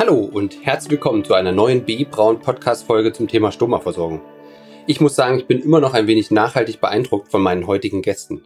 Hallo 0.00 0.16
und 0.24 0.64
herzlich 0.64 0.92
willkommen 0.92 1.26
zu 1.26 1.34
einer 1.34 1.52
neuen 1.52 1.84
B. 1.84 2.06
Braun 2.06 2.40
Podcast 2.40 2.86
Folge 2.86 3.12
zum 3.12 3.28
Thema 3.28 3.52
Stoma-Versorgung. 3.52 4.22
Ich 4.86 4.98
muss 4.98 5.14
sagen, 5.14 5.38
ich 5.38 5.46
bin 5.46 5.60
immer 5.60 5.78
noch 5.78 5.92
ein 5.92 6.06
wenig 6.06 6.30
nachhaltig 6.30 6.80
beeindruckt 6.80 7.30
von 7.30 7.42
meinen 7.42 7.66
heutigen 7.66 8.00
Gästen. 8.00 8.42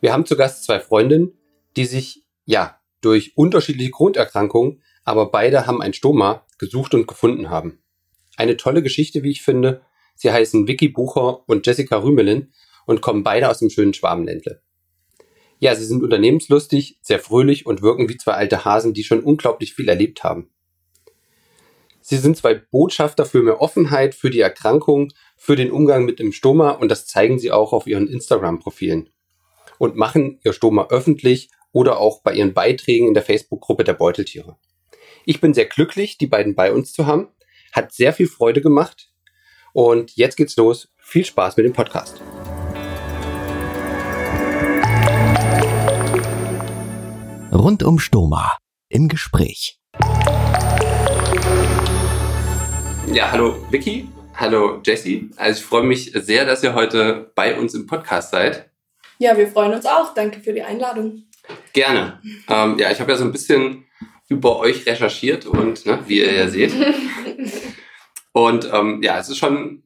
Wir 0.00 0.14
haben 0.14 0.24
zu 0.24 0.38
Gast 0.38 0.64
zwei 0.64 0.80
Freundinnen, 0.80 1.34
die 1.76 1.84
sich, 1.84 2.24
ja, 2.46 2.80
durch 3.02 3.36
unterschiedliche 3.36 3.90
Grunderkrankungen, 3.90 4.80
aber 5.04 5.30
beide 5.30 5.66
haben 5.66 5.82
ein 5.82 5.92
Stoma 5.92 6.46
gesucht 6.56 6.94
und 6.94 7.06
gefunden 7.06 7.50
haben. 7.50 7.82
Eine 8.38 8.56
tolle 8.56 8.82
Geschichte, 8.82 9.22
wie 9.22 9.32
ich 9.32 9.42
finde. 9.42 9.82
Sie 10.14 10.32
heißen 10.32 10.66
Vicky 10.66 10.88
Bucher 10.88 11.46
und 11.46 11.66
Jessica 11.66 11.98
Rümelin 11.98 12.54
und 12.86 13.02
kommen 13.02 13.22
beide 13.22 13.50
aus 13.50 13.58
dem 13.58 13.68
schönen 13.68 13.92
Schwabenländle. 13.92 14.62
Ja, 15.58 15.74
sie 15.74 15.84
sind 15.84 16.02
unternehmenslustig, 16.02 16.98
sehr 17.02 17.18
fröhlich 17.18 17.66
und 17.66 17.82
wirken 17.82 18.08
wie 18.08 18.16
zwei 18.16 18.32
alte 18.32 18.64
Hasen, 18.64 18.94
die 18.94 19.04
schon 19.04 19.20
unglaublich 19.22 19.74
viel 19.74 19.90
erlebt 19.90 20.24
haben. 20.24 20.48
Sie 22.10 22.16
sind 22.16 22.36
zwei 22.36 22.54
Botschafter 22.54 23.24
für 23.24 23.40
mehr 23.40 23.60
Offenheit, 23.60 24.16
für 24.16 24.30
die 24.30 24.40
Erkrankung, 24.40 25.12
für 25.36 25.54
den 25.54 25.70
Umgang 25.70 26.04
mit 26.04 26.18
dem 26.18 26.32
Stoma 26.32 26.70
und 26.70 26.88
das 26.88 27.06
zeigen 27.06 27.38
sie 27.38 27.52
auch 27.52 27.72
auf 27.72 27.86
ihren 27.86 28.08
Instagram-Profilen 28.08 29.10
und 29.78 29.94
machen 29.94 30.40
ihr 30.42 30.52
Stoma 30.52 30.88
öffentlich 30.90 31.50
oder 31.70 32.00
auch 32.00 32.20
bei 32.24 32.34
ihren 32.34 32.52
Beiträgen 32.52 33.06
in 33.06 33.14
der 33.14 33.22
Facebook-Gruppe 33.22 33.84
der 33.84 33.92
Beuteltiere. 33.92 34.56
Ich 35.24 35.40
bin 35.40 35.54
sehr 35.54 35.66
glücklich, 35.66 36.18
die 36.18 36.26
beiden 36.26 36.56
bei 36.56 36.72
uns 36.72 36.92
zu 36.92 37.06
haben. 37.06 37.28
Hat 37.70 37.92
sehr 37.92 38.12
viel 38.12 38.26
Freude 38.26 38.60
gemacht. 38.60 39.12
Und 39.72 40.16
jetzt 40.16 40.34
geht's 40.34 40.56
los. 40.56 40.88
Viel 40.98 41.24
Spaß 41.24 41.58
mit 41.58 41.64
dem 41.64 41.74
Podcast. 41.74 42.20
Rund 47.52 47.84
um 47.84 48.00
Stoma 48.00 48.58
im 48.88 49.06
Gespräch. 49.06 49.78
Ja, 53.12 53.32
hallo 53.32 53.66
Vicky, 53.70 54.08
hallo 54.36 54.80
Jessie. 54.84 55.30
Also 55.36 55.58
ich 55.58 55.66
freue 55.66 55.82
mich 55.82 56.12
sehr, 56.14 56.46
dass 56.46 56.62
ihr 56.62 56.74
heute 56.74 57.32
bei 57.34 57.58
uns 57.58 57.74
im 57.74 57.88
Podcast 57.88 58.30
seid. 58.30 58.70
Ja, 59.18 59.36
wir 59.36 59.48
freuen 59.48 59.74
uns 59.74 59.84
auch. 59.84 60.14
Danke 60.14 60.38
für 60.38 60.52
die 60.52 60.62
Einladung. 60.62 61.24
Gerne. 61.72 62.20
Ähm, 62.48 62.78
ja, 62.78 62.92
ich 62.92 63.00
habe 63.00 63.10
ja 63.10 63.18
so 63.18 63.24
ein 63.24 63.32
bisschen 63.32 63.84
über 64.28 64.60
euch 64.60 64.86
recherchiert 64.86 65.44
und 65.44 65.84
ne, 65.86 65.98
wie 66.06 66.20
ihr 66.20 66.32
ja 66.32 66.48
seht. 66.48 66.72
Und 68.32 68.70
ähm, 68.72 69.02
ja, 69.02 69.18
es 69.18 69.28
ist 69.28 69.38
schon 69.38 69.56
ein 69.56 69.82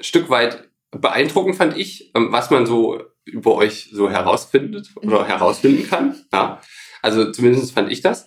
Stück 0.00 0.28
weit 0.28 0.68
beeindruckend, 0.90 1.54
fand 1.54 1.76
ich, 1.76 2.10
ähm, 2.16 2.32
was 2.32 2.50
man 2.50 2.66
so 2.66 3.00
über 3.24 3.54
euch 3.54 3.90
so 3.92 4.10
herausfindet 4.10 4.90
oder 4.96 5.24
herausfinden 5.24 5.88
kann. 5.88 6.16
Ja. 6.32 6.60
Also 7.00 7.30
zumindest 7.30 7.72
fand 7.72 7.92
ich 7.92 8.00
das. 8.00 8.26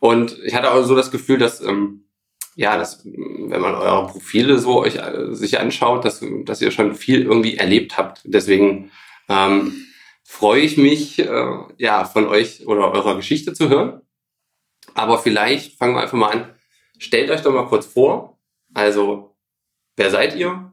Und 0.00 0.38
ich 0.44 0.54
hatte 0.54 0.70
auch 0.70 0.84
so 0.84 0.94
das 0.94 1.10
Gefühl, 1.10 1.38
dass 1.38 1.60
ähm, 1.60 2.04
ja, 2.56 2.76
dass, 2.76 3.04
wenn 3.04 3.60
man 3.60 3.74
eure 3.74 4.06
Profile 4.06 4.58
so 4.58 4.80
euch 4.80 4.96
äh, 4.96 5.34
sich 5.34 5.58
anschaut, 5.58 6.04
dass, 6.04 6.24
dass 6.44 6.60
ihr 6.62 6.70
schon 6.70 6.94
viel 6.94 7.22
irgendwie 7.22 7.56
erlebt 7.56 7.98
habt. 7.98 8.20
Deswegen 8.24 8.90
ähm, 9.28 9.86
freue 10.24 10.60
ich 10.62 10.76
mich, 10.76 11.18
äh, 11.18 11.56
ja, 11.78 12.04
von 12.04 12.26
euch 12.26 12.66
oder 12.66 12.92
eurer 12.92 13.16
Geschichte 13.16 13.52
zu 13.52 13.68
hören. 13.68 14.00
Aber 14.94 15.18
vielleicht 15.18 15.78
fangen 15.78 15.94
wir 15.94 16.02
einfach 16.02 16.18
mal 16.18 16.30
an. 16.30 16.54
Stellt 16.98 17.30
euch 17.30 17.42
doch 17.42 17.52
mal 17.52 17.66
kurz 17.66 17.86
vor. 17.86 18.38
Also, 18.72 19.36
wer 19.96 20.10
seid 20.10 20.36
ihr? 20.36 20.72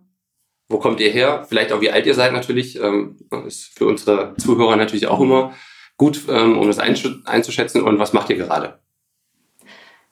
Wo 0.70 0.80
kommt 0.80 1.00
ihr 1.00 1.10
her? 1.10 1.46
Vielleicht 1.48 1.72
auch 1.72 1.82
wie 1.82 1.92
alt 1.92 2.06
ihr 2.06 2.14
seid 2.14 2.34
natürlich. 2.34 2.80
Ähm, 2.80 3.18
ist 3.46 3.78
für 3.78 3.88
unsere 3.88 4.36
Zuhörer 4.38 4.76
natürlich 4.76 5.08
auch 5.08 5.20
immer 5.20 5.54
gut, 5.98 6.22
ähm, 6.30 6.58
um 6.58 6.68
das 6.68 6.80
einzuschätzen. 6.80 7.82
Und 7.82 8.00
was 8.00 8.14
macht 8.14 8.30
ihr 8.30 8.38
gerade? 8.38 8.81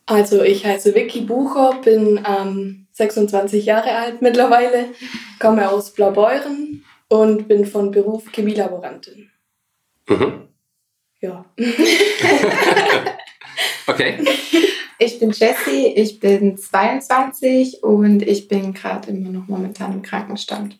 Also 0.09 0.41
ich 0.41 0.65
heiße 0.65 0.95
Vicky 0.95 1.21
Bucher, 1.21 1.79
bin 1.83 2.25
ähm, 2.27 2.87
26 2.93 3.63
Jahre 3.63 3.91
alt 3.91 4.23
mittlerweile, 4.23 4.85
komme 5.39 5.69
aus 5.69 5.91
Blaubeuren, 5.91 6.83
und 7.09 7.47
bin 7.47 7.65
von 7.65 7.91
Beruf 7.91 8.31
Chemielaborantin. 8.31 9.29
Mhm. 10.07 10.47
Ja. 11.21 11.45
okay. 13.87 14.19
Ich 14.97 15.19
bin 15.19 15.31
Jessie, 15.31 15.87
ich 15.95 16.19
bin 16.19 16.57
22 16.57 17.83
und 17.83 18.21
ich 18.21 18.47
bin 18.47 18.73
gerade 18.73 19.11
immer 19.11 19.29
noch 19.29 19.47
momentan 19.47 19.93
im 19.93 20.01
Krankenstand. 20.01 20.79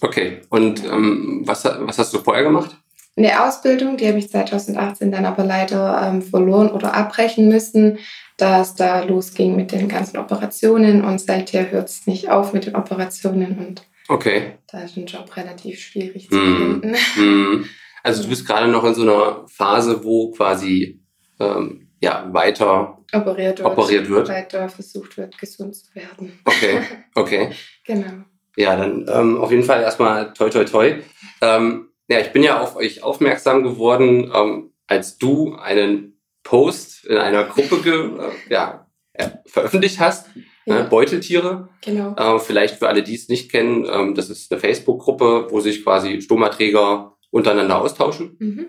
Okay, 0.00 0.42
und 0.50 0.84
ähm, 0.84 1.42
was, 1.44 1.64
was 1.64 1.98
hast 1.98 2.12
du 2.14 2.18
vorher 2.18 2.44
gemacht? 2.44 2.76
Eine 3.14 3.44
Ausbildung, 3.44 3.98
die 3.98 4.08
habe 4.08 4.18
ich 4.18 4.30
2018 4.30 5.12
dann 5.12 5.26
aber 5.26 5.44
leider 5.44 6.00
ähm, 6.02 6.22
verloren 6.22 6.70
oder 6.70 6.94
abbrechen 6.94 7.48
müssen, 7.48 7.98
da 8.36 8.62
es 8.62 8.74
da 8.74 9.02
losging 9.02 9.56
mit 9.56 9.72
den 9.72 9.88
ganzen 9.88 10.16
Operationen 10.16 11.04
und 11.04 11.20
seither 11.20 11.70
hört 11.70 11.88
es 11.88 12.06
nicht 12.06 12.30
auf 12.30 12.52
mit 12.52 12.66
den 12.66 12.76
Operationen 12.76 13.58
und 13.58 13.82
Okay. 14.08 14.58
Da 14.70 14.82
ist 14.82 14.96
ein 14.96 15.06
Job 15.06 15.34
relativ 15.36 15.80
schwierig 15.80 16.28
zu 16.28 16.36
mm. 16.36 16.80
finden. 16.80 16.96
Mm. 17.16 17.64
Also 18.04 18.24
du 18.24 18.30
bist 18.30 18.44
gerade 18.44 18.66
noch 18.66 18.82
in 18.82 18.96
so 18.96 19.02
einer 19.02 19.46
Phase, 19.46 20.02
wo 20.02 20.32
quasi 20.32 21.00
ähm, 21.38 21.88
ja, 22.00 22.28
weiter 22.32 22.98
operiert 23.12 23.60
wird, 23.60 23.68
operiert 23.68 24.08
wird. 24.08 24.28
Weiter 24.28 24.68
versucht 24.68 25.16
wird, 25.16 25.38
gesund 25.38 25.76
zu 25.76 25.94
werden. 25.94 26.40
Okay, 26.44 26.80
okay. 27.14 27.50
genau. 27.84 28.24
Ja, 28.56 28.74
dann 28.74 29.06
ähm, 29.08 29.38
auf 29.38 29.52
jeden 29.52 29.62
Fall 29.62 29.82
erstmal 29.82 30.32
toi 30.32 30.50
toi 30.50 30.64
toi. 30.64 30.96
Ähm, 31.40 31.90
ja, 32.08 32.18
ich 32.18 32.32
bin 32.32 32.42
ja 32.42 32.60
auf 32.60 32.74
euch 32.74 33.04
aufmerksam 33.04 33.62
geworden, 33.62 34.32
ähm, 34.34 34.72
als 34.88 35.18
du 35.18 35.54
einen 35.54 36.11
Post 36.42 37.04
in 37.04 37.16
einer 37.16 37.44
Gruppe 37.44 38.32
äh, 38.48 38.52
ja, 38.52 38.86
äh, 39.12 39.28
veröffentlicht 39.46 40.00
hast 40.00 40.26
Ne, 40.64 40.74
ja. 40.76 40.82
Beuteltiere. 40.82 41.68
Genau. 41.84 42.14
Äh, 42.16 42.38
vielleicht 42.38 42.76
für 42.78 42.88
alle, 42.88 43.02
die 43.02 43.14
es 43.14 43.28
nicht 43.28 43.50
kennen, 43.50 43.86
ähm, 43.90 44.14
das 44.14 44.30
ist 44.30 44.52
eine 44.52 44.60
Facebook-Gruppe, 44.60 45.48
wo 45.50 45.60
sich 45.60 45.82
quasi 45.82 46.20
Stomaträger 46.20 47.16
untereinander 47.30 47.80
austauschen. 47.80 48.36
Mhm. 48.38 48.66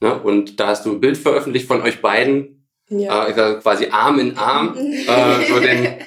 Ne, 0.00 0.20
und 0.22 0.58
da 0.60 0.68
hast 0.68 0.84
du 0.84 0.92
ein 0.92 1.00
Bild 1.00 1.16
veröffentlicht 1.16 1.66
von 1.66 1.82
euch 1.82 2.02
beiden, 2.02 2.68
ja. 2.88 3.28
äh, 3.28 3.60
quasi 3.60 3.86
Arm 3.90 4.18
in 4.18 4.36
Arm, 4.36 4.76
äh, 4.76 5.46
so 5.48 5.60
den 5.60 5.98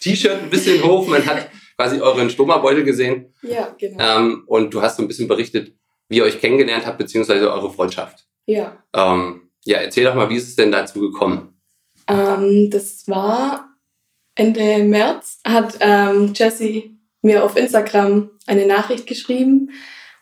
T-Shirt 0.00 0.42
ein 0.42 0.50
bisschen 0.50 0.82
hoch. 0.84 1.08
Man 1.08 1.26
hat 1.26 1.50
quasi 1.76 2.00
euren 2.00 2.30
Stomabeutel 2.30 2.84
gesehen. 2.84 3.34
Ja, 3.42 3.74
genau. 3.78 4.18
Ähm, 4.18 4.44
und 4.46 4.72
du 4.72 4.82
hast 4.82 4.96
so 4.96 5.02
ein 5.02 5.08
bisschen 5.08 5.28
berichtet, 5.28 5.74
wie 6.08 6.18
ihr 6.18 6.24
euch 6.24 6.40
kennengelernt 6.40 6.86
habt, 6.86 6.98
beziehungsweise 6.98 7.52
eure 7.52 7.72
Freundschaft. 7.72 8.24
Ja. 8.46 8.84
Ähm, 8.94 9.45
ja, 9.66 9.78
erzähl 9.78 10.04
doch 10.04 10.14
mal, 10.14 10.30
wie 10.30 10.36
ist 10.36 10.48
es 10.48 10.56
denn 10.56 10.72
dazu 10.72 11.00
gekommen? 11.00 11.54
Ähm, 12.08 12.70
das 12.70 13.06
war 13.08 13.76
Ende 14.36 14.84
März 14.84 15.40
hat 15.46 15.78
ähm, 15.80 16.32
Jessie 16.34 16.98
mir 17.22 17.42
auf 17.42 17.56
Instagram 17.56 18.30
eine 18.46 18.66
Nachricht 18.66 19.06
geschrieben 19.06 19.70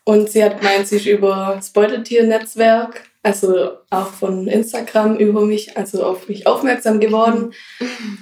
und 0.04 0.30
sie 0.30 0.42
hat 0.42 0.60
gemeint, 0.60 0.86
sie 0.86 0.96
ist 0.96 1.06
über 1.06 1.54
das 1.56 1.70
Beuteltier-Netzwerk, 1.70 3.02
also 3.22 3.72
auch 3.90 4.08
von 4.08 4.46
Instagram 4.46 5.16
über 5.16 5.44
mich, 5.44 5.76
also 5.76 6.04
auf 6.04 6.28
mich 6.28 6.46
aufmerksam 6.46 7.00
geworden 7.00 7.52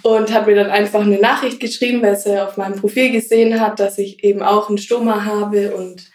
und 0.02 0.32
hat 0.32 0.46
mir 0.46 0.54
dann 0.56 0.70
einfach 0.70 1.02
eine 1.02 1.20
Nachricht 1.20 1.60
geschrieben, 1.60 2.02
weil 2.02 2.16
sie 2.16 2.42
auf 2.42 2.56
meinem 2.56 2.80
Profil 2.80 3.12
gesehen 3.12 3.60
hat, 3.60 3.78
dass 3.78 3.98
ich 3.98 4.24
eben 4.24 4.42
auch 4.42 4.68
einen 4.68 4.78
Stoma 4.78 5.24
habe 5.24 5.76
und 5.76 6.10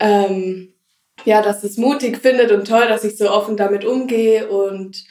ähm, 0.00 0.74
ja, 1.28 1.42
dass 1.42 1.62
es 1.62 1.76
mutig 1.76 2.16
findet 2.18 2.50
und 2.52 2.66
toll, 2.66 2.88
dass 2.88 3.04
ich 3.04 3.18
so 3.18 3.30
offen 3.30 3.58
damit 3.58 3.84
umgehe. 3.84 4.48
Und 4.48 5.04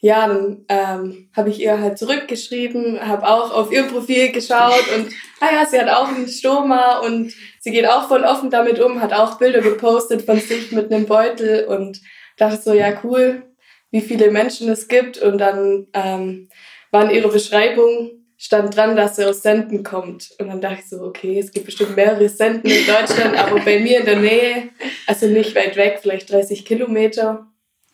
ja, 0.00 0.26
dann 0.26 0.64
ähm, 0.68 1.28
habe 1.36 1.50
ich 1.50 1.60
ihr 1.60 1.78
halt 1.78 1.98
zurückgeschrieben, 1.98 3.06
habe 3.06 3.28
auch 3.28 3.52
auf 3.52 3.70
ihr 3.70 3.82
Profil 3.82 4.32
geschaut 4.32 4.84
und 4.96 5.08
ah 5.40 5.54
ja, 5.54 5.66
sie 5.66 5.78
hat 5.78 5.90
auch 5.90 6.08
einen 6.08 6.26
Stoma 6.26 7.00
und 7.00 7.34
sie 7.60 7.70
geht 7.70 7.86
auch 7.86 8.08
voll 8.08 8.24
offen 8.24 8.48
damit 8.48 8.80
um, 8.80 9.02
hat 9.02 9.12
auch 9.12 9.36
Bilder 9.36 9.60
gepostet 9.60 10.22
von 10.22 10.40
sich 10.40 10.72
mit 10.72 10.90
einem 10.90 11.04
Beutel 11.04 11.66
und 11.66 12.00
dachte 12.38 12.62
so, 12.62 12.72
ja 12.72 12.98
cool, 13.04 13.42
wie 13.90 14.00
viele 14.00 14.30
Menschen 14.30 14.70
es 14.70 14.88
gibt. 14.88 15.18
Und 15.18 15.36
dann 15.36 15.88
ähm, 15.92 16.48
war 16.90 17.04
in 17.04 17.10
ihrer 17.10 17.28
Beschreibung 17.28 18.17
stand 18.40 18.76
dran, 18.76 18.94
dass 18.96 19.16
sie 19.16 19.24
aus 19.26 19.42
Senden 19.42 19.82
kommt 19.82 20.30
und 20.38 20.48
dann 20.48 20.60
dachte 20.60 20.78
ich 20.80 20.88
so, 20.88 21.02
okay, 21.02 21.40
es 21.40 21.50
gibt 21.50 21.66
bestimmt 21.66 21.96
mehrere 21.96 22.28
Senden 22.28 22.70
in 22.70 22.86
Deutschland, 22.86 23.36
aber 23.36 23.58
bei 23.60 23.80
mir 23.80 23.98
in 24.00 24.06
der 24.06 24.20
Nähe, 24.20 24.68
also 25.06 25.26
nicht 25.26 25.56
weit 25.56 25.76
weg, 25.76 25.98
vielleicht 26.00 26.30
30 26.30 26.64
Kilometer 26.64 27.48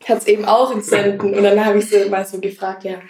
hat 0.07 0.19
es 0.19 0.27
eben 0.27 0.45
auch 0.45 0.71
in 0.75 0.83
Senden. 0.83 1.35
Und 1.35 1.43
dann 1.43 1.65
habe 1.65 1.79
ich 1.79 1.87
sie 1.87 2.05
mal 2.11 2.27
so 2.27 2.39
gefragt, 2.41 2.85
ja, 2.85 3.01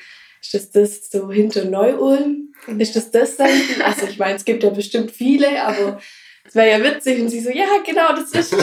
ist 0.41 0.55
das 0.55 0.71
das 0.71 1.11
so 1.11 1.31
hinter 1.31 1.65
Neu-Ulm? 1.65 2.53
Ist 2.79 2.95
das 2.95 3.11
das 3.11 3.37
Senden? 3.37 3.83
Also 3.83 4.07
ich 4.07 4.19
meine, 4.19 4.37
es 4.37 4.45
gibt 4.45 4.63
ja 4.63 4.71
bestimmt 4.71 5.11
viele, 5.11 5.63
aber 5.63 5.99
es 6.47 6.55
wäre 6.55 6.71
ja 6.71 6.85
witzig. 6.85 7.21
Und 7.21 7.31
sie 7.31 7.41
so, 7.41 7.51
ja, 7.51 7.67
genau, 7.85 8.15
das 8.15 8.31
ist 8.31 8.53
das. 8.53 8.63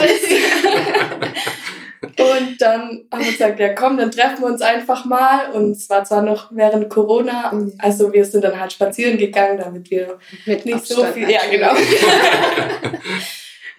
und 2.02 2.60
dann 2.60 3.04
haben 3.12 3.24
wir 3.24 3.30
gesagt, 3.30 3.60
ja 3.60 3.74
komm, 3.74 3.96
dann 3.96 4.10
treffen 4.10 4.42
wir 4.42 4.48
uns 4.48 4.60
einfach 4.60 5.04
mal. 5.04 5.52
Und 5.52 5.72
es 5.72 5.88
war 5.88 6.04
zwar 6.04 6.22
noch 6.22 6.50
während 6.52 6.90
Corona, 6.90 7.52
also 7.78 8.12
wir 8.12 8.24
sind 8.24 8.42
dann 8.42 8.58
halt 8.58 8.72
spazieren 8.72 9.18
gegangen, 9.18 9.58
damit 9.58 9.90
wir 9.90 10.18
Mit 10.44 10.64
nicht 10.64 10.74
Abstand 10.74 11.00
so 11.00 11.06
viel... 11.12 11.30
Ja, 11.30 11.40
genau. 11.48 11.72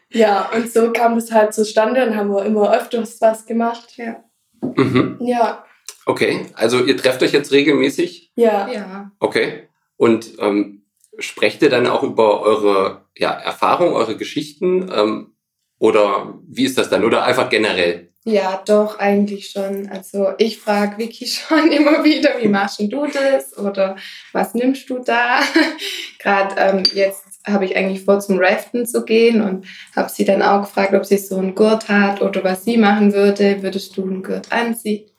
ja, 0.10 0.50
und 0.56 0.72
so 0.72 0.92
kam 0.94 1.16
das 1.16 1.32
halt 1.32 1.54
zustande 1.54 2.06
und 2.06 2.16
haben 2.16 2.30
wir 2.30 2.46
immer 2.46 2.74
öfters 2.74 3.20
was 3.20 3.46
gemacht. 3.46 3.98
Ja. 3.98 4.24
Mhm. 4.62 5.18
Ja. 5.20 5.66
Okay, 6.06 6.48
also 6.54 6.84
ihr 6.84 6.96
trefft 6.96 7.22
euch 7.24 7.34
jetzt 7.34 7.52
regelmäßig? 7.52 8.32
Ja. 8.36 8.70
Ja. 8.72 9.12
Okay. 9.20 9.68
Und 9.98 10.34
ähm, 10.40 10.86
sprecht 11.20 11.62
ihr 11.62 11.70
dann 11.70 11.88
auch 11.88 12.04
über 12.04 12.42
eure 12.42 13.06
ja, 13.18 13.32
Erfahrungen, 13.32 13.94
eure 13.94 14.16
Geschichten? 14.16 14.90
Ähm, 14.94 15.36
oder 15.78 16.40
wie 16.48 16.64
ist 16.64 16.78
das 16.78 16.90
dann? 16.90 17.04
Oder 17.04 17.26
einfach 17.26 17.50
generell? 17.50 18.13
Ja, 18.26 18.62
doch, 18.66 19.00
eigentlich 19.00 19.50
schon. 19.50 19.90
Also 19.90 20.30
ich 20.38 20.60
frage 20.60 20.98
Vicky 20.98 21.28
schon 21.28 21.72
immer 21.72 22.04
wieder, 22.04 22.32
wie 22.42 22.48
machst 22.48 22.80
du 22.80 23.08
das? 23.08 23.58
Oder 23.58 23.98
was 24.32 24.54
nimmst 24.54 24.90
du 24.90 25.00
da? 25.00 25.42
Gerade 26.20 26.56
ähm, 26.58 26.84
jetzt 26.94 27.26
habe 27.46 27.66
ich 27.66 27.76
eigentlich 27.76 28.06
vor, 28.06 28.22
zum 28.22 28.40
Raften 28.40 28.86
zu 28.86 29.04
gehen 29.04 29.42
und 29.42 29.66
habe 29.96 30.10
sie 30.10 30.24
dann 30.24 30.42
auch 30.42 30.62
gefragt, 30.62 30.94
ob 30.94 31.06
sie 31.06 31.18
so 31.18 31.38
einen 31.38 31.56
Gurt 31.56 31.90
hat 31.90 32.22
oder 32.22 32.44
was 32.44 32.64
sie 32.64 32.78
machen 32.78 33.14
würde. 33.14 33.62
Würdest 33.62 33.98
du 33.98 34.04
einen 34.04 34.24
Gurt 34.24 34.50
anziehen 34.52 35.10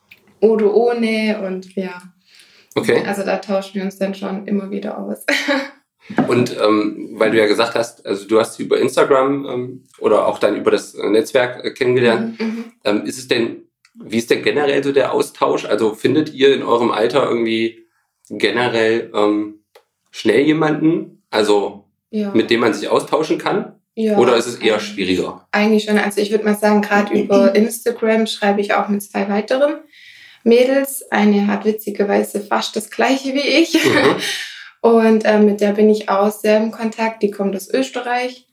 oder 0.41 0.75
ohne? 0.75 1.43
Und 1.47 1.75
ja. 1.75 2.03
Okay. 2.75 3.05
Also 3.07 3.23
da 3.23 3.37
tauschen 3.37 3.75
wir 3.75 3.85
uns 3.85 3.99
dann 3.99 4.15
schon 4.15 4.47
immer 4.47 4.71
wieder 4.71 4.99
aus. 4.99 5.27
Und 6.29 6.57
ähm, 6.61 7.11
weil 7.13 7.31
du 7.31 7.39
ja 7.39 7.47
gesagt 7.47 7.75
hast, 7.75 8.05
also 8.05 8.27
du 8.27 8.39
hast 8.39 8.55
sie 8.55 8.65
über 8.65 8.79
Instagram 8.79 9.47
ähm, 9.47 9.85
oder 9.99 10.27
auch 10.27 10.39
dann 10.39 10.57
über 10.57 10.71
das 10.71 10.95
Netzwerk 10.95 11.65
äh, 11.65 11.71
kennengelernt, 11.71 12.39
mhm, 12.39 12.47
mhm. 12.47 12.65
ähm, 12.85 13.07
ist 13.07 13.19
es 13.19 13.27
denn, 13.27 13.63
wie 13.95 14.19
ist 14.19 14.31
denn 14.31 14.43
generell 14.43 14.85
so 14.85 14.93
der 14.93 15.13
Austausch? 15.13 15.65
Also 15.65 15.95
findet 15.95 16.35
ihr 16.35 16.55
in 16.55 16.63
eurem 16.63 16.91
Alter 16.91 17.27
irgendwie 17.27 17.87
generell 18.29 19.11
ähm, 19.15 19.61
schnell 20.11 20.43
jemanden, 20.43 21.23
also 21.31 21.85
ja. 22.11 22.31
mit 22.35 22.51
dem 22.51 22.61
man 22.61 22.75
sich 22.75 22.89
austauschen 22.89 23.39
kann? 23.39 23.81
Ja, 23.97 24.19
Oder 24.19 24.37
ist 24.37 24.47
es 24.47 24.57
eher 24.57 24.81
schwieriger? 24.81 25.47
Eigentlich 25.53 25.85
schon. 25.85 25.99
Also 25.99 26.21
ich 26.21 26.33
würde 26.33 26.45
mal 26.45 26.57
sagen, 26.57 26.83
gerade 26.83 27.15
über 27.15 27.55
Instagram 27.55 28.27
schreibe 28.27 28.61
ich 28.61 28.75
auch 28.75 28.89
mit 28.89 29.03
zwei 29.03 29.29
weiteren 29.29 29.77
Mädels. 30.43 31.05
Eine 31.11 31.47
hat 31.47 31.65
witzigerweise 31.65 32.41
fast 32.41 32.75
das 32.75 32.91
gleiche 32.91 33.35
wie 33.35 33.39
ich. 33.39 33.73
Mhm. 33.73 34.17
Und 34.85 35.25
äh, 35.25 35.39
mit 35.39 35.63
der 35.63 35.73
bin 35.73 35.89
ich 35.89 36.11
auch 36.11 36.31
sehr 36.31 36.59
im 36.59 36.71
Kontakt. 36.71 37.23
Die 37.23 37.31
kommt 37.31 37.57
aus 37.57 37.73
Österreich. 37.73 38.47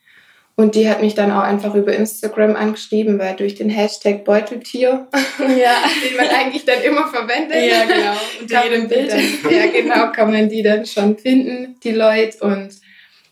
Und 0.55 0.75
die 0.75 0.89
hat 0.89 1.01
mich 1.01 1.13
dann 1.13 1.29
auch 1.29 1.41
einfach 1.41 1.75
über 1.75 1.93
Instagram 1.93 2.55
angeschrieben, 2.55 3.19
weil 3.19 3.35
durch 3.35 3.55
den 3.55 3.69
Hashtag 3.69 4.23
Beuteltier, 4.23 5.09
ja. 5.39 5.83
den 6.09 6.15
man 6.15 6.29
eigentlich 6.29 6.63
dann 6.63 6.81
immer 6.83 7.07
verwendet. 7.07 7.69
Ja, 7.69 7.83
genau. 7.83 8.17
Unter 8.39 8.63
jedem 8.63 8.87
Bild. 8.87 9.11
Dann, 9.11 9.51
ja, 9.51 9.65
genau, 9.65 10.11
kann 10.13 10.31
man 10.31 10.47
die 10.47 10.63
dann 10.63 10.85
schon 10.85 11.17
finden, 11.17 11.75
die 11.83 11.91
Leute. 11.91 12.37
Und 12.45 12.69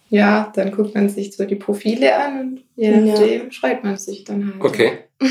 ja, 0.09 0.51
dann 0.53 0.71
guckt 0.71 0.93
man 0.93 1.07
sich 1.07 1.33
so 1.33 1.45
die 1.45 1.55
Profile 1.55 2.17
an 2.17 2.39
und 2.41 2.63
je 2.75 2.91
nachdem 2.91 3.43
ja. 3.45 3.51
schreibt 3.51 3.85
man 3.85 3.95
sich 3.95 4.25
dann 4.25 4.45
halt. 4.45 4.61
Okay. 4.61 4.91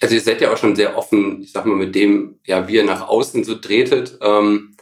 Also 0.00 0.14
ihr 0.14 0.20
seid 0.20 0.40
ja 0.40 0.52
auch 0.52 0.56
schon 0.56 0.76
sehr 0.76 0.96
offen, 0.96 1.42
ich 1.42 1.50
sag 1.50 1.66
mal, 1.66 1.74
mit 1.74 1.92
dem, 1.92 2.36
ja, 2.46 2.68
wie 2.68 2.76
ihr 2.76 2.84
nach 2.84 3.08
außen 3.08 3.42
so 3.42 3.56
tretet. 3.56 4.16
Ähm, 4.22 4.76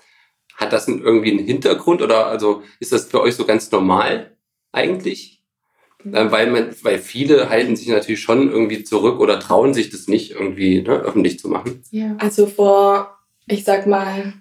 hat 0.57 0.73
das 0.73 0.89
irgendwie 0.89 1.33
einen 1.33 1.47
Hintergrund 1.47 2.03
oder 2.03 2.27
also 2.27 2.63
ist 2.81 2.93
das 2.93 3.07
für 3.07 3.21
euch 3.21 3.35
so 3.35 3.45
ganz 3.45 3.71
normal 3.71 4.37
eigentlich? 4.73 5.43
Mhm. 6.03 6.31
Weil 6.31 6.51
man, 6.51 6.75
weil 6.83 6.99
viele 6.99 7.51
halten 7.51 7.77
sich 7.77 7.89
natürlich 7.89 8.21
schon 8.21 8.51
irgendwie 8.51 8.85
zurück 8.85 9.21
oder 9.21 9.39
trauen 9.39 9.75
sich 9.75 9.91
das 9.91 10.09
nicht 10.09 10.33
irgendwie 10.33 10.83
ne, 10.83 11.01
öffentlich 11.01 11.39
zu 11.39 11.49
machen. 11.49 11.83
Ja. 11.91 12.17
Also 12.19 12.47
vor, 12.47 13.19
ich 13.47 13.65
sag 13.65 13.87
mal, 13.87 14.33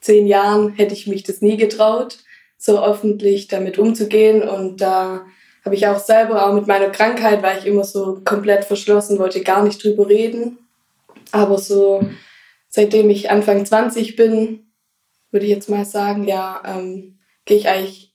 zehn 0.00 0.26
Jahren 0.26 0.70
hätte 0.70 0.94
ich 0.94 1.06
mich 1.06 1.22
das 1.22 1.40
nie 1.40 1.56
getraut, 1.56 2.18
so 2.58 2.82
öffentlich 2.82 3.48
damit 3.48 3.78
umzugehen. 3.78 4.42
Und 4.42 4.80
da 4.80 5.26
habe 5.64 5.74
ich 5.74 5.86
auch 5.86 5.98
selber, 5.98 6.46
auch 6.46 6.54
mit 6.54 6.66
meiner 6.66 6.90
Krankheit, 6.90 7.42
war 7.42 7.56
ich 7.56 7.66
immer 7.66 7.84
so 7.84 8.20
komplett 8.24 8.64
verschlossen, 8.64 9.18
wollte 9.18 9.42
gar 9.42 9.62
nicht 9.62 9.82
drüber 9.82 10.08
reden. 10.08 10.58
Aber 11.30 11.58
so, 11.58 12.04
seitdem 12.68 13.10
ich 13.10 13.30
Anfang 13.30 13.64
20 13.64 14.16
bin, 14.16 14.71
würde 15.32 15.46
ich 15.46 15.52
jetzt 15.52 15.68
mal 15.68 15.84
sagen, 15.84 16.28
ja, 16.28 16.62
ähm, 16.64 17.18
gehe 17.44 17.56
ich 17.56 17.68
eigentlich 17.68 18.14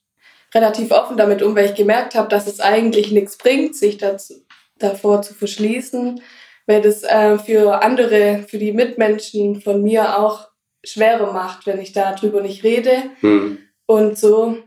relativ 0.53 0.91
offen 0.91 1.17
damit 1.17 1.41
um, 1.41 1.55
weil 1.55 1.65
ich 1.65 1.75
gemerkt 1.75 2.15
habe, 2.15 2.29
dass 2.29 2.47
es 2.47 2.59
eigentlich 2.59 3.11
nichts 3.11 3.37
bringt, 3.37 3.75
sich 3.75 3.97
dazu, 3.97 4.45
davor 4.79 5.21
zu 5.21 5.33
verschließen, 5.33 6.21
weil 6.67 6.81
das 6.81 7.03
äh, 7.03 7.37
für 7.37 7.83
andere, 7.83 8.45
für 8.47 8.57
die 8.57 8.71
Mitmenschen 8.71 9.61
von 9.61 9.83
mir 9.83 10.17
auch 10.19 10.47
schwerer 10.83 11.33
macht, 11.33 11.65
wenn 11.65 11.79
ich 11.79 11.91
darüber 11.91 12.41
nicht 12.41 12.63
rede. 12.63 13.03
Mhm. 13.21 13.57
Und 13.85 14.17
so, 14.17 14.57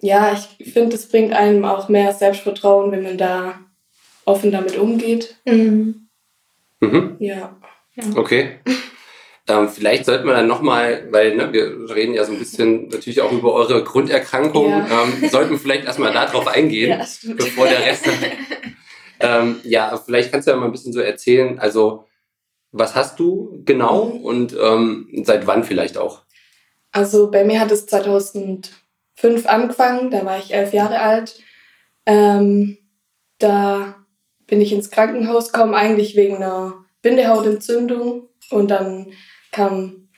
ja, 0.00 0.32
ich 0.32 0.72
finde, 0.72 0.96
es 0.96 1.08
bringt 1.08 1.32
einem 1.32 1.64
auch 1.64 1.88
mehr 1.88 2.12
Selbstvertrauen, 2.12 2.92
wenn 2.92 3.02
man 3.02 3.18
da 3.18 3.60
offen 4.24 4.50
damit 4.50 4.78
umgeht. 4.78 5.36
Mhm. 5.44 6.08
Mhm. 6.80 7.16
Ja. 7.18 7.56
Okay. 8.16 8.58
Ähm, 9.52 9.68
vielleicht 9.68 10.06
sollten 10.06 10.26
wir 10.26 10.32
dann 10.32 10.46
nochmal, 10.46 11.08
weil 11.10 11.36
ne, 11.36 11.52
wir 11.52 11.94
reden 11.94 12.14
ja 12.14 12.24
so 12.24 12.32
ein 12.32 12.38
bisschen 12.38 12.88
natürlich 12.88 13.20
auch 13.20 13.32
über 13.32 13.52
eure 13.52 13.84
Grunderkrankung, 13.84 14.70
ja. 14.70 14.86
ähm, 14.86 15.28
sollten 15.28 15.50
wir 15.50 15.58
vielleicht 15.58 15.84
erstmal 15.84 16.12
darauf 16.12 16.46
eingehen, 16.46 16.98
ja, 16.98 17.34
bevor 17.34 17.66
der 17.66 17.80
Rest. 17.80 18.08
ähm, 19.20 19.60
ja, 19.64 19.94
vielleicht 19.98 20.32
kannst 20.32 20.48
du 20.48 20.52
ja 20.52 20.56
mal 20.56 20.66
ein 20.66 20.72
bisschen 20.72 20.94
so 20.94 21.00
erzählen, 21.00 21.58
also 21.58 22.06
was 22.70 22.94
hast 22.94 23.18
du 23.20 23.62
genau 23.66 24.00
und 24.00 24.56
ähm, 24.58 25.08
seit 25.24 25.46
wann 25.46 25.64
vielleicht 25.64 25.98
auch? 25.98 26.22
Also 26.90 27.30
bei 27.30 27.44
mir 27.44 27.60
hat 27.60 27.70
es 27.70 27.84
2005 27.86 28.72
angefangen, 29.44 30.10
da 30.10 30.24
war 30.24 30.38
ich 30.38 30.54
elf 30.54 30.72
Jahre 30.72 31.00
alt. 31.00 31.38
Ähm, 32.06 32.78
da 33.38 33.96
bin 34.46 34.62
ich 34.62 34.72
ins 34.72 34.90
Krankenhaus 34.90 35.52
gekommen, 35.52 35.74
eigentlich 35.74 36.16
wegen 36.16 36.36
einer 36.36 36.84
Bindehautentzündung. 37.02 38.28
Und 38.50 38.70
dann 38.70 39.12
kam 39.52 40.08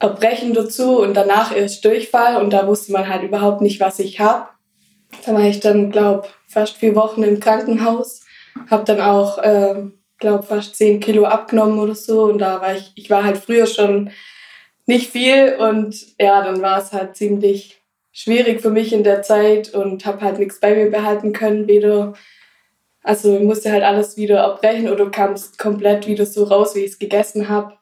Erbrechen 0.00 0.54
dazu 0.54 0.98
und 0.98 1.14
danach 1.14 1.54
erst 1.54 1.84
Durchfall 1.84 2.42
und 2.42 2.50
da 2.50 2.66
wusste 2.66 2.92
man 2.92 3.08
halt 3.08 3.22
überhaupt 3.22 3.60
nicht, 3.60 3.80
was 3.80 3.98
ich 3.98 4.18
habe. 4.18 4.48
Da 5.24 5.34
war 5.34 5.42
ich 5.42 5.60
dann, 5.60 5.90
glaube 5.90 6.26
fast 6.48 6.78
vier 6.78 6.96
Wochen 6.96 7.22
im 7.22 7.38
Krankenhaus, 7.38 8.22
habe 8.70 8.84
dann 8.84 9.00
auch, 9.00 9.38
äh, 9.38 9.84
glaube 10.18 10.42
fast 10.42 10.76
zehn 10.76 11.00
Kilo 11.00 11.24
abgenommen 11.24 11.78
oder 11.78 11.94
so 11.94 12.24
und 12.24 12.38
da 12.38 12.60
war 12.60 12.74
ich, 12.74 12.92
ich 12.94 13.10
war 13.10 13.24
halt 13.24 13.38
früher 13.38 13.66
schon 13.66 14.10
nicht 14.86 15.10
viel 15.10 15.56
und 15.58 15.94
ja, 16.18 16.42
dann 16.42 16.62
war 16.62 16.78
es 16.78 16.92
halt 16.92 17.16
ziemlich 17.16 17.80
schwierig 18.12 18.60
für 18.60 18.70
mich 18.70 18.92
in 18.92 19.04
der 19.04 19.22
Zeit 19.22 19.72
und 19.74 20.04
habe 20.06 20.22
halt 20.22 20.38
nichts 20.38 20.60
bei 20.60 20.74
mir 20.74 20.90
behalten 20.90 21.32
können, 21.32 21.68
weder 21.68 22.14
also 23.02 23.38
musste 23.40 23.72
halt 23.72 23.82
alles 23.82 24.16
wieder 24.16 24.44
abbrechen 24.44 24.90
oder 24.90 25.10
kam 25.10 25.32
es 25.32 25.56
komplett 25.56 26.06
wieder 26.06 26.26
so 26.26 26.44
raus, 26.44 26.74
wie 26.74 26.80
ich 26.80 26.92
es 26.92 26.98
gegessen 26.98 27.48
habe. 27.48 27.79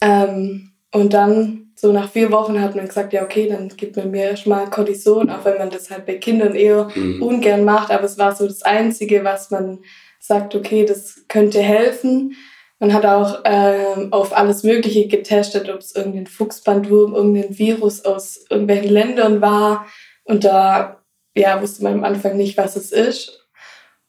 Ähm, 0.00 0.72
und 0.92 1.12
dann, 1.12 1.72
so 1.76 1.92
nach 1.92 2.10
vier 2.10 2.30
Wochen, 2.30 2.60
hat 2.60 2.76
man 2.76 2.86
gesagt, 2.86 3.12
ja, 3.12 3.24
okay, 3.24 3.48
dann 3.48 3.68
gibt 3.68 3.96
man 3.96 4.10
mir 4.10 4.30
erstmal 4.30 4.70
Cortison, 4.70 5.28
auch 5.28 5.44
wenn 5.44 5.58
man 5.58 5.70
das 5.70 5.90
halt 5.90 6.06
bei 6.06 6.16
Kindern 6.16 6.54
eher 6.54 6.88
mhm. 6.94 7.22
ungern 7.22 7.64
macht. 7.64 7.90
Aber 7.90 8.04
es 8.04 8.18
war 8.18 8.34
so 8.34 8.46
das 8.46 8.62
Einzige, 8.62 9.24
was 9.24 9.50
man 9.50 9.80
sagt, 10.20 10.54
okay, 10.54 10.84
das 10.84 11.24
könnte 11.28 11.60
helfen. 11.60 12.36
Man 12.78 12.92
hat 12.92 13.06
auch 13.06 13.40
ähm, 13.44 14.12
auf 14.12 14.36
alles 14.36 14.62
Mögliche 14.62 15.08
getestet, 15.08 15.68
ob 15.68 15.80
es 15.80 15.94
irgendein 15.94 16.26
Fuchsbandwurm, 16.26 17.14
irgendein 17.14 17.58
Virus 17.58 18.04
aus 18.04 18.44
irgendwelchen 18.50 18.90
Ländern 18.90 19.40
war. 19.40 19.86
Und 20.24 20.44
da 20.44 21.02
ja, 21.36 21.60
wusste 21.60 21.82
man 21.82 21.94
am 21.94 22.04
Anfang 22.04 22.36
nicht, 22.36 22.56
was 22.56 22.76
es 22.76 22.92
ist. 22.92 23.48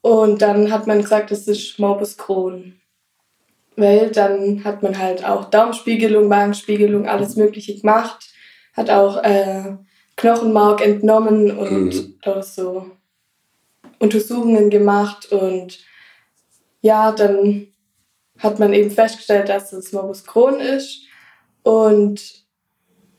Und 0.02 0.42
dann 0.42 0.72
hat 0.72 0.88
man 0.88 1.02
gesagt, 1.02 1.32
es 1.32 1.48
ist 1.48 1.80
Morbus 1.80 2.18
Crohn 2.18 2.80
weil 3.76 4.12
dann 4.12 4.64
hat 4.64 4.84
man 4.84 4.98
halt 4.98 5.26
auch 5.26 5.46
Darmspiegelung, 5.46 6.28
Magenspiegelung, 6.28 7.08
alles 7.08 7.36
Mögliche 7.36 7.76
gemacht, 7.76 8.32
hat 8.74 8.90
auch 8.90 9.22
äh, 9.24 9.76
Knochenmark 10.16 10.82
entnommen 10.82 11.58
und 11.58 11.94
mhm. 11.94 12.20
da 12.22 12.42
so 12.42 12.92
Untersuchungen 14.00 14.70
gemacht 14.70 15.32
und 15.32 15.80
ja, 16.82 17.12
dann 17.12 17.68
hat 18.40 18.60
man 18.60 18.74
eben 18.74 18.92
festgestellt, 18.92 19.50
dass 19.50 19.74
es 19.74 19.92
Morbus 19.92 20.26
Crohn 20.26 20.60
ist 20.60 21.02
und 21.64 22.46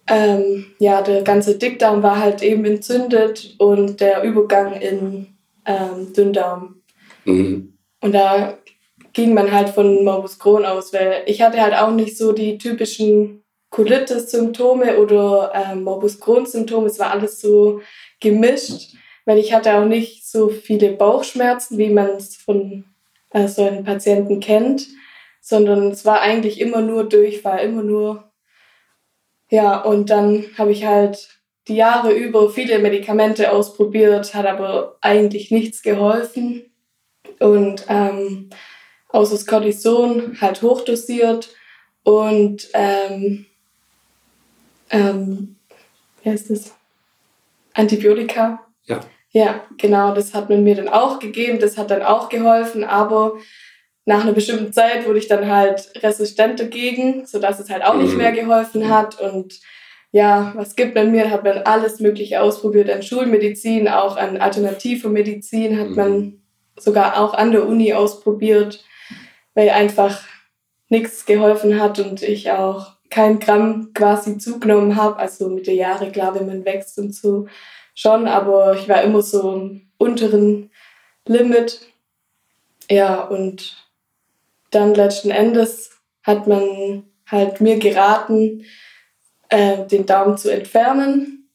ähm, 0.08 0.66
ja, 0.78 1.02
der 1.02 1.22
ganze 1.22 1.58
Dickdarm 1.58 2.02
war 2.02 2.20
halt 2.20 2.42
eben 2.42 2.64
entzündet 2.64 3.56
und 3.58 4.00
der 4.00 4.22
Übergang 4.22 4.74
in 4.74 5.36
ähm, 5.64 6.12
Dünndarm. 6.12 6.82
Mhm. 7.24 7.76
Und 8.00 8.12
da 8.12 8.56
ging 9.16 9.32
man 9.32 9.50
halt 9.50 9.70
von 9.70 10.04
Morbus 10.04 10.38
Crohn 10.38 10.66
aus, 10.66 10.92
weil 10.92 11.22
ich 11.24 11.40
hatte 11.40 11.62
halt 11.62 11.72
auch 11.72 11.90
nicht 11.90 12.18
so 12.18 12.32
die 12.32 12.58
typischen 12.58 13.42
Colitis-Symptome 13.70 14.98
oder 14.98 15.52
ähm, 15.54 15.84
Morbus 15.84 16.20
Crohn-Symptome. 16.20 16.86
Es 16.86 16.98
war 16.98 17.12
alles 17.12 17.40
so 17.40 17.80
gemischt, 18.20 18.94
weil 19.24 19.38
ich 19.38 19.54
hatte 19.54 19.74
auch 19.74 19.86
nicht 19.86 20.28
so 20.28 20.50
viele 20.50 20.92
Bauchschmerzen, 20.92 21.78
wie 21.78 21.88
man 21.88 22.10
es 22.10 22.36
von 22.36 22.84
äh, 23.30 23.48
so 23.48 23.64
einen 23.64 23.84
Patienten 23.84 24.40
kennt, 24.40 24.86
sondern 25.40 25.92
es 25.92 26.04
war 26.04 26.20
eigentlich 26.20 26.60
immer 26.60 26.82
nur 26.82 27.08
Durchfall, 27.08 27.60
immer 27.60 27.82
nur 27.82 28.30
ja, 29.48 29.80
und 29.80 30.10
dann 30.10 30.44
habe 30.58 30.72
ich 30.72 30.84
halt 30.84 31.40
die 31.68 31.76
Jahre 31.76 32.12
über 32.12 32.50
viele 32.50 32.80
Medikamente 32.80 33.50
ausprobiert, 33.50 34.34
hat 34.34 34.44
aber 34.44 34.98
eigentlich 35.00 35.50
nichts 35.50 35.82
geholfen. 35.82 36.70
Und 37.38 37.86
ähm, 37.88 38.50
außer 39.08 39.32
das 39.32 39.46
Cortison 39.46 40.38
halt 40.40 40.62
hochdosiert 40.62 41.54
und 42.02 42.68
ähm, 42.74 43.46
ähm, 44.90 45.56
wie 46.22 46.30
heißt 46.30 46.50
das? 46.50 46.74
Antibiotika. 47.74 48.60
Ja. 48.84 49.00
Ja, 49.30 49.60
genau, 49.76 50.14
das 50.14 50.32
hat 50.32 50.48
man 50.48 50.64
mir 50.64 50.76
dann 50.76 50.88
auch 50.88 51.18
gegeben, 51.18 51.58
das 51.58 51.76
hat 51.76 51.90
dann 51.90 52.02
auch 52.02 52.30
geholfen, 52.30 52.84
aber 52.84 53.34
nach 54.06 54.22
einer 54.22 54.32
bestimmten 54.32 54.72
Zeit 54.72 55.06
wurde 55.06 55.18
ich 55.18 55.26
dann 55.26 55.50
halt 55.50 55.90
resistent 56.02 56.58
dagegen, 56.58 57.26
sodass 57.26 57.60
es 57.60 57.68
halt 57.68 57.84
auch 57.84 57.96
nicht 57.96 58.12
mhm. 58.12 58.18
mehr 58.18 58.32
geholfen 58.32 58.88
hat. 58.88 59.20
Und 59.20 59.60
ja, 60.12 60.52
was 60.56 60.76
gibt 60.76 60.94
man 60.94 61.10
mir? 61.10 61.30
Hat 61.30 61.44
man 61.44 61.58
alles 61.58 62.00
Mögliche 62.00 62.40
ausprobiert 62.40 62.88
an 62.88 63.02
Schulmedizin, 63.02 63.88
auch 63.88 64.16
an 64.16 64.38
alternative 64.38 65.08
Medizin, 65.08 65.78
hat 65.78 65.90
man 65.90 66.18
mhm. 66.18 66.42
sogar 66.78 67.20
auch 67.20 67.34
an 67.34 67.50
der 67.50 67.66
Uni 67.66 67.92
ausprobiert, 67.92 68.84
weil 69.56 69.70
einfach 69.70 70.22
nichts 70.88 71.26
geholfen 71.26 71.80
hat 71.80 71.98
und 71.98 72.22
ich 72.22 72.52
auch 72.52 72.92
kein 73.10 73.40
Gramm 73.40 73.92
quasi 73.94 74.38
zugenommen 74.38 74.94
habe. 74.94 75.16
Also 75.16 75.48
mit 75.48 75.66
der 75.66 75.74
Jahre, 75.74 76.12
klar, 76.12 76.34
wenn 76.34 76.46
man 76.46 76.64
wächst 76.64 76.98
und 76.98 77.14
so 77.14 77.48
schon, 77.94 78.28
aber 78.28 78.74
ich 78.74 78.88
war 78.88 79.02
immer 79.02 79.22
so 79.22 79.54
im 79.54 79.88
unteren 79.98 80.70
Limit. 81.26 81.80
Ja, 82.88 83.22
und 83.22 83.88
dann 84.70 84.94
letzten 84.94 85.30
Endes 85.30 85.90
hat 86.22 86.46
man 86.46 87.04
halt 87.26 87.60
mir 87.60 87.78
geraten, 87.78 88.64
äh, 89.48 89.86
den 89.86 90.06
Daumen 90.06 90.36
zu 90.36 90.52
entfernen. 90.52 91.48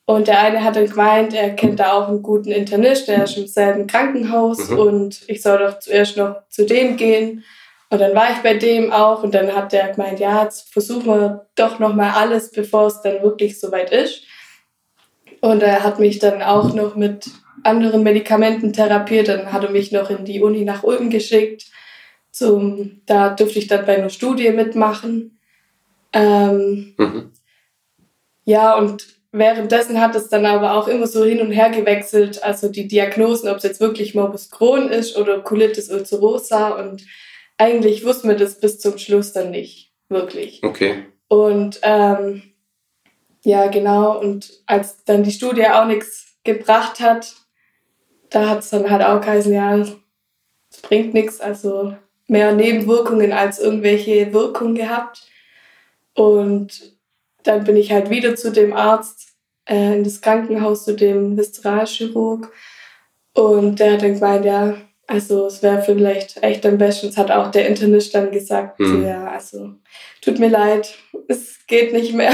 und 0.06 0.28
der 0.28 0.40
eine 0.40 0.64
hat 0.64 0.76
dann 0.76 0.88
gemeint, 0.88 1.34
er 1.34 1.52
kennt 1.52 1.80
da 1.80 1.94
auch 1.94 2.08
einen 2.08 2.22
guten 2.22 2.52
Internist, 2.52 3.08
der 3.08 3.24
ist 3.24 3.38
im 3.38 3.48
selben 3.48 3.88
Krankenhaus 3.88 4.70
mhm. 4.70 4.80
und 4.80 5.22
ich 5.30 5.42
soll 5.42 5.60
doch 5.60 5.80
zuerst 5.80 6.18
noch 6.18 6.48
zu 6.50 6.66
dem 6.66 6.98
gehen. 6.98 7.44
Und 7.90 8.00
dann 8.00 8.16
war 8.16 8.32
ich 8.32 8.38
bei 8.38 8.56
dem 8.56 8.92
auch 8.92 9.24
und 9.24 9.34
dann 9.34 9.54
hat 9.54 9.74
der 9.74 9.90
gemeint, 9.90 10.20
ja, 10.20 10.44
jetzt 10.44 10.72
versuchen 10.72 11.08
wir 11.08 11.48
doch 11.56 11.80
nochmal 11.80 12.12
alles, 12.12 12.52
bevor 12.52 12.88
es 12.88 13.02
dann 13.02 13.22
wirklich 13.22 13.60
soweit 13.60 13.92
ist. 13.92 14.24
Und 15.42 15.64
er 15.64 15.84
hat 15.84 16.00
mich 16.00 16.20
dann 16.20 16.42
auch 16.42 16.74
noch 16.74 16.96
mit 16.96 17.30
anderen 17.64 18.04
Medikamenten 18.04 18.74
therapiert. 18.74 19.28
Dann 19.28 19.52
hat 19.52 19.64
er 19.64 19.72
mich 19.72 19.92
noch 19.92 20.10
in 20.10 20.24
die 20.24 20.42
Uni 20.42 20.64
nach 20.64 20.84
Ulm 20.84 21.10
geschickt. 21.10 21.66
Zum, 22.32 23.02
da 23.06 23.30
durfte 23.30 23.60
ich 23.60 23.68
dann 23.68 23.86
bei 23.86 23.98
einer 23.98 24.10
Studie 24.10 24.52
mitmachen. 24.52 25.40
Ähm, 26.14 26.94
mhm. 26.98 27.32
Ja, 28.46 28.78
und 28.78 29.06
währenddessen 29.32 30.00
hat 30.00 30.16
es 30.16 30.30
dann 30.30 30.46
aber 30.46 30.76
auch 30.76 30.88
immer 30.88 31.08
so 31.08 31.24
hin 31.24 31.42
und 31.42 31.52
her 31.52 31.70
gewechselt, 31.70 32.44
also 32.44 32.70
die 32.70 32.88
Diagnosen, 32.88 33.50
ob 33.50 33.58
es 33.58 33.64
jetzt 33.64 33.80
wirklich 33.80 34.16
Morbus 34.16 34.50
Crohn 34.50 34.90
ist 34.90 35.18
oder 35.18 35.42
Colitis 35.42 35.90
ulcerosa 35.90 36.70
und 36.70 37.04
eigentlich 37.58 38.04
wussten 38.06 38.28
wir 38.28 38.36
das 38.36 38.60
bis 38.60 38.80
zum 38.80 38.98
Schluss 38.98 39.34
dann 39.34 39.52
nicht 39.52 39.92
wirklich. 40.10 40.62
Okay. 40.64 41.06
Und 41.28 41.80
ähm, 41.84 42.42
ja, 43.44 43.68
genau, 43.68 44.20
und 44.20 44.52
als 44.66 45.04
dann 45.06 45.24
die 45.24 45.32
Studie 45.32 45.68
auch 45.68 45.86
nichts 45.86 46.36
gebracht 46.44 47.00
hat, 47.00 47.34
da 48.30 48.50
hat 48.50 48.60
es 48.60 48.70
dann 48.70 48.90
halt 48.90 49.04
auch 49.04 49.22
geheißen, 49.22 49.54
ja, 49.54 49.78
es 49.78 50.82
bringt 50.82 51.14
nichts, 51.14 51.42
also 51.42 51.96
mehr 52.28 52.54
Nebenwirkungen 52.54 53.34
als 53.34 53.60
irgendwelche 53.60 54.32
Wirkungen 54.32 54.76
gehabt. 54.76 55.28
Und 56.14 56.96
dann 57.44 57.64
bin 57.64 57.76
ich 57.76 57.92
halt 57.92 58.10
wieder 58.10 58.36
zu 58.36 58.52
dem 58.52 58.74
Arzt 58.74 59.34
äh, 59.66 59.98
in 59.98 60.04
das 60.04 60.22
Krankenhaus, 60.22 60.86
zu 60.86 60.96
dem 60.96 61.38
Viszeralchirurg. 61.38 62.52
Und 63.34 63.80
der 63.80 63.94
hat 63.94 64.02
dann 64.02 64.14
gemeint, 64.14 64.46
ja, 64.46 64.78
also 65.08 65.48
es 65.48 65.62
wäre 65.62 65.82
vielleicht 65.82 66.42
echt 66.42 66.66
am 66.66 66.78
besten. 66.78 67.08
Es 67.08 67.18
hat 67.18 67.32
auch 67.32 67.52
der 67.52 67.68
Internist 67.68 68.16
dann 68.16 68.32
gesagt, 68.32 68.80
mhm. 68.80 69.06
ja, 69.06 69.28
also 69.28 69.74
tut 70.22 70.40
mir 70.40 70.50
leid, 70.50 70.96
es 71.28 71.66
geht 71.68 71.94
nicht 71.94 72.14
mehr. 72.14 72.34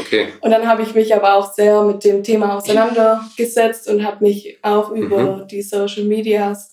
Okay. 0.00 0.28
Und 0.40 0.50
dann 0.50 0.68
habe 0.68 0.82
ich 0.82 0.94
mich 0.94 1.14
aber 1.14 1.34
auch 1.34 1.52
sehr 1.52 1.82
mit 1.82 2.04
dem 2.04 2.22
Thema 2.22 2.56
auseinandergesetzt 2.56 3.88
und 3.88 4.04
habe 4.04 4.24
mich 4.24 4.58
auch 4.62 4.90
mhm. 4.90 5.02
über 5.02 5.46
die 5.50 5.62
Social 5.62 6.04
Medias 6.04 6.72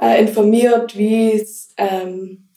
äh, 0.00 0.20
informiert, 0.20 0.96
wie 0.98 1.32
es 1.32 1.72
ähm, 1.76 2.48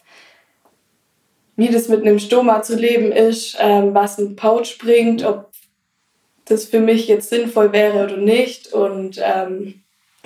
wie 1.58 1.70
das 1.70 1.90
mit 1.90 2.02
einem 2.02 2.20
Stoma 2.20 2.62
zu 2.62 2.76
leben 2.76 3.12
ist, 3.12 3.58
ähm, 3.60 3.94
was 3.94 4.20
ein 4.20 4.36
Pouch 4.36 4.78
bringt, 4.78 5.26
ob 5.26 5.52
das 6.46 6.66
für 6.66 6.80
mich 6.80 7.08
jetzt 7.08 7.30
sinnvoll 7.30 7.74
wäre 7.74 8.06
oder 8.06 8.18
nicht. 8.18 8.72
Und 8.72 9.20
ähm, 9.22 9.82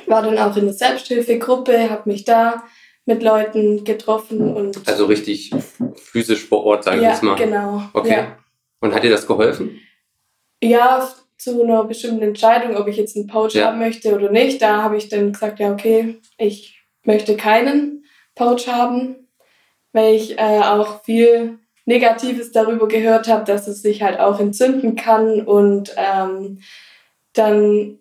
war 0.08 0.22
dann 0.22 0.38
auch 0.38 0.58
in 0.58 0.66
der 0.66 0.74
Selbsthilfegruppe, 0.74 1.90
habe 1.90 2.10
mich 2.10 2.26
da 2.26 2.64
mit 3.14 3.24
Leuten 3.24 3.84
getroffen 3.84 4.54
und. 4.54 4.88
Also 4.88 5.06
richtig 5.06 5.52
physisch 5.96 6.46
vor 6.46 6.66
Ort, 6.66 6.84
sagen 6.84 7.02
wir 7.02 7.08
ja, 7.08 7.14
es 7.14 7.22
mal. 7.22 7.36
Genau. 7.36 7.84
Okay. 7.94 8.12
Ja. 8.12 8.38
Und 8.80 8.94
hat 8.94 9.04
dir 9.04 9.12
das 9.12 9.28
geholfen? 9.28 9.80
Ja, 10.64 11.08
zu 11.38 11.64
einer 11.64 11.84
bestimmten 11.84 12.22
Entscheidung, 12.22 12.76
ob 12.76 12.88
ich 12.88 12.98
jetzt 12.98 13.16
einen 13.16 13.28
Pouch 13.28 13.54
ja. 13.54 13.68
haben 13.68 13.80
möchte 13.80 14.16
oder 14.16 14.32
nicht. 14.32 14.62
Da 14.62 14.84
habe 14.84 14.98
ich 14.98 15.10
dann 15.10 15.34
gesagt, 15.34 15.60
ja, 15.60 15.72
okay, 15.72 16.20
ich 16.38 16.84
möchte 17.04 17.36
keinen 17.36 18.06
Pouch 18.36 18.68
haben 18.68 19.22
weil 19.94 20.16
ich 20.16 20.38
äh, 20.40 20.60
auch 20.62 21.04
viel 21.04 21.60
Negatives 21.86 22.52
darüber 22.52 22.88
gehört 22.88 23.28
habe, 23.28 23.44
dass 23.46 23.68
es 23.68 23.82
sich 23.82 24.02
halt 24.02 24.20
auch 24.20 24.40
entzünden 24.40 24.96
kann. 24.96 25.42
Und 25.42 25.94
ähm, 25.98 26.60
dann 27.34 28.00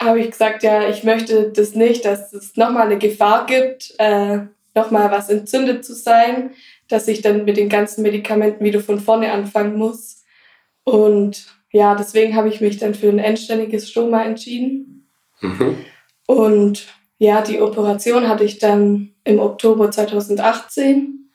habe 0.00 0.20
ich 0.20 0.30
gesagt, 0.30 0.62
ja, 0.62 0.88
ich 0.88 1.04
möchte 1.04 1.50
das 1.50 1.74
nicht, 1.74 2.04
dass 2.04 2.32
es 2.32 2.56
nochmal 2.56 2.86
eine 2.86 2.98
Gefahr 2.98 3.46
gibt, 3.46 3.94
äh, 3.98 4.40
nochmal 4.74 5.10
was 5.10 5.28
entzündet 5.28 5.84
zu 5.84 5.94
sein, 5.94 6.52
dass 6.88 7.06
ich 7.06 7.20
dann 7.22 7.44
mit 7.44 7.56
den 7.56 7.68
ganzen 7.68 8.02
Medikamenten 8.02 8.64
wieder 8.64 8.80
von 8.80 8.98
vorne 8.98 9.30
anfangen 9.32 9.76
muss. 9.76 10.24
Und 10.84 11.46
ja, 11.70 11.94
deswegen 11.94 12.34
habe 12.34 12.48
ich 12.48 12.60
mich 12.60 12.78
dann 12.78 12.94
für 12.94 13.08
ein 13.08 13.18
endständiges 13.18 13.90
Stoma 13.90 14.24
entschieden. 14.24 15.06
Mhm. 15.40 15.76
Und 16.26 16.86
ja, 17.18 17.42
die 17.42 17.60
Operation 17.60 18.28
hatte 18.28 18.44
ich 18.44 18.58
dann 18.58 19.12
im 19.24 19.38
Oktober 19.38 19.90
2018. 19.90 21.30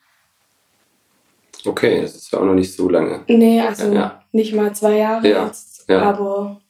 Okay, 1.64 2.02
das 2.02 2.16
ist 2.16 2.32
ja 2.32 2.40
auch 2.40 2.44
noch 2.44 2.54
nicht 2.54 2.74
so 2.74 2.88
lange. 2.88 3.22
Nee, 3.28 3.60
also 3.60 3.86
ja, 3.88 3.94
ja. 3.94 4.24
nicht 4.32 4.54
mal 4.54 4.74
zwei 4.74 4.98
Jahre 4.98 5.28
ja, 5.28 5.46
jetzt. 5.46 5.88
Ja. 5.88 6.02
Aber 6.02 6.60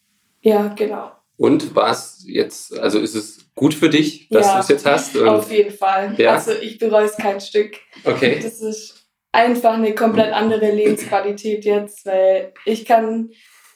ja, 0.42 0.68
genau. 0.68 1.10
Und 1.36 1.74
war 1.74 1.90
es 1.90 2.24
jetzt, 2.26 2.78
also 2.78 2.98
ist 2.98 3.14
es 3.14 3.50
gut 3.54 3.74
für 3.74 3.90
dich, 3.90 4.28
dass 4.28 4.52
du 4.52 4.58
es 4.58 4.68
jetzt 4.68 4.86
hast? 4.86 5.16
Und 5.16 5.28
auf 5.28 5.50
jeden 5.50 5.74
Fall. 5.74 6.16
Also 6.26 6.52
ich 6.52 6.78
bereue 6.78 7.04
es 7.04 7.16
kein 7.16 7.40
Stück. 7.40 7.76
Okay. 8.04 8.40
Das 8.42 8.60
ist 8.60 9.06
einfach 9.32 9.74
eine 9.74 9.94
komplett 9.94 10.32
andere 10.32 10.70
Lebensqualität 10.70 11.64
jetzt, 11.64 12.06
weil 12.06 12.54
ich 12.64 12.86
kann 12.86 13.30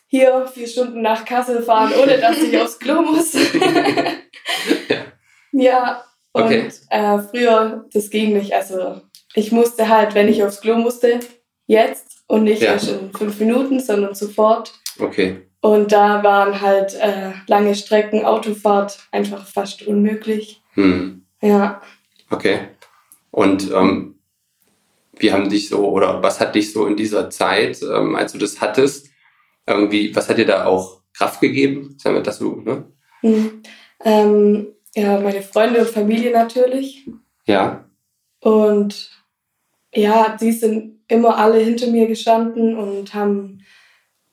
hier 0.06 0.46
vier 0.52 0.66
Stunden 0.66 1.02
nach 1.02 1.24
Kassel 1.24 1.62
fahren, 1.62 1.92
ohne 2.02 2.18
dass 2.18 2.38
ich 2.38 2.58
aufs 2.58 2.78
Klo 2.78 3.02
muss. 3.02 3.34
ja. 4.88 4.96
Ja, 5.52 6.04
und 6.32 6.44
okay. 6.44 6.68
äh, 6.90 7.18
früher, 7.18 7.84
das 7.92 8.10
ging 8.10 8.34
nicht. 8.34 8.54
Also 8.54 9.00
ich 9.34 9.50
musste 9.50 9.88
halt, 9.88 10.14
wenn 10.14 10.28
ich 10.28 10.44
aufs 10.44 10.60
Klo 10.60 10.76
musste, 10.76 11.18
jetzt 11.66 12.22
und 12.28 12.44
nicht 12.44 12.62
ja. 12.62 12.72
erst 12.72 12.88
in 12.88 13.12
fünf 13.12 13.38
Minuten, 13.40 13.80
sondern 13.80 14.14
sofort. 14.14 14.72
Okay. 14.98 15.49
Und 15.60 15.92
da 15.92 16.22
waren 16.24 16.60
halt 16.60 16.94
äh, 16.94 17.32
lange 17.46 17.74
Strecken, 17.74 18.24
Autofahrt 18.24 18.98
einfach 19.12 19.46
fast 19.46 19.86
unmöglich. 19.86 20.62
Hm. 20.74 21.26
Ja. 21.42 21.82
Okay. 22.30 22.68
Und 23.30 23.70
ähm, 23.70 24.18
wie 25.16 25.32
haben 25.32 25.50
dich 25.50 25.68
so, 25.68 25.88
oder 25.90 26.22
was 26.22 26.40
hat 26.40 26.54
dich 26.54 26.72
so 26.72 26.86
in 26.86 26.96
dieser 26.96 27.28
Zeit, 27.28 27.82
ähm, 27.82 28.16
als 28.16 28.32
du 28.32 28.38
das 28.38 28.60
hattest, 28.60 29.10
irgendwie, 29.66 30.14
was 30.16 30.28
hat 30.28 30.38
dir 30.38 30.46
da 30.46 30.64
auch 30.64 31.02
Kraft 31.12 31.40
gegeben? 31.40 31.96
Sagen 31.98 32.16
wir 32.16 32.22
das 32.22 32.38
so, 32.38 32.56
ne? 32.56 32.84
Hm. 33.20 33.62
Ähm, 34.02 34.68
ja, 34.94 35.20
meine 35.20 35.42
Freunde 35.42 35.80
und 35.80 35.90
Familie 35.90 36.32
natürlich. 36.32 37.06
Ja. 37.46 37.84
Und 38.40 39.10
ja, 39.94 40.36
die 40.40 40.52
sind 40.52 41.00
immer 41.08 41.36
alle 41.36 41.58
hinter 41.58 41.88
mir 41.88 42.06
gestanden 42.06 42.76
und 42.76 43.12
haben 43.12 43.62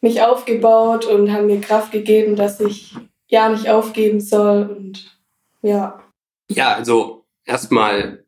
mich 0.02 0.22
aufgebaut 0.22 1.06
und 1.06 1.32
haben 1.32 1.48
mir 1.48 1.62
Kraft 1.62 1.92
gegeben, 1.92 2.36
dass 2.36 2.60
ich 2.60 2.96
ja 3.28 3.50
nicht 3.50 3.70
aufgeben 3.70 4.22
soll. 4.22 4.64
Und 4.64 5.20
ja. 5.62 6.02
Ja, 6.50 6.76
also 6.76 7.26
erstmal 7.46 8.26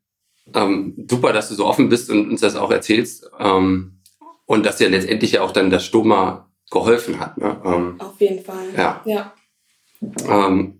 ähm, 0.53 1.05
super, 1.09 1.33
dass 1.33 1.49
du 1.49 1.55
so 1.55 1.65
offen 1.65 1.89
bist 1.89 2.09
und 2.09 2.29
uns 2.29 2.41
das 2.41 2.55
auch 2.55 2.71
erzählst. 2.71 3.29
Ähm, 3.39 3.99
und 4.45 4.65
dass 4.65 4.77
dir 4.77 4.89
letztendlich 4.89 5.33
ja 5.33 5.41
auch 5.41 5.51
dann 5.51 5.69
das 5.69 5.85
Stoma 5.85 6.49
geholfen 6.71 7.19
hat. 7.19 7.37
Ne? 7.37 7.61
Ähm, 7.63 7.95
Auf 7.99 8.19
jeden 8.19 8.43
Fall. 8.43 8.65
Ja. 8.75 9.01
Ja, 9.05 9.33
ähm, 10.27 10.79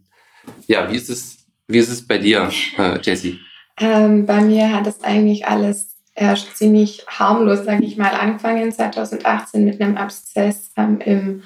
ja 0.67 0.91
wie 0.91 0.95
ist 0.95 1.09
es, 1.09 1.45
wie 1.67 1.77
ist 1.77 1.89
es 1.89 2.05
bei 2.05 2.17
dir, 2.17 2.49
äh, 2.77 2.99
Jessie? 3.01 3.39
Ähm, 3.77 4.25
bei 4.25 4.41
mir 4.41 4.73
hat 4.73 4.87
es 4.87 5.03
eigentlich 5.03 5.45
alles 5.45 5.97
erst 6.19 6.57
ziemlich 6.57 7.05
harmlos, 7.07 7.65
sage 7.65 7.85
ich 7.85 7.97
mal, 7.97 8.11
angefangen 8.11 8.71
2018 8.71 9.63
mit 9.63 9.81
einem 9.81 9.97
Abszess 9.97 10.71
ähm, 10.75 10.99
im 11.01 11.43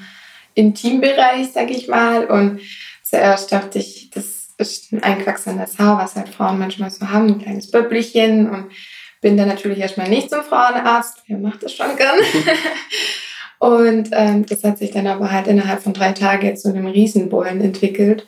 Intimbereich, 0.56 1.51
sage 1.53 1.74
ich 1.74 1.88
mal. 1.88 2.25
Und 2.25 2.60
zuerst 3.03 3.51
dachte 3.51 3.80
ich, 3.80 4.10
das 4.10 4.53
ist 4.58 4.92
ein 4.92 5.03
einquachsendes 5.03 5.80
Haar, 5.80 5.98
was 5.98 6.15
halt 6.15 6.30
Frauen 6.30 6.60
manchmal 6.60 6.89
so 6.89 7.10
haben, 7.10 7.27
ein 7.27 7.39
kleines 7.39 7.70
Böppelchen. 7.70 8.50
Und 8.50 8.72
bin 9.22 9.38
dann 9.38 9.48
natürlich 9.48 9.80
erstmal 9.80 10.10
nicht 10.10 10.30
zum 10.30 10.44
Frauenarzt. 10.44 11.24
Wer 11.27 11.38
macht 11.38 11.63
das 11.63 11.74
schon 11.74 11.96
gern? 11.96 12.18
und 13.60 14.10
ähm, 14.12 14.46
das 14.46 14.63
hat 14.63 14.77
sich 14.77 14.92
dann 14.92 15.08
aber 15.08 15.32
halt 15.32 15.48
innerhalb 15.48 15.82
von 15.82 15.94
drei 15.94 16.12
Tagen 16.12 16.58
zu 16.58 16.70
einem 16.70 16.88
Riesenbollen 16.88 17.62
entwickelt. 17.62 18.27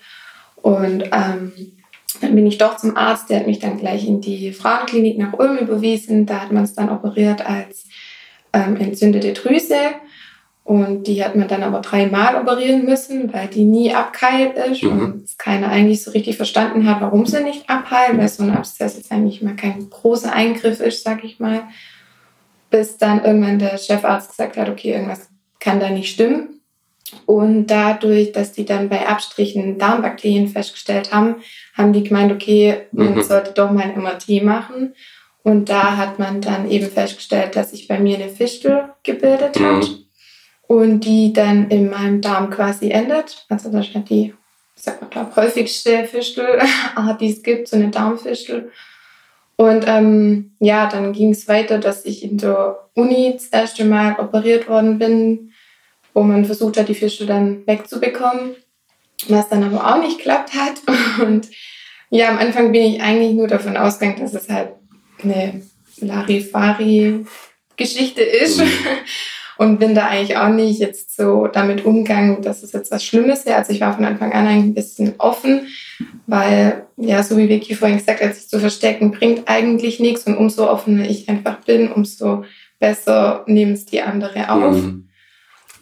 Und 0.55 1.03
ähm, 1.11 1.51
dann 2.19 2.36
bin 2.36 2.45
ich 2.48 2.57
doch 2.57 2.77
zum 2.77 2.95
Arzt, 2.98 3.29
der 3.29 3.39
hat 3.39 3.48
mich 3.48 3.60
dann 3.60 3.77
gleich 3.77 4.07
in 4.07 4.22
die 4.22 4.51
Frauenklinik 4.51 5.17
nach 5.17 5.34
Ulm 5.34 5.57
überwiesen. 5.57 6.25
Da 6.25 6.41
hat 6.41 6.51
man 6.51 6.63
es 6.63 6.74
dann 6.74 6.89
operiert 6.89 7.45
als 7.45 7.88
ähm, 8.53 8.75
entzündete 8.77 9.34
Drüse. 9.34 9.75
Und 10.63 11.05
die 11.05 11.24
hat 11.24 11.36
man 11.36 11.48
dann 11.48 11.62
aber 11.62 11.79
dreimal 11.81 12.36
operieren 12.41 12.86
müssen, 12.86 13.31
weil 13.31 13.48
die 13.48 13.65
nie 13.65 13.93
abgeheilt 13.93 14.57
ist 14.57 14.81
Mhm. 14.81 15.00
und 15.00 15.24
es 15.24 15.38
keiner 15.38 15.69
eigentlich 15.69 16.01
so 16.01 16.10
richtig 16.10 16.38
verstanden 16.38 16.89
hat, 16.89 17.01
warum 17.01 17.27
sie 17.27 17.43
nicht 17.43 17.69
abheilt, 17.69 18.17
weil 18.17 18.27
so 18.27 18.41
ein 18.41 18.50
Abszess 18.50 18.98
jetzt 18.98 19.12
eigentlich 19.12 19.43
mal 19.43 19.55
kein 19.55 19.88
großer 19.91 20.34
Eingriff 20.34 20.79
ist, 20.79 21.03
sag 21.03 21.24
ich 21.24 21.39
mal. 21.39 21.63
Bis 22.72 22.98
dann 22.98 23.24
irgendwann 23.24 23.60
der 23.60 23.77
Chefarzt 23.77 24.31
gesagt 24.31 24.57
hat, 24.57 24.67
okay, 24.69 24.93
irgendwas 24.93 25.29
kann 25.60 25.79
da 25.79 25.91
nicht 25.91 26.12
stimmen. 26.12 26.54
Und 27.25 27.67
dadurch, 27.67 28.31
dass 28.31 28.51
die 28.51 28.65
dann 28.65 28.89
bei 28.89 29.07
Abstrichen 29.07 29.77
Darmbakterien 29.77 30.47
festgestellt 30.47 31.13
haben, 31.13 31.35
haben 31.75 31.93
die 31.93 32.03
gemeint, 32.03 32.31
okay, 32.31 32.88
man 32.91 33.15
Mhm. 33.15 33.24
sollte 33.24 33.51
doch 33.51 33.71
mal 33.71 33.83
ein 33.83 33.95
MRT 34.01 34.41
machen. 34.43 34.93
Und 35.43 35.69
da 35.69 35.97
hat 35.97 36.17
man 36.17 36.41
dann 36.41 36.69
eben 36.69 36.88
festgestellt, 36.89 37.55
dass 37.55 37.71
sich 37.71 37.88
bei 37.88 38.00
mir 38.00 38.17
eine 38.17 38.29
Fistel 38.29 38.89
gebildet 39.03 39.59
hat 39.59 39.83
Mhm. 39.83 39.97
und 40.67 41.01
die 41.01 41.31
dann 41.33 41.69
in 41.69 41.89
meinem 41.89 42.21
Darm 42.21 42.50
quasi 42.50 42.89
endet. 42.89 43.45
Also 43.50 43.71
das 43.71 43.88
ist 43.88 43.93
ja 43.93 44.01
die, 44.01 44.33
ich 44.75 44.81
sag 44.83 45.00
mal, 45.00 45.07
glaub, 45.09 45.35
häufigste 45.35 46.05
Fistelart, 46.05 46.67
die 47.21 47.29
es 47.31 47.43
gibt, 47.43 47.67
so 47.67 47.75
eine 47.75 47.89
Darmfistel. 47.89 48.71
Und 49.57 49.85
ähm, 49.88 50.51
ja, 50.59 50.88
dann 50.88 51.13
ging 51.13 51.29
es 51.29 51.47
weiter, 51.47 51.77
dass 51.77 52.03
ich 52.05 52.24
in 52.24 52.39
der 52.39 52.89
Uni 52.95 53.31
das 53.33 53.45
erste 53.47 53.85
Mal 53.85 54.15
operiert 54.19 54.67
worden 54.67 54.97
bin, 54.97 55.51
wo 56.15 56.24
man 56.24 56.45
versucht 56.45 56.77
hat, 56.77 56.89
die 56.89 56.95
Fistel 56.95 57.27
dann 57.27 57.67
wegzubekommen, 57.67 58.55
was 59.27 59.50
dann 59.50 59.63
aber 59.63 59.86
auch 59.86 60.00
nicht 60.01 60.17
geklappt 60.17 60.55
hat. 60.55 60.81
Und 61.22 61.48
ja, 62.10 62.29
am 62.29 62.39
Anfang 62.39 62.72
bin 62.72 62.84
ich 62.84 63.01
eigentlich 63.01 63.34
nur 63.34 63.48
davon 63.48 63.77
ausgegangen, 63.77 64.22
dass 64.22 64.34
es 64.34 64.50
halt 64.50 64.69
eine 65.22 65.62
Larifari-Geschichte 65.98 68.22
ist. 68.22 68.59
Mhm. 68.59 68.70
Und 69.57 69.79
bin 69.79 69.96
da 69.96 70.07
eigentlich 70.07 70.35
auch 70.35 70.50
nicht 70.50 70.79
jetzt 70.79 71.16
so 71.16 71.48
damit 71.48 71.85
umgegangen, 71.85 72.42
dass 72.42 72.61
es 72.61 72.74
jetzt 72.74 72.92
was 72.92 73.05
Schlimmes 73.05 73.46
wäre. 73.46 73.55
Also 73.55 73.72
ich 73.72 73.79
war 73.79 73.96
von 73.96 74.03
Anfang 74.03 74.33
an 74.33 74.48
eigentlich 74.48 74.66
ein 74.66 74.74
bisschen 74.74 75.13
offen, 75.18 75.68
weil, 76.27 76.85
ja, 76.98 77.24
so 77.24 77.37
wie 77.37 77.48
Vicky 77.48 77.74
vorhin 77.74 77.98
gesagt 77.98 78.22
hat, 78.22 78.35
sich 78.35 78.50
zu 78.50 78.59
verstecken 78.59 79.11
bringt 79.11 79.48
eigentlich 79.48 80.01
nichts. 80.01 80.27
Und 80.27 80.35
umso 80.35 80.70
offener 80.70 81.09
ich 81.09 81.29
einfach 81.29 81.61
bin, 81.61 81.89
umso 81.89 82.44
besser 82.79 83.46
nehmen 83.48 83.72
es 83.72 83.85
die 83.85 84.01
andere 84.01 84.50
auf. 84.50 84.75
Mhm. 84.75 85.05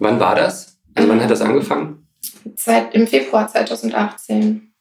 Wann 0.03 0.19
war 0.19 0.35
das? 0.35 0.77
Also 0.95 1.07
wann 1.07 1.23
hat 1.23 1.31
das 1.31 1.39
angefangen? 1.39 2.05
Seit 2.57 2.93
im 2.93 3.07
Februar 3.07 3.47
2018 3.47 4.73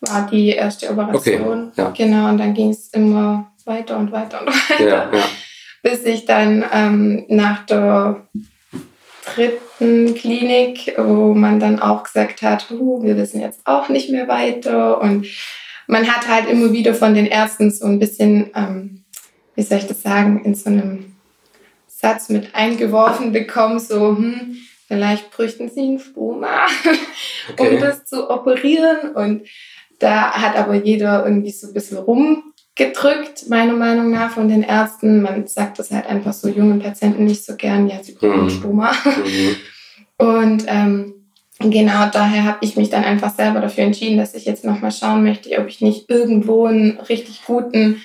war 0.00 0.26
die 0.26 0.48
erste 0.48 0.90
Operation. 0.90 1.68
Okay, 1.68 1.82
ja. 1.82 1.90
Genau, 1.90 2.30
und 2.30 2.38
dann 2.38 2.54
ging 2.54 2.70
es 2.70 2.88
immer 2.88 3.52
weiter 3.66 3.98
und 3.98 4.10
weiter 4.10 4.40
und 4.40 4.46
weiter. 4.70 4.82
Ja, 4.82 5.10
ja. 5.12 5.24
bis 5.82 6.02
ich 6.04 6.24
dann 6.24 6.64
ähm, 6.72 7.26
nach 7.28 7.66
der 7.66 8.26
dritten 9.34 10.14
Klinik, 10.14 10.94
wo 10.96 11.34
man 11.34 11.60
dann 11.60 11.78
auch 11.78 12.04
gesagt 12.04 12.40
hat, 12.40 12.70
huh, 12.70 13.02
wir 13.02 13.18
wissen 13.18 13.42
jetzt 13.42 13.60
auch 13.66 13.90
nicht 13.90 14.08
mehr 14.08 14.28
weiter. 14.28 14.98
Und 15.02 15.26
man 15.88 16.10
hat 16.10 16.26
halt 16.26 16.48
immer 16.48 16.72
wieder 16.72 16.94
von 16.94 17.14
den 17.14 17.26
Ärzten 17.26 17.70
so 17.70 17.84
ein 17.84 17.98
bisschen, 17.98 18.50
ähm, 18.54 19.04
wie 19.56 19.62
soll 19.62 19.76
ich 19.76 19.86
das 19.86 20.00
sagen, 20.00 20.42
in 20.42 20.54
so 20.54 20.70
einem 20.70 21.16
Satz 21.86 22.30
mit 22.30 22.54
eingeworfen 22.54 23.32
bekommen, 23.32 23.78
so, 23.78 24.16
hm, 24.16 24.56
vielleicht 24.90 25.30
bräuchten 25.30 25.68
sie 25.68 25.80
einen 25.82 25.98
Stoma, 26.00 26.66
Okay. 27.52 27.74
um 27.76 27.80
das 27.80 28.04
zu 28.04 28.28
operieren. 28.28 29.12
Und 29.14 29.42
da 30.00 30.32
hat 30.32 30.56
aber 30.56 30.74
jeder 30.74 31.24
irgendwie 31.24 31.52
so 31.52 31.68
ein 31.68 31.72
bisschen 31.74 31.98
rumgedrückt, 31.98 33.48
meiner 33.48 33.74
Meinung 33.74 34.10
nach, 34.10 34.32
von 34.32 34.48
den 34.48 34.62
Ärzten. 34.64 35.22
Man 35.22 35.46
sagt 35.46 35.78
das 35.78 35.92
halt 35.92 36.06
einfach 36.06 36.32
so 36.32 36.48
jungen 36.48 36.80
Patienten 36.80 37.24
nicht 37.24 37.44
so 37.44 37.54
gern, 37.56 37.88
ja, 37.88 38.02
sie 38.02 38.12
brauchen 38.12 38.32
einen 38.32 38.44
Mhm. 38.46 38.50
Stoma. 38.50 38.92
Mhm. 39.04 39.56
Und 40.26 40.64
ähm, 40.66 41.14
genau 41.60 42.08
daher 42.12 42.44
habe 42.44 42.58
ich 42.62 42.76
mich 42.76 42.90
dann 42.90 43.04
einfach 43.04 43.34
selber 43.34 43.60
dafür 43.60 43.84
entschieden, 43.84 44.18
dass 44.18 44.34
ich 44.34 44.44
jetzt 44.44 44.64
nochmal 44.64 44.92
schauen 44.92 45.22
möchte, 45.22 45.56
ob 45.58 45.68
ich 45.68 45.80
nicht 45.80 46.10
irgendwo 46.10 46.66
einen 46.66 46.98
richtig 46.98 47.44
guten 47.46 48.02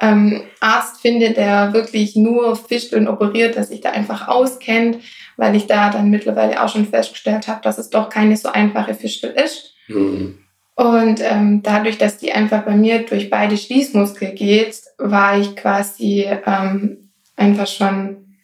ähm, 0.00 0.42
Arzt 0.60 1.00
finde, 1.00 1.30
der 1.30 1.72
wirklich 1.72 2.16
nur 2.16 2.56
Fischeln 2.56 3.06
operiert, 3.08 3.54
der 3.54 3.64
sich 3.64 3.80
da 3.80 3.90
einfach 3.92 4.28
auskennt, 4.28 4.98
weil 5.36 5.54
ich 5.56 5.66
da 5.66 5.90
dann 5.90 6.10
mittlerweile 6.10 6.62
auch 6.62 6.68
schon 6.68 6.86
festgestellt 6.86 7.48
habe, 7.48 7.60
dass 7.62 7.78
es 7.78 7.90
doch 7.90 8.08
keine 8.08 8.36
so 8.36 8.48
einfache 8.50 8.94
Fischel 8.94 9.30
ist. 9.30 9.74
Mhm. 9.88 10.38
Und 10.76 11.20
ähm, 11.20 11.62
dadurch, 11.62 11.98
dass 11.98 12.18
die 12.18 12.32
einfach 12.32 12.64
bei 12.64 12.74
mir 12.74 13.04
durch 13.04 13.30
beide 13.30 13.56
Schließmuskel 13.56 14.32
geht, 14.32 14.82
war 14.98 15.38
ich 15.38 15.54
quasi 15.54 16.26
ähm, 16.46 17.10
einfach 17.36 17.68
schon, 17.68 18.36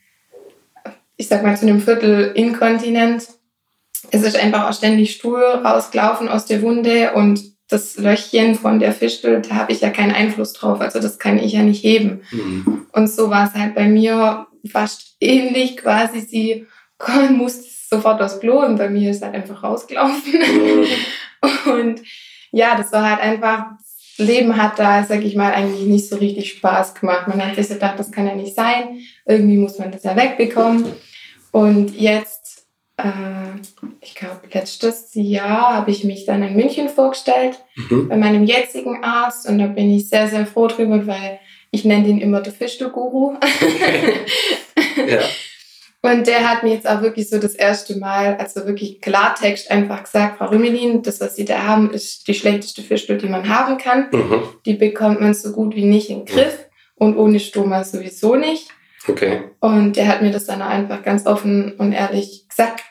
ich 1.16 1.26
sag 1.26 1.42
mal, 1.42 1.56
zu 1.56 1.66
einem 1.66 1.80
Viertel 1.80 2.32
inkontinent. 2.34 3.26
Es 4.12 4.22
ist 4.22 4.36
einfach 4.36 4.68
auch 4.68 4.74
ständig 4.74 5.12
Stuhl 5.12 5.42
rausgelaufen 5.42 6.28
aus 6.28 6.46
der 6.46 6.62
Wunde 6.62 7.12
und 7.14 7.40
das 7.68 7.96
Löchchen 7.96 8.56
von 8.56 8.80
der 8.80 8.92
Fischel, 8.92 9.42
da 9.42 9.54
habe 9.54 9.72
ich 9.72 9.80
ja 9.80 9.90
keinen 9.90 10.12
Einfluss 10.12 10.52
drauf. 10.52 10.80
Also 10.80 11.00
das 11.00 11.18
kann 11.18 11.38
ich 11.38 11.52
ja 11.52 11.62
nicht 11.62 11.84
heben. 11.84 12.22
Mhm. 12.32 12.86
Und 12.92 13.08
so 13.08 13.30
war 13.30 13.46
es 13.46 13.54
halt 13.54 13.74
bei 13.74 13.86
mir 13.86 14.46
fast 14.68 15.16
ähnlich 15.20 15.76
quasi. 15.76 16.20
Sie 16.20 16.66
musste 17.30 17.64
sofort 17.88 18.20
aufs 18.22 18.40
Klo 18.40 18.64
und 18.64 18.76
bei 18.76 18.88
mir 18.88 19.10
ist 19.10 19.22
halt 19.22 19.34
einfach 19.34 19.62
rausgelaufen. 19.62 20.32
Mhm. 20.32 20.86
Und 21.72 22.02
ja, 22.52 22.76
das 22.76 22.92
war 22.92 23.08
halt 23.10 23.20
einfach, 23.20 23.64
das 24.16 24.26
Leben 24.26 24.56
hat 24.56 24.78
da, 24.78 25.02
sag 25.04 25.24
ich 25.24 25.34
mal, 25.34 25.52
eigentlich 25.52 25.86
nicht 25.86 26.08
so 26.08 26.16
richtig 26.16 26.52
Spaß 26.52 26.94
gemacht. 26.94 27.26
Man 27.28 27.44
hat 27.44 27.56
sich 27.56 27.66
so 27.68 27.74
gedacht, 27.74 27.98
das 27.98 28.12
kann 28.12 28.26
ja 28.26 28.34
nicht 28.34 28.54
sein. 28.54 28.98
Irgendwie 29.26 29.56
muss 29.56 29.78
man 29.78 29.90
das 29.90 30.04
ja 30.04 30.14
wegbekommen. 30.16 30.84
Und 31.52 31.98
jetzt, 31.98 32.66
äh, 32.98 33.02
ich 34.00 34.14
glaube, 34.14 34.40
letztes 34.52 35.10
Jahr 35.14 35.74
habe 35.74 35.90
ich 35.90 36.04
mich 36.04 36.26
dann 36.26 36.42
in 36.42 36.54
München 36.54 36.88
vorgestellt 36.88 37.58
Mhm. 37.88 38.08
bei 38.08 38.16
meinem 38.16 38.44
jetzigen 38.44 39.02
Arzt 39.02 39.48
und 39.48 39.58
da 39.58 39.66
bin 39.66 39.90
ich 39.94 40.08
sehr, 40.08 40.28
sehr 40.28 40.46
froh 40.46 40.66
drüber, 40.68 41.06
weil 41.06 41.40
ich 41.70 41.84
nenne 41.84 42.04
den 42.04 42.20
immer 42.20 42.40
der 42.40 42.52
Fischstuhl-Guru. 42.52 43.36
Ja. 45.08 45.20
Und 46.02 46.26
der 46.26 46.48
hat 46.48 46.62
mir 46.62 46.72
jetzt 46.72 46.88
auch 46.88 47.02
wirklich 47.02 47.28
so 47.28 47.38
das 47.38 47.54
erste 47.54 47.98
Mal, 47.98 48.36
also 48.36 48.66
wirklich 48.66 49.02
Klartext 49.02 49.70
einfach 49.70 50.04
gesagt, 50.04 50.38
Frau 50.38 50.46
Rümelin, 50.46 51.02
das, 51.02 51.20
was 51.20 51.36
Sie 51.36 51.44
da 51.44 51.62
haben, 51.62 51.90
ist 51.90 52.26
die 52.26 52.34
schlechteste 52.34 52.82
Fischstuhl, 52.82 53.18
die 53.18 53.28
man 53.28 53.48
haben 53.48 53.76
kann. 53.76 54.08
Mhm. 54.10 54.42
Die 54.64 54.74
bekommt 54.74 55.20
man 55.20 55.34
so 55.34 55.52
gut 55.52 55.76
wie 55.76 55.84
nicht 55.84 56.08
in 56.08 56.24
den 56.24 56.34
Griff 56.34 56.66
und 56.94 57.18
ohne 57.18 57.38
Stoma 57.38 57.84
sowieso 57.84 58.34
nicht. 58.34 58.68
Okay. 59.08 59.42
Und 59.60 59.96
der 59.96 60.08
hat 60.08 60.22
mir 60.22 60.30
das 60.30 60.46
dann 60.46 60.62
auch 60.62 60.68
einfach 60.68 61.02
ganz 61.02 61.26
offen 61.26 61.74
und 61.74 61.92
ehrlich 61.92 62.46
gesagt. 62.48 62.82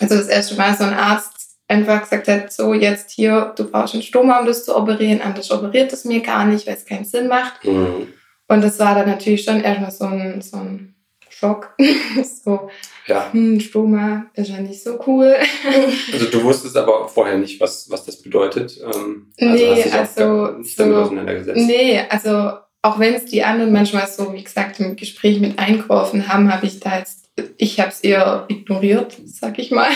Also 0.00 0.16
das 0.16 0.28
erste 0.28 0.54
Mal 0.54 0.74
so 0.74 0.84
ein 0.84 0.94
Arzt 0.94 1.58
einfach 1.68 2.02
gesagt 2.02 2.28
hat, 2.28 2.52
so 2.52 2.72
jetzt 2.72 3.10
hier, 3.10 3.52
du 3.56 3.70
brauchst 3.70 3.94
einen 3.94 4.02
Stoma, 4.02 4.40
um 4.40 4.46
das 4.46 4.64
zu 4.64 4.76
operieren, 4.76 5.20
anders 5.22 5.50
operiert 5.50 5.92
es 5.92 6.04
mir 6.04 6.20
gar 6.20 6.44
nicht, 6.46 6.66
weil 6.66 6.74
es 6.74 6.84
keinen 6.84 7.04
Sinn 7.04 7.28
macht. 7.28 7.64
Mhm. 7.64 8.08
Und 8.48 8.62
das 8.62 8.78
war 8.78 8.94
dann 8.94 9.08
natürlich 9.08 9.44
schon 9.44 9.62
erstmal 9.62 9.90
so 9.90 10.04
ein, 10.04 10.42
so 10.42 10.58
ein 10.58 10.93
Schock. 11.36 11.74
so, 12.44 12.68
Ja. 13.06 13.32
hm, 13.32 13.58
Stoma 13.60 14.26
ist 14.34 14.50
ja 14.50 14.58
nicht 14.60 14.82
so 14.82 14.98
cool. 15.06 15.34
Also 16.12 16.26
du 16.26 16.42
wusstest 16.44 16.76
aber 16.76 17.08
vorher 17.08 17.38
nicht, 17.38 17.60
was, 17.60 17.90
was 17.90 18.04
das 18.04 18.22
bedeutet. 18.22 18.78
Ähm, 18.82 19.32
Nee, 19.38 19.82
also 19.92 20.52
nicht 20.58 20.78
damit 20.78 20.94
so- 20.96 21.02
auseinandergesetzt. 21.02 21.56
Nee, 21.66 22.00
also 22.08 22.52
auch 22.82 22.98
wenn 22.98 23.14
es 23.14 23.24
die 23.24 23.42
anderen 23.42 23.72
manchmal 23.72 24.06
so, 24.06 24.32
wie 24.34 24.44
gesagt, 24.44 24.78
im 24.80 24.94
Gespräch 24.96 25.40
mit 25.40 25.58
eingeworfen 25.58 26.28
haben, 26.28 26.52
habe 26.52 26.66
ich 26.66 26.80
da 26.80 26.98
jetzt, 26.98 27.30
ich 27.56 27.80
habe 27.80 27.88
es 27.90 28.00
eher 28.00 28.44
ignoriert, 28.48 29.16
sag 29.24 29.58
ich 29.58 29.70
mal, 29.70 29.88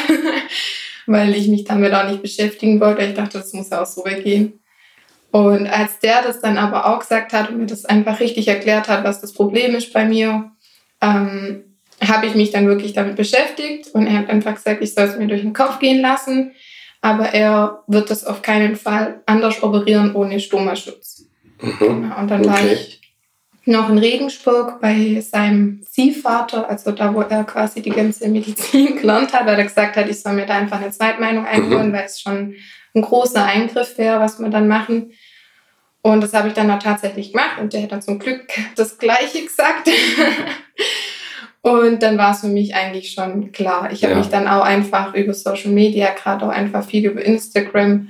weil 1.06 1.34
ich 1.34 1.48
mich 1.48 1.64
damit 1.64 1.92
auch 1.94 2.08
nicht 2.08 2.22
beschäftigen 2.22 2.80
wollte. 2.80 3.02
Ich 3.04 3.14
dachte, 3.14 3.38
das 3.38 3.52
muss 3.52 3.70
ja 3.70 3.82
auch 3.82 3.86
so 3.86 4.04
weggehen. 4.04 4.60
Und 5.30 5.66
als 5.66 5.98
der 5.98 6.22
das 6.22 6.40
dann 6.40 6.56
aber 6.56 6.86
auch 6.86 7.00
gesagt 7.00 7.34
hat 7.34 7.50
und 7.50 7.58
mir 7.58 7.66
das 7.66 7.84
einfach 7.84 8.18
richtig 8.20 8.48
erklärt 8.48 8.88
hat, 8.88 9.04
was 9.04 9.20
das 9.20 9.34
Problem 9.34 9.74
ist 9.74 9.92
bei 9.92 10.06
mir, 10.06 10.50
ähm, 11.00 11.64
habe 12.06 12.26
ich 12.26 12.34
mich 12.34 12.50
dann 12.50 12.66
wirklich 12.66 12.92
damit 12.92 13.16
beschäftigt 13.16 13.88
und 13.92 14.06
er 14.06 14.18
hat 14.18 14.30
einfach 14.30 14.54
gesagt, 14.54 14.82
ich 14.82 14.94
soll 14.94 15.04
es 15.06 15.16
mir 15.16 15.26
durch 15.26 15.42
den 15.42 15.52
Kopf 15.52 15.78
gehen 15.78 16.00
lassen, 16.00 16.52
aber 17.00 17.26
er 17.34 17.82
wird 17.86 18.10
das 18.10 18.24
auf 18.24 18.42
keinen 18.42 18.76
Fall 18.76 19.20
anders 19.26 19.62
operieren 19.62 20.14
ohne 20.14 20.40
Stomaschutz. 20.40 21.26
Mhm. 21.60 21.78
Genau, 21.78 22.18
und 22.18 22.30
dann 22.30 22.44
war 22.44 22.54
Okay. 22.54 22.74
ich 22.74 23.00
noch 23.64 23.90
in 23.90 23.98
Regensburg 23.98 24.80
bei 24.80 25.20
seinem 25.20 25.82
Ziehvater, 25.84 26.68
also 26.70 26.90
da, 26.92 27.14
wo 27.14 27.20
er 27.20 27.44
quasi 27.44 27.82
die 27.82 27.90
ganze 27.90 28.28
Medizin 28.28 28.96
gelernt 29.00 29.32
hat, 29.32 29.46
weil 29.46 29.58
er 29.58 29.64
gesagt 29.64 29.96
hat, 29.96 30.08
ich 30.08 30.20
soll 30.20 30.32
mir 30.34 30.46
da 30.46 30.54
einfach 30.56 30.80
eine 30.80 30.90
Zweitmeinung 30.90 31.44
einholen, 31.46 31.92
weil 31.92 32.04
es 32.04 32.20
schon 32.20 32.54
ein 32.94 33.02
großer 33.02 33.44
Eingriff 33.44 33.98
wäre, 33.98 34.20
was 34.20 34.38
wir 34.38 34.48
dann 34.48 34.68
machen. 34.68 35.12
Und 36.12 36.22
das 36.22 36.32
habe 36.34 36.48
ich 36.48 36.54
dann 36.54 36.70
auch 36.70 36.78
tatsächlich 36.82 37.32
gemacht 37.32 37.58
und 37.60 37.72
der 37.72 37.82
hat 37.82 37.92
dann 37.92 38.02
zum 38.02 38.18
Glück 38.18 38.46
das 38.76 38.98
Gleiche 38.98 39.42
gesagt. 39.44 39.88
Und 41.60 42.02
dann 42.02 42.16
war 42.16 42.30
es 42.32 42.40
für 42.40 42.46
mich 42.46 42.74
eigentlich 42.74 43.10
schon 43.10 43.50
klar. 43.52 43.90
Ich 43.92 44.02
habe 44.04 44.12
Ja. 44.12 44.18
mich 44.18 44.28
dann 44.28 44.46
auch 44.46 44.62
einfach 44.62 45.14
über 45.14 45.34
Social 45.34 45.72
Media, 45.72 46.10
gerade 46.14 46.46
auch 46.46 46.50
einfach 46.50 46.84
viel 46.84 47.04
über 47.06 47.20
Instagram 47.22 48.08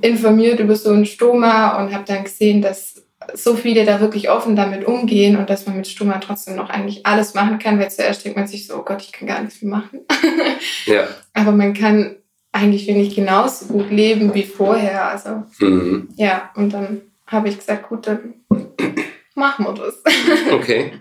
informiert 0.00 0.60
über 0.60 0.74
so 0.74 0.90
ein 0.90 1.06
Stoma 1.06 1.78
und 1.78 1.94
habe 1.94 2.04
dann 2.06 2.24
gesehen, 2.24 2.62
dass 2.62 3.02
so 3.32 3.54
viele 3.54 3.84
da 3.84 4.00
wirklich 4.00 4.28
offen 4.28 4.56
damit 4.56 4.84
umgehen 4.86 5.36
und 5.36 5.48
dass 5.50 5.66
man 5.66 5.76
mit 5.76 5.86
Stoma 5.86 6.18
trotzdem 6.18 6.56
noch 6.56 6.68
eigentlich 6.68 7.06
alles 7.06 7.34
machen 7.34 7.58
kann, 7.58 7.78
weil 7.78 7.90
zuerst 7.90 8.24
denkt 8.24 8.36
man 8.36 8.46
sich 8.46 8.66
so, 8.66 8.76
oh 8.76 8.82
Gott, 8.82 9.02
ich 9.02 9.12
kann 9.12 9.28
gar 9.28 9.40
nichts 9.40 9.62
mehr 9.62 9.76
machen. 9.78 10.00
Ja. 10.86 11.06
Aber 11.32 11.52
man 11.52 11.72
kann 11.74 12.16
eigentlich, 12.54 12.86
finde 12.86 13.00
ich, 13.02 13.14
genauso 13.14 13.66
gut 13.66 13.90
leben 13.90 14.32
wie 14.34 14.44
vorher. 14.44 15.08
Also 15.08 15.42
Mhm. 15.58 16.08
ja, 16.16 16.50
und 16.54 16.72
dann 16.72 17.02
habe 17.26 17.48
ich 17.48 17.58
gesagt, 17.58 17.88
gut, 17.88 18.06
dann 18.06 18.34
machen 19.34 19.66
wir 19.66 19.74
das. 19.74 20.02
Okay. 20.52 20.92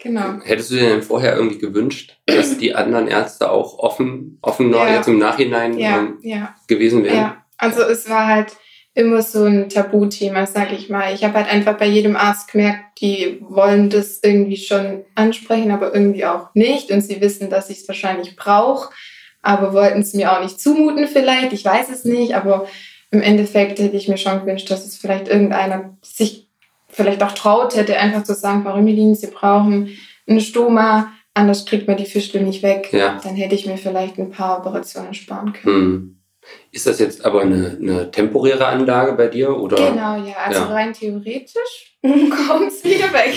genau. 0.00 0.40
Hättest 0.44 0.70
du 0.70 0.74
dir 0.76 0.88
denn 0.88 1.02
vorher 1.02 1.36
irgendwie 1.36 1.58
gewünscht, 1.58 2.16
dass 2.26 2.56
die 2.58 2.74
anderen 2.74 3.08
Ärzte 3.08 3.50
auch 3.50 3.78
offen, 3.78 4.38
offener 4.42 4.78
Ja. 4.88 4.94
jetzt 4.96 5.08
im 5.08 5.18
Nachhinein 5.18 5.78
Ja, 5.78 5.98
ähm, 5.98 6.18
ja. 6.22 6.54
gewesen 6.68 7.04
wären? 7.04 7.16
Ja, 7.16 7.44
also 7.58 7.82
es 7.82 8.08
war 8.08 8.26
halt 8.26 8.52
immer 8.94 9.22
so 9.22 9.44
ein 9.44 9.68
Tabuthema, 9.68 10.46
sag 10.46 10.72
ich 10.72 10.88
mal. 10.88 11.12
Ich 11.14 11.24
habe 11.24 11.34
halt 11.34 11.48
einfach 11.52 11.76
bei 11.76 11.86
jedem 11.86 12.14
Arzt 12.16 12.52
gemerkt, 12.52 13.00
die 13.00 13.40
wollen 13.48 13.90
das 13.90 14.20
irgendwie 14.22 14.56
schon 14.56 15.04
ansprechen, 15.16 15.72
aber 15.72 15.92
irgendwie 15.92 16.24
auch 16.24 16.54
nicht. 16.54 16.90
Und 16.92 17.00
sie 17.00 17.20
wissen, 17.20 17.50
dass 17.50 17.70
ich 17.70 17.78
es 17.80 17.88
wahrscheinlich 17.88 18.36
brauche, 18.36 18.94
aber 19.44 19.72
wollten 19.72 20.00
es 20.00 20.14
mir 20.14 20.32
auch 20.32 20.42
nicht 20.42 20.60
zumuten 20.60 21.06
vielleicht. 21.06 21.52
Ich 21.52 21.64
weiß 21.64 21.90
es 21.90 22.04
nicht, 22.04 22.34
aber 22.34 22.66
im 23.10 23.22
Endeffekt 23.22 23.78
hätte 23.78 23.96
ich 23.96 24.08
mir 24.08 24.16
schon 24.18 24.40
gewünscht, 24.40 24.70
dass 24.70 24.84
es 24.84 24.96
vielleicht 24.96 25.28
irgendeiner 25.28 25.96
sich 26.02 26.48
vielleicht 26.88 27.22
auch 27.22 27.32
traut 27.32 27.76
hätte, 27.76 27.98
einfach 27.98 28.24
zu 28.24 28.34
sagen, 28.34 28.62
Frau 28.62 28.74
Rümmelin, 28.74 29.14
Sie 29.14 29.26
brauchen 29.28 29.96
einen 30.26 30.40
Stoma, 30.40 31.12
anders 31.34 31.66
kriegt 31.66 31.86
man 31.88 31.96
die 31.96 32.06
Fischle 32.06 32.40
nicht 32.40 32.62
weg. 32.62 32.88
Ja. 32.92 33.20
Dann 33.22 33.34
hätte 33.34 33.54
ich 33.54 33.66
mir 33.66 33.76
vielleicht 33.76 34.18
ein 34.18 34.30
paar 34.30 34.58
Operationen 34.58 35.14
sparen 35.14 35.52
können. 35.52 35.74
Hm. 35.74 36.10
Ist 36.72 36.86
das 36.86 36.98
jetzt 36.98 37.24
aber 37.24 37.40
eine, 37.40 37.78
eine 37.80 38.10
temporäre 38.10 38.66
Anlage 38.66 39.12
bei 39.14 39.28
dir? 39.28 39.56
Oder? 39.58 39.76
Genau, 39.76 40.16
ja. 40.24 40.34
Also 40.44 40.60
Ja. 40.60 40.66
rein 40.66 40.92
theoretisch 40.92 41.96
kommt 42.02 42.68
es 42.68 42.84
wieder 42.84 43.12
weg. 43.12 43.34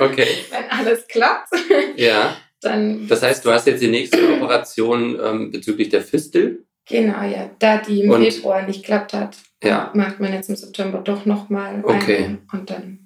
Okay. 0.00 0.26
Wenn 0.50 0.70
alles 0.70 1.06
klappt, 1.06 1.50
Ja. 1.96 2.34
Dann. 2.64 3.06
Das 3.08 3.22
heißt, 3.22 3.44
du 3.44 3.50
hast 3.52 3.66
jetzt 3.66 3.82
die 3.82 3.88
nächste 3.90 4.18
Operation 4.36 5.18
ähm, 5.22 5.50
bezüglich 5.50 5.88
der 5.90 6.02
Fistel. 6.02 6.64
Genau, 6.88 7.22
ja. 7.22 7.50
Da 7.58 7.78
die 7.78 8.02
im 8.02 8.10
Und- 8.10 8.22
Februar 8.24 8.62
nicht 8.66 8.82
geklappt 8.82 9.12
hat, 9.14 9.36
Ja. 9.62 9.90
macht 9.94 10.20
man 10.20 10.32
jetzt 10.32 10.48
im 10.50 10.56
September 10.56 10.98
doch 11.02 11.24
nochmal 11.24 11.82
Okay. 11.84 12.16
eine. 12.24 12.38
Und 12.52 12.70
dann 12.70 12.98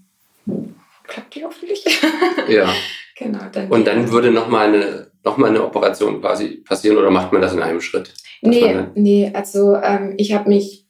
klappt 1.07 1.35
die 1.35 1.45
hoffentlich. 1.45 1.85
Ja. 2.49 2.73
genau. 3.17 3.41
Dann 3.53 3.69
Und 3.69 3.87
dann 3.87 4.11
würde 4.11 4.31
nochmal 4.31 4.69
eine, 4.69 5.11
noch 5.25 5.37
mal 5.37 5.51
eine 5.51 5.63
Operation 5.65 6.21
quasi 6.21 6.63
passieren 6.67 6.97
oder 6.97 7.11
macht 7.11 7.33
man 7.33 7.43
das 7.43 7.53
in 7.53 7.63
einem 7.63 7.81
Schritt? 7.81 8.13
Nee, 8.41 8.75
man- 8.75 8.91
nee, 8.95 9.31
also 9.35 9.75
ähm, 9.77 10.15
ich 10.17 10.33
habe 10.33 10.49
mich 10.49 10.87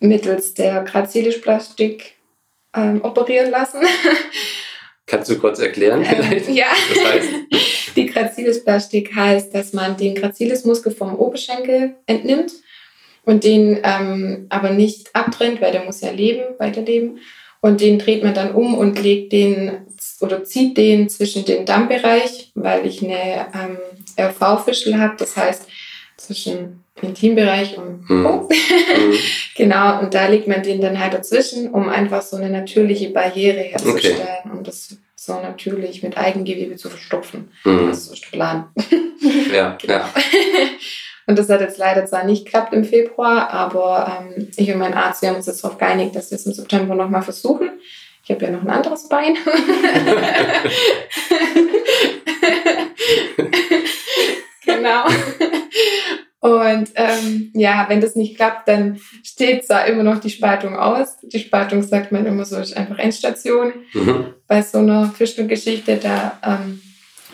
mittels 0.00 0.54
der 0.54 0.82
Grazilisplastik 0.84 2.14
ähm, 2.74 3.00
operieren 3.02 3.50
lassen. 3.50 3.80
Kannst 5.08 5.30
du 5.30 5.38
kurz 5.38 5.58
erklären 5.58 6.04
ähm, 6.04 6.22
vielleicht? 6.22 6.48
ja. 6.50 6.66
Das 6.94 7.04
heißt? 7.04 7.28
Die 7.96 8.06
Gracilis-Plastik 8.06 9.14
heißt, 9.14 9.52
dass 9.54 9.72
man 9.72 9.96
den 9.96 10.14
Gracilis-Muskel 10.14 10.92
vom 10.92 11.16
Oberschenkel 11.16 11.96
entnimmt 12.06 12.52
und 13.24 13.42
den 13.42 13.80
ähm, 13.82 14.46
aber 14.50 14.70
nicht 14.70 15.14
abtrennt, 15.14 15.60
weil 15.60 15.72
der 15.72 15.84
muss 15.84 16.00
ja 16.00 16.10
leben, 16.10 16.42
weiterleben. 16.58 17.18
Und 17.60 17.80
den 17.80 17.98
dreht 17.98 18.22
man 18.22 18.34
dann 18.34 18.54
um 18.54 18.76
und 18.76 19.02
legt 19.02 19.32
den 19.32 19.78
oder 20.20 20.44
zieht 20.44 20.76
den 20.76 21.08
zwischen 21.08 21.44
den 21.44 21.64
Dammbereich, 21.64 22.52
weil 22.54 22.86
ich 22.86 23.02
eine 23.02 23.48
ähm, 23.52 23.78
RV-Fischel 24.16 25.00
habe, 25.00 25.16
das 25.18 25.36
heißt 25.36 25.68
zwischen 26.18 26.84
Intimbereich 27.00 27.78
und 27.78 28.06
Hm. 28.08 28.22
Po. 28.22 28.48
Hm. 28.50 29.12
genau, 29.56 30.00
und 30.00 30.12
da 30.12 30.26
legt 30.26 30.46
man 30.46 30.62
den 30.62 30.80
dann 30.80 31.00
halt 31.00 31.14
dazwischen, 31.14 31.70
um 31.70 31.88
einfach 31.88 32.22
so 32.22 32.36
eine 32.36 32.50
natürliche 32.50 33.10
Barriere 33.10 33.60
herzustellen 33.60 34.50
und 34.52 34.66
das 34.66 34.96
so 35.14 35.34
natürlich 35.40 36.02
mit 36.02 36.16
Eigengewebe 36.16 36.76
zu 36.76 36.90
verstopfen. 36.90 37.50
Hm. 37.62 37.88
Das 37.88 38.08
ist 38.08 38.30
Plan. 38.30 38.68
Ja, 39.52 39.76
ja. 39.82 40.08
Und 41.26 41.38
das 41.38 41.48
hat 41.50 41.60
jetzt 41.60 41.76
leider 41.76 42.06
zwar 42.06 42.24
nicht 42.24 42.46
geklappt 42.46 42.72
im 42.72 42.84
Februar, 42.84 43.50
aber 43.50 44.22
ähm, 44.36 44.48
ich 44.56 44.72
und 44.72 44.78
mein 44.78 44.94
Arzt, 44.94 45.20
wir 45.20 45.28
haben 45.28 45.36
uns 45.36 45.46
jetzt 45.46 45.62
darauf 45.62 45.76
geeinigt, 45.76 46.16
dass 46.16 46.30
wir 46.30 46.36
es 46.36 46.46
im 46.46 46.54
September 46.54 46.94
nochmal 46.94 47.20
versuchen. 47.22 47.68
Ich 48.24 48.30
habe 48.30 48.44
ja 48.44 48.50
noch 48.50 48.62
ein 48.62 48.70
anderes 48.70 49.08
Bein. 49.08 49.36
Genau. 54.68 55.04
Und 56.40 56.90
ähm, 56.94 57.50
ja, 57.54 57.86
wenn 57.88 58.00
das 58.00 58.14
nicht 58.14 58.36
klappt, 58.36 58.68
dann 58.68 59.00
steht 59.24 59.66
zwar 59.66 59.86
immer 59.86 60.04
noch 60.04 60.20
die 60.20 60.30
Spaltung 60.30 60.76
aus. 60.76 61.16
Die 61.22 61.40
Spaltung 61.40 61.82
sagt 61.82 62.12
man 62.12 62.26
immer 62.26 62.44
so, 62.44 62.56
ist 62.58 62.76
einfach 62.76 62.98
Endstation 62.98 63.72
Mhm. 63.92 64.26
bei 64.46 64.62
so 64.62 64.78
einer 64.78 65.10
Fischelgeschichte, 65.10 65.96
da 65.96 66.38
ähm, 66.44 66.80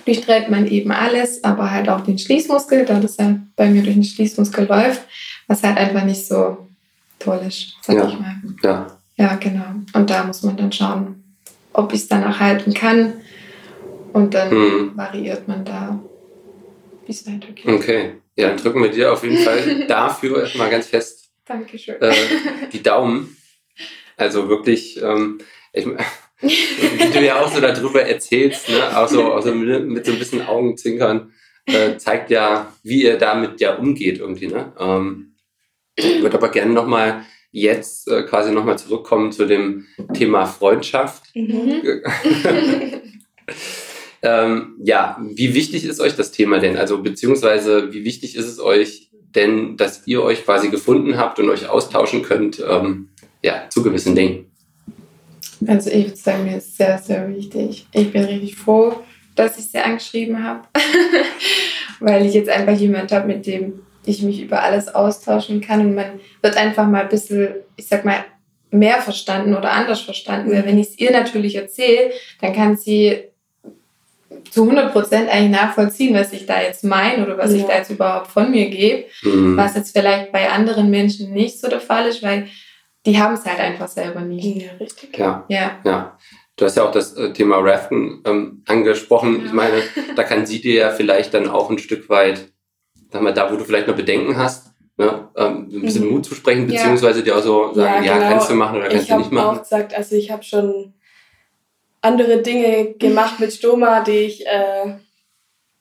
durchtrennt 0.06 0.50
man 0.50 0.66
eben 0.66 0.90
alles, 0.90 1.44
aber 1.44 1.70
halt 1.70 1.90
auch 1.90 2.00
den 2.00 2.18
Schließmuskel, 2.18 2.86
da 2.86 2.98
das 2.98 3.18
ja 3.18 3.36
bei 3.56 3.68
mir 3.68 3.82
durch 3.82 3.94
den 3.94 4.04
Schließmuskel 4.04 4.66
läuft, 4.66 5.02
was 5.48 5.62
halt 5.62 5.76
einfach 5.76 6.04
nicht 6.04 6.26
so 6.26 6.66
toll 7.18 7.40
ist, 7.46 7.74
sag 7.82 7.96
Ja. 7.96 8.08
ich 8.08 8.18
mal. 8.18 8.34
Ja. 8.62 8.86
Ja, 9.16 9.34
genau. 9.36 9.66
Und 9.92 10.08
da 10.10 10.24
muss 10.24 10.42
man 10.42 10.56
dann 10.56 10.72
schauen, 10.72 11.22
ob 11.74 11.92
ich 11.92 12.00
es 12.00 12.08
dann 12.08 12.24
auch 12.24 12.40
halten 12.40 12.72
kann. 12.72 13.12
Und 14.14 14.32
dann 14.34 14.50
Hm. 14.50 14.92
variiert 14.96 15.46
man 15.46 15.64
da, 15.64 15.93
wie 17.06 17.12
es 17.12 17.26
weitergeht. 17.26 17.66
Okay. 17.66 18.12
Ja, 18.36 18.48
dann 18.48 18.58
drücken 18.58 18.82
wir 18.82 18.90
dir 18.90 19.12
auf 19.12 19.22
jeden 19.22 19.38
Fall 19.38 19.84
dafür 19.88 20.42
erstmal 20.42 20.70
ganz 20.70 20.86
fest 20.88 21.30
Dankeschön. 21.44 22.00
äh, 22.00 22.14
die 22.72 22.82
Daumen. 22.82 23.36
Also 24.16 24.48
wirklich, 24.48 25.00
ähm, 25.02 25.38
ich, 25.72 25.86
wie 26.40 27.12
du 27.12 27.24
ja 27.24 27.40
auch 27.40 27.52
so 27.52 27.60
darüber 27.60 28.02
erzählst, 28.02 28.68
ne? 28.68 28.96
auch 28.96 29.08
so, 29.08 29.32
auch 29.32 29.42
so 29.42 29.54
mit, 29.54 29.86
mit 29.86 30.06
so 30.06 30.12
ein 30.12 30.18
bisschen 30.18 30.46
Augenzwinkern, 30.46 31.32
äh, 31.66 31.96
zeigt 31.96 32.30
ja, 32.30 32.72
wie 32.82 33.02
ihr 33.04 33.18
damit 33.18 33.60
ja 33.60 33.74
umgeht 33.76 34.18
irgendwie. 34.18 34.48
Ne? 34.48 34.72
Ähm, 34.78 35.34
ich 35.96 36.22
würde 36.22 36.36
aber 36.36 36.48
gerne 36.50 36.72
nochmal 36.72 37.24
jetzt 37.50 38.08
äh, 38.08 38.24
quasi 38.24 38.50
nochmal 38.52 38.78
zurückkommen 38.78 39.30
zu 39.32 39.46
dem 39.46 39.86
Thema 40.12 40.44
Freundschaft. 40.46 41.24
Mhm. 41.34 41.82
Ähm, 44.24 44.76
ja, 44.82 45.18
wie 45.34 45.52
wichtig 45.52 45.84
ist 45.84 46.00
euch 46.00 46.16
das 46.16 46.32
Thema 46.32 46.58
denn? 46.58 46.78
Also 46.78 47.02
beziehungsweise 47.02 47.92
wie 47.92 48.04
wichtig 48.04 48.36
ist 48.36 48.46
es 48.46 48.58
euch 48.58 49.10
denn, 49.34 49.76
dass 49.76 50.06
ihr 50.06 50.22
euch 50.22 50.44
quasi 50.44 50.70
gefunden 50.70 51.18
habt 51.18 51.38
und 51.38 51.50
euch 51.50 51.68
austauschen 51.68 52.22
könnt, 52.22 52.64
ähm, 52.66 53.10
ja, 53.42 53.68
zu 53.68 53.82
gewissen 53.82 54.14
Dingen? 54.14 54.50
Also 55.66 55.90
ich 55.90 56.06
würde 56.06 56.16
sagen, 56.16 56.44
mir 56.44 56.56
ist 56.56 56.74
sehr, 56.74 56.96
sehr 56.96 57.28
wichtig. 57.28 57.86
Ich 57.92 58.12
bin 58.12 58.24
richtig 58.24 58.56
froh, 58.56 58.94
dass 59.34 59.58
ich 59.58 59.66
sie 59.66 59.78
angeschrieben 59.78 60.42
habe, 60.42 60.68
weil 62.00 62.24
ich 62.24 62.32
jetzt 62.32 62.48
einfach 62.48 62.78
jemand 62.78 63.12
habe, 63.12 63.28
mit 63.28 63.46
dem 63.46 63.80
ich 64.06 64.22
mich 64.22 64.40
über 64.40 64.62
alles 64.62 64.94
austauschen 64.94 65.60
kann 65.60 65.80
und 65.80 65.94
man 65.94 66.20
wird 66.40 66.56
einfach 66.56 66.88
mal 66.88 67.02
ein 67.02 67.08
bisschen, 67.10 67.48
ich 67.76 67.88
sag 67.88 68.06
mal, 68.06 68.24
mehr 68.70 69.02
verstanden 69.02 69.54
oder 69.54 69.70
anders 69.70 70.00
verstanden. 70.00 70.50
Weil 70.50 70.64
wenn 70.64 70.78
ich 70.78 70.88
es 70.88 70.98
ihr 70.98 71.10
natürlich 71.10 71.56
erzähle, 71.56 72.10
dann 72.40 72.54
kann 72.54 72.76
sie 72.76 73.33
zu 74.50 74.62
100 74.64 74.92
Prozent 74.92 75.28
eigentlich 75.28 75.50
nachvollziehen, 75.60 76.14
was 76.14 76.32
ich 76.32 76.46
da 76.46 76.60
jetzt 76.62 76.84
meine 76.84 77.24
oder 77.24 77.36
was 77.38 77.50
Ja. 77.52 77.58
ich 77.58 77.64
da 77.64 77.76
jetzt 77.76 77.90
überhaupt 77.90 78.28
von 78.28 78.50
mir 78.50 78.68
gebe. 78.70 79.04
Mhm. 79.22 79.56
Was 79.56 79.74
jetzt 79.74 79.96
vielleicht 79.96 80.32
bei 80.32 80.50
anderen 80.50 80.90
Menschen 80.90 81.32
nicht 81.32 81.60
so 81.60 81.68
der 81.68 81.80
Fall 81.80 82.06
ist, 82.06 82.22
weil 82.22 82.48
die 83.06 83.18
haben 83.20 83.34
es 83.34 83.44
halt 83.44 83.60
einfach 83.60 83.88
selber 83.88 84.20
nicht. 84.20 84.62
Ja, 84.62 84.70
richtig. 84.80 85.16
Ja, 85.18 85.44
Ja. 85.48 85.78
ja. 85.84 86.18
Du 86.56 86.64
hast 86.64 86.76
ja 86.76 86.84
auch 86.84 86.92
das 86.92 87.14
äh, 87.16 87.32
Thema 87.32 87.58
Raften 87.58 88.22
ähm, 88.24 88.62
angesprochen. 88.68 89.40
Ja. 89.40 89.46
Ich 89.46 89.52
meine, 89.52 89.82
da 90.14 90.22
kann 90.22 90.46
sie 90.46 90.60
dir 90.60 90.74
ja 90.74 90.90
vielleicht 90.90 91.34
dann 91.34 91.48
auch 91.48 91.68
ein 91.68 91.78
Stück 91.78 92.08
weit, 92.08 92.52
sag 93.10 93.22
mal, 93.22 93.34
da 93.34 93.50
wo 93.52 93.56
du 93.56 93.64
vielleicht 93.64 93.88
noch 93.88 93.96
Bedenken 93.96 94.36
hast, 94.36 94.68
ne, 94.96 95.28
ähm, 95.36 95.68
ein 95.72 95.82
bisschen 95.82 96.04
Mhm. 96.06 96.12
Mut 96.12 96.24
zu 96.26 96.34
sprechen, 96.36 96.68
Ja. 96.70 96.76
beziehungsweise 96.78 97.24
dir 97.24 97.36
auch 97.36 97.42
so 97.42 97.72
sagen, 97.74 98.04
ja, 98.04 98.14
genau. 98.18 98.28
kannst 98.30 98.50
du 98.50 98.54
machen 98.54 98.76
oder 98.78 98.88
kannst 98.88 99.02
Ich 99.02 99.08
du 99.08 99.16
nicht 99.16 99.26
habe 99.26 99.34
machen. 99.34 99.56
auch 99.58 99.62
gesagt, 99.62 99.94
also 99.94 100.14
ich 100.14 100.30
habe 100.30 100.44
schon 100.44 100.94
andere 102.04 102.42
Dinge 102.42 102.94
gemacht 102.98 103.40
mit 103.40 103.52
Stoma, 103.52 104.00
die 104.02 104.10
ich, 104.12 104.46
äh, 104.46 104.94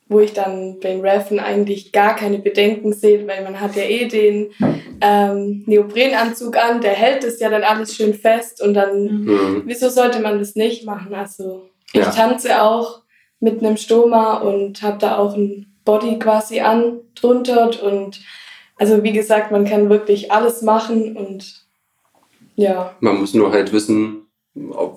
wo 0.07 0.19
ich 0.19 0.33
dann 0.33 0.79
beim 0.79 1.01
Raffen 1.01 1.39
eigentlich 1.39 1.91
gar 1.91 2.15
keine 2.15 2.39
Bedenken 2.39 2.93
sehe, 2.93 3.27
weil 3.27 3.43
man 3.43 3.59
hat 3.59 3.75
ja 3.75 3.83
eh 3.83 4.07
den 4.07 4.51
ähm, 5.01 5.63
Neoprenanzug 5.65 6.55
an, 6.57 6.81
der 6.81 6.93
hält 6.93 7.23
es 7.23 7.39
ja 7.39 7.49
dann 7.49 7.63
alles 7.63 7.95
schön 7.95 8.13
fest 8.13 8.61
und 8.61 8.73
dann, 8.73 9.23
Mhm. 9.25 9.63
wieso 9.65 9.89
sollte 9.89 10.19
man 10.19 10.39
das 10.39 10.55
nicht 10.55 10.85
machen? 10.85 11.13
Also 11.13 11.69
ich 11.93 11.99
Ja. 12.01 12.09
tanze 12.09 12.61
auch 12.61 13.01
mit 13.39 13.59
einem 13.61 13.75
Stoma 13.77 14.37
und 14.37 14.81
habe 14.81 14.97
da 14.99 15.17
auch 15.17 15.35
ein 15.35 15.65
Body 15.83 16.19
quasi 16.19 16.61
an 16.61 16.99
drunter 17.15 17.69
und 17.83 18.21
also 18.77 19.03
wie 19.03 19.11
gesagt, 19.11 19.51
man 19.51 19.65
kann 19.65 19.89
wirklich 19.89 20.31
alles 20.31 20.61
machen 20.61 21.17
und 21.17 21.65
ja. 22.55 22.95
Man 23.01 23.19
muss 23.19 23.33
nur 23.33 23.51
halt 23.51 23.73
wissen, 23.73 24.22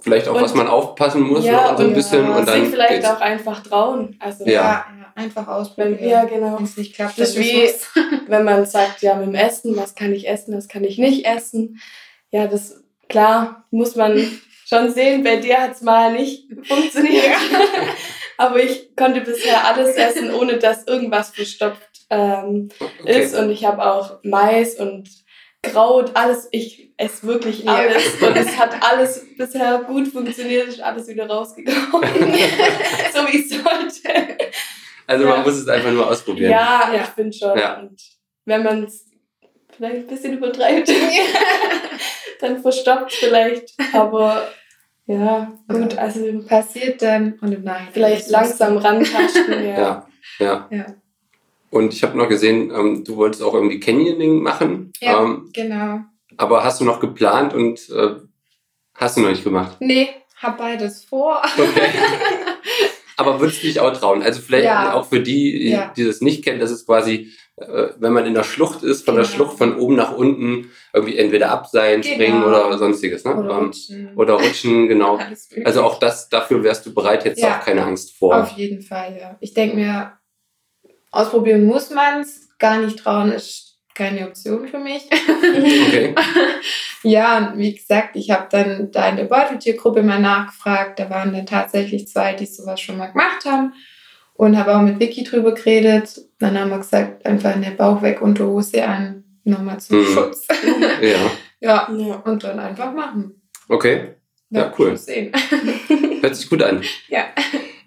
vielleicht 0.02 0.28
auch, 0.28 0.34
Und- 0.34 0.42
was 0.42 0.54
man 0.54 0.68
aufpassen 0.68 1.22
muss, 1.22 1.44
ja, 1.44 1.52
noch 1.72 1.76
so 1.78 1.82
ein 1.84 1.88
und 1.88 1.94
bisschen. 1.94 2.22
man 2.28 2.38
Und 2.40 2.48
dann 2.48 2.60
sich 2.60 2.70
vielleicht 2.70 2.90
geht's. 2.94 3.06
auch 3.08 3.20
einfach 3.20 3.62
trauen. 3.62 4.16
Also 4.20 4.44
Ja. 4.44 4.52
ja, 4.52 4.86
einfach 5.14 5.46
wenn, 5.46 5.54
ausprobieren. 5.54 6.08
ja, 6.08 6.24
genau. 6.24 6.56
Wenn 6.58 6.64
es 6.64 6.76
nicht 6.76 6.94
klappt, 6.94 7.18
Das 7.18 7.30
ist 7.30 7.38
wie-. 7.38 7.70
Wenn 8.28 8.44
man 8.44 8.66
sagt, 8.66 9.02
ja, 9.02 9.14
mit 9.14 9.28
dem 9.28 9.34
Essen, 9.34 9.76
was 9.76 9.94
kann 9.94 10.12
ich 10.12 10.28
essen, 10.28 10.56
was 10.56 10.68
kann 10.68 10.84
ich 10.84 10.98
nicht 10.98 11.24
essen. 11.26 11.80
Ja, 12.30 12.46
das 12.48 12.82
klar 13.08 13.64
muss 13.70 13.96
man 13.96 14.20
schon 14.66 14.90
sehen. 14.92 15.22
Bei 15.24 15.36
dir 15.36 15.58
hat 15.58 15.72
es 15.72 15.80
mal 15.82 16.12
nicht 16.12 16.48
funktioniert. 16.64 17.24
Aber 18.38 18.62
ich 18.62 18.94
konnte 18.96 19.22
bisher 19.22 19.64
alles 19.66 19.94
essen, 19.96 20.34
ohne 20.34 20.58
dass 20.58 20.86
irgendwas 20.86 21.30
verstopft 21.30 21.88
ähm, 22.10 22.68
Okay. 23.00 23.22
ist. 23.22 23.34
Und 23.34 23.50
ich 23.50 23.64
habe 23.64 23.82
auch 23.90 24.18
Mais 24.22 24.74
und 24.74 25.08
Kraut, 25.72 26.10
alles. 26.14 26.48
Ich 26.50 26.92
esse 26.96 27.26
wirklich 27.26 27.68
alles. 27.68 28.20
Und 28.22 28.36
es 28.36 28.56
hat 28.58 28.74
alles 28.82 29.24
bisher 29.36 29.78
gut 29.86 30.08
funktioniert, 30.08 30.68
ist 30.68 30.80
alles 30.80 31.06
wieder 31.08 31.26
rausgekommen. 31.28 32.08
so 33.14 33.20
wie 33.32 33.40
es 33.42 33.50
sollte. 33.50 34.38
Also 35.06 35.24
Ja. 35.24 35.30
man 35.36 35.42
muss 35.44 35.54
es 35.54 35.68
einfach 35.68 35.90
nur 35.92 36.08
ausprobieren. 36.08 36.50
Ja, 36.50 36.90
Ja. 36.94 37.02
ich 37.02 37.08
finde 37.10 37.36
schon. 37.36 37.58
Ja. 37.58 37.78
Und 37.78 38.00
wenn 38.44 38.62
man 38.62 38.84
es 38.84 39.06
vielleicht 39.76 39.96
ein 39.96 40.06
bisschen 40.06 40.38
übertreibt, 40.38 40.90
dann 42.40 42.60
verstoppt 42.62 43.12
es 43.12 43.18
vielleicht. 43.18 43.74
Aber 43.92 44.48
ja, 45.06 45.52
gut, 45.68 45.96
also 45.98 46.20
Passiert 46.48 47.00
dann 47.02 47.34
und 47.40 47.52
im 47.52 47.62
Nachhinein. 47.62 47.92
vielleicht 47.92 48.30
langsam 48.30 48.76
rantasten. 48.78 49.64
Ja. 49.66 49.78
Ja, 49.78 50.06
ja. 50.40 50.68
Ja. 50.70 50.86
Und 51.76 51.92
ich 51.92 52.02
habe 52.02 52.16
noch 52.16 52.28
gesehen, 52.28 52.70
ähm, 52.74 53.04
du 53.04 53.16
wolltest 53.16 53.42
auch 53.42 53.54
irgendwie 53.54 53.80
Canyoning 53.80 54.42
machen. 54.42 54.92
Ja. 55.00 55.22
Ähm, 55.22 55.50
Genau. 55.52 56.00
aber 56.38 56.64
hast 56.64 56.80
du 56.80 56.84
noch 56.84 57.00
geplant 57.00 57.52
und 57.54 57.88
äh, 57.90 58.16
hast 58.94 59.16
du 59.16 59.20
noch 59.20 59.28
nicht 59.30 59.44
gemacht? 59.44 59.76
Nee, 59.80 60.08
hab 60.42 60.56
beides 60.58 61.04
vor. 61.04 61.42
Okay. 61.56 61.90
aber 63.16 63.40
würdest 63.40 63.62
du 63.62 63.66
dich 63.66 63.80
auch 63.80 63.92
trauen? 63.92 64.22
Also 64.22 64.40
vielleicht 64.40 64.64
Ja. 64.64 64.94
auch 64.94 65.06
für 65.06 65.20
die, 65.20 65.68
Ja. 65.70 65.92
die 65.96 66.04
das 66.04 66.20
nicht 66.20 66.44
kennen, 66.44 66.60
das 66.60 66.70
ist 66.70 66.86
quasi, 66.86 67.30
äh, 67.56 67.88
wenn 67.98 68.12
man 68.12 68.26
in 68.26 68.34
der 68.34 68.42
Schlucht 68.44 68.82
ist, 68.82 69.04
von 69.04 69.14
der 69.14 69.24
Genau. 69.24 69.34
Schlucht 69.34 69.58
von 69.58 69.78
oben 69.78 69.96
nach 69.96 70.12
unten, 70.16 70.70
irgendwie 70.92 71.16
entweder 71.18 71.50
abseilen, 71.50 72.00
Genau. 72.02 72.14
springen 72.14 72.42
oder 72.44 72.76
sonstiges. 72.78 73.24
Ne? 73.24 73.34
Oder 73.36 73.50
Ähm, 73.58 73.64
rutschen. 73.66 74.10
oder 74.16 74.34
rutschen, 74.34 74.88
genau. 74.88 75.18
Also 75.64 75.82
auch 75.82 75.98
das, 75.98 76.28
dafür 76.28 76.62
wärst 76.62 76.84
du 76.86 76.94
bereit, 76.94 77.24
du 77.24 77.32
Ja. 77.40 77.58
auch 77.58 77.64
keine 77.64 77.82
Angst 77.84 78.16
vor. 78.16 78.34
Auf 78.42 78.52
jeden 78.52 78.82
Fall, 78.82 79.16
ja. 79.20 79.36
Ich 79.40 79.52
denke 79.54 79.76
mir, 79.76 80.12
ausprobieren 81.16 81.64
muss 81.64 81.90
man's. 81.90 82.48
Gar 82.58 82.78
nicht 82.78 82.98
trauen 82.98 83.32
ist 83.32 83.78
keine 83.94 84.26
Option 84.28 84.68
für 84.68 84.78
mich. 84.78 85.08
Okay. 85.10 86.14
ja, 87.02 87.38
und 87.38 87.58
wie 87.58 87.74
gesagt, 87.74 88.16
ich 88.16 88.30
habe 88.30 88.46
dann 88.50 88.90
da 88.90 89.08
in 89.08 89.16
der 89.16 89.24
Beuteltiergruppe 89.24 90.02
mal 90.02 90.20
nachgefragt. 90.20 90.98
Da 90.98 91.08
waren 91.10 91.32
dann 91.32 91.46
tatsächlich 91.46 92.08
zwei, 92.08 92.34
die 92.34 92.46
sowas 92.46 92.80
schon 92.80 92.98
mal 92.98 93.06
gemacht 93.06 93.44
haben. 93.44 93.72
Und 94.34 94.58
habe 94.58 94.76
auch 94.76 94.82
mit 94.82 95.00
Vicky 95.00 95.24
drüber 95.24 95.52
geredet. 95.54 96.18
Dann 96.38 96.58
haben 96.58 96.68
wir 96.70 96.78
gesagt, 96.78 97.24
einfach 97.24 97.54
eine 97.54 97.70
Bauchweg-Unterhose 97.70 98.84
an, 98.86 99.24
nochmal 99.44 99.80
zum 99.80 100.00
Mhm. 100.00 100.04
Schutz. 100.04 100.46
Ja. 101.00 101.30
ja, 101.60 101.88
Ja. 101.90 102.16
und 102.24 102.44
dann 102.44 102.58
einfach 102.58 102.92
machen. 102.92 103.40
Okay. 103.68 104.14
Ja, 104.50 104.72
cool. 104.78 104.96
Sehen. 104.96 105.32
Hört 106.20 106.36
sich 106.36 106.48
gut 106.50 106.62
an. 106.62 106.82
Ja. 107.08 107.24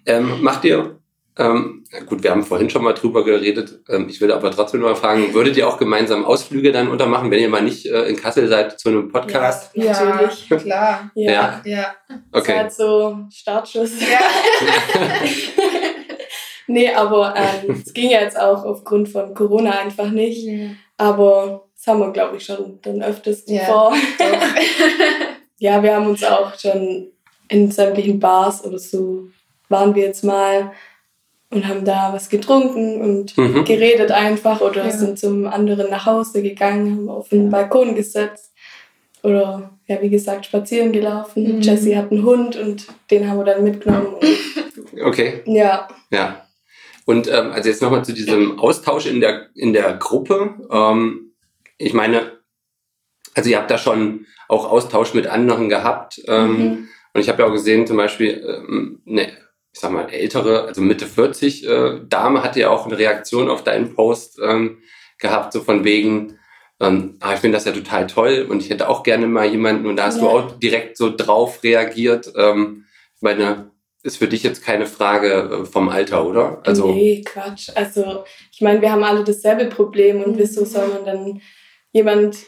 Ähm, 0.06 0.42
macht 0.42 0.64
ihr, 0.64 0.99
ähm, 1.40 1.84
gut, 2.06 2.22
wir 2.22 2.30
haben 2.30 2.44
vorhin 2.44 2.70
schon 2.70 2.84
mal 2.84 2.92
drüber 2.92 3.24
geredet, 3.24 3.80
ähm, 3.88 4.08
ich 4.08 4.20
will 4.20 4.30
aber 4.30 4.50
trotzdem 4.50 4.80
mal 4.80 4.94
fragen, 4.94 5.32
würdet 5.34 5.56
ihr 5.56 5.66
auch 5.66 5.78
gemeinsam 5.78 6.24
Ausflüge 6.24 6.70
dann 6.70 6.88
untermachen, 6.88 7.30
wenn 7.30 7.40
ihr 7.40 7.48
mal 7.48 7.62
nicht 7.62 7.86
äh, 7.86 8.02
in 8.04 8.16
Kassel 8.16 8.46
seid 8.48 8.78
zu 8.78 8.88
einem 8.90 9.08
Podcast? 9.10 9.70
Ja, 9.74 9.92
natürlich. 10.04 10.48
Ja, 10.48 10.56
klar. 10.56 11.10
Ja. 11.14 11.32
Ja. 11.32 11.60
Ja. 11.64 11.94
Das 12.08 12.16
ist 12.18 12.22
Okay. 12.50 12.58
halt 12.58 12.72
so 12.72 13.18
Startschuss. 13.32 13.92
Ja. 14.00 14.18
nee, 16.66 16.92
aber 16.92 17.34
ähm, 17.36 17.80
es 17.84 17.92
ging 17.92 18.10
ja 18.10 18.20
jetzt 18.20 18.38
auch 18.38 18.64
aufgrund 18.64 19.08
von 19.08 19.34
Corona 19.34 19.72
einfach 19.80 20.10
nicht. 20.10 20.48
Aber 20.96 21.68
das 21.74 21.86
haben 21.86 22.00
wir, 22.00 22.12
glaube 22.12 22.36
ich, 22.36 22.44
schon 22.44 22.78
dann 22.82 23.02
öfters 23.02 23.44
Ja. 23.46 23.64
vor. 23.64 23.94
Ja, 25.62 25.82
wir 25.82 25.94
haben 25.94 26.06
uns 26.06 26.24
auch 26.24 26.58
schon 26.58 27.08
in 27.48 27.70
sämtlichen 27.70 28.18
Bars 28.18 28.64
oder 28.64 28.78
so 28.78 29.24
waren 29.68 29.94
wir 29.94 30.04
jetzt 30.04 30.24
mal 30.24 30.72
und 31.50 31.66
haben 31.66 31.84
da 31.84 32.12
was 32.12 32.28
getrunken 32.28 33.00
und 33.00 33.36
Mhm. 33.36 33.64
geredet 33.64 34.10
einfach 34.12 34.60
oder 34.60 34.84
Ja. 34.84 34.90
sind 34.90 35.18
zum 35.18 35.46
anderen 35.46 35.90
nach 35.90 36.06
Hause 36.06 36.42
gegangen, 36.42 36.90
haben 36.96 37.08
auf 37.08 37.28
den 37.28 37.50
Balkon 37.50 37.94
gesetzt 37.94 38.52
oder 39.22 39.70
ja, 39.86 40.00
wie 40.00 40.08
gesagt, 40.10 40.46
spazieren 40.46 40.92
gelaufen. 40.92 41.56
Mhm. 41.56 41.60
Jessie 41.60 41.96
hat 41.96 42.10
einen 42.12 42.22
Hund 42.24 42.56
und 42.56 42.86
den 43.10 43.28
haben 43.28 43.38
wir 43.38 43.44
dann 43.44 43.64
mitgenommen. 43.64 44.16
Okay, 45.04 45.42
ja, 45.46 45.86
ja. 46.10 46.44
Und 47.04 47.28
ähm, 47.28 47.52
also 47.52 47.68
jetzt 47.68 47.80
nochmal 47.80 48.04
zu 48.04 48.12
diesem 48.12 48.58
Austausch 48.58 49.06
in 49.06 49.20
der, 49.20 49.46
in 49.54 49.72
der 49.72 49.94
Gruppe. 49.94 50.54
Ähm, 50.70 51.32
ich 51.78 51.94
meine, 51.94 52.32
also 53.34 53.50
ihr 53.50 53.58
habt 53.58 53.70
da 53.70 53.78
schon 53.78 54.26
auch 54.48 54.68
Austausch 54.70 55.14
mit 55.14 55.26
anderen 55.26 55.68
gehabt. 55.68 56.20
Ähm, 56.26 56.50
Mhm. 56.56 56.88
Und 57.14 57.20
ich 57.20 57.28
habe 57.28 57.42
ja 57.42 57.48
auch 57.48 57.52
gesehen, 57.52 57.86
zum 57.86 57.96
Beispiel, 57.96 58.42
ähm, 58.46 59.02
eine, 59.06 59.28
ich 59.72 59.80
sag 59.80 59.92
mal, 59.92 60.08
ältere, 60.10 60.64
also 60.64 60.80
Mitte 60.80 61.06
40 61.06 61.66
äh, 61.68 62.00
Dame 62.08 62.42
hatte 62.42 62.60
ja 62.60 62.70
auch 62.70 62.86
eine 62.86 62.98
Reaktion 62.98 63.48
auf 63.48 63.62
deinen 63.62 63.94
Post 63.94 64.40
ähm, 64.42 64.78
gehabt, 65.18 65.52
so 65.52 65.60
von 65.60 65.84
wegen, 65.84 66.38
ähm, 66.80 67.16
ah, 67.20 67.34
ich 67.34 67.40
finde 67.40 67.56
das 67.56 67.66
ja 67.66 67.72
total 67.72 68.06
toll 68.06 68.46
und 68.48 68.62
ich 68.62 68.70
hätte 68.70 68.88
auch 68.88 69.02
gerne 69.02 69.26
mal 69.26 69.46
jemanden 69.46 69.86
und 69.86 69.96
da 69.96 70.06
hast 70.06 70.20
du 70.20 70.24
Ja. 70.24 70.30
auch 70.30 70.58
direkt 70.58 70.96
so 70.96 71.14
drauf 71.14 71.62
reagiert. 71.62 72.32
Ähm, 72.36 72.86
ich 73.14 73.22
meine, 73.22 73.70
ist 74.02 74.16
für 74.16 74.28
dich 74.28 74.42
jetzt 74.42 74.64
keine 74.64 74.86
Frage 74.86 75.60
äh, 75.62 75.64
vom 75.66 75.88
Alter, 75.90 76.26
oder? 76.26 76.62
Also, 76.64 76.90
nee, 76.92 77.22
Quatsch. 77.24 77.68
Also, 77.74 78.24
ich 78.50 78.62
meine, 78.62 78.80
wir 78.80 78.90
haben 78.90 79.04
alle 79.04 79.22
dasselbe 79.24 79.66
Problem 79.66 80.22
und 80.22 80.32
Mhm. 80.36 80.38
wieso 80.38 80.64
soll 80.64 80.88
man 80.88 81.04
dann 81.04 81.40
jemand 81.92 82.38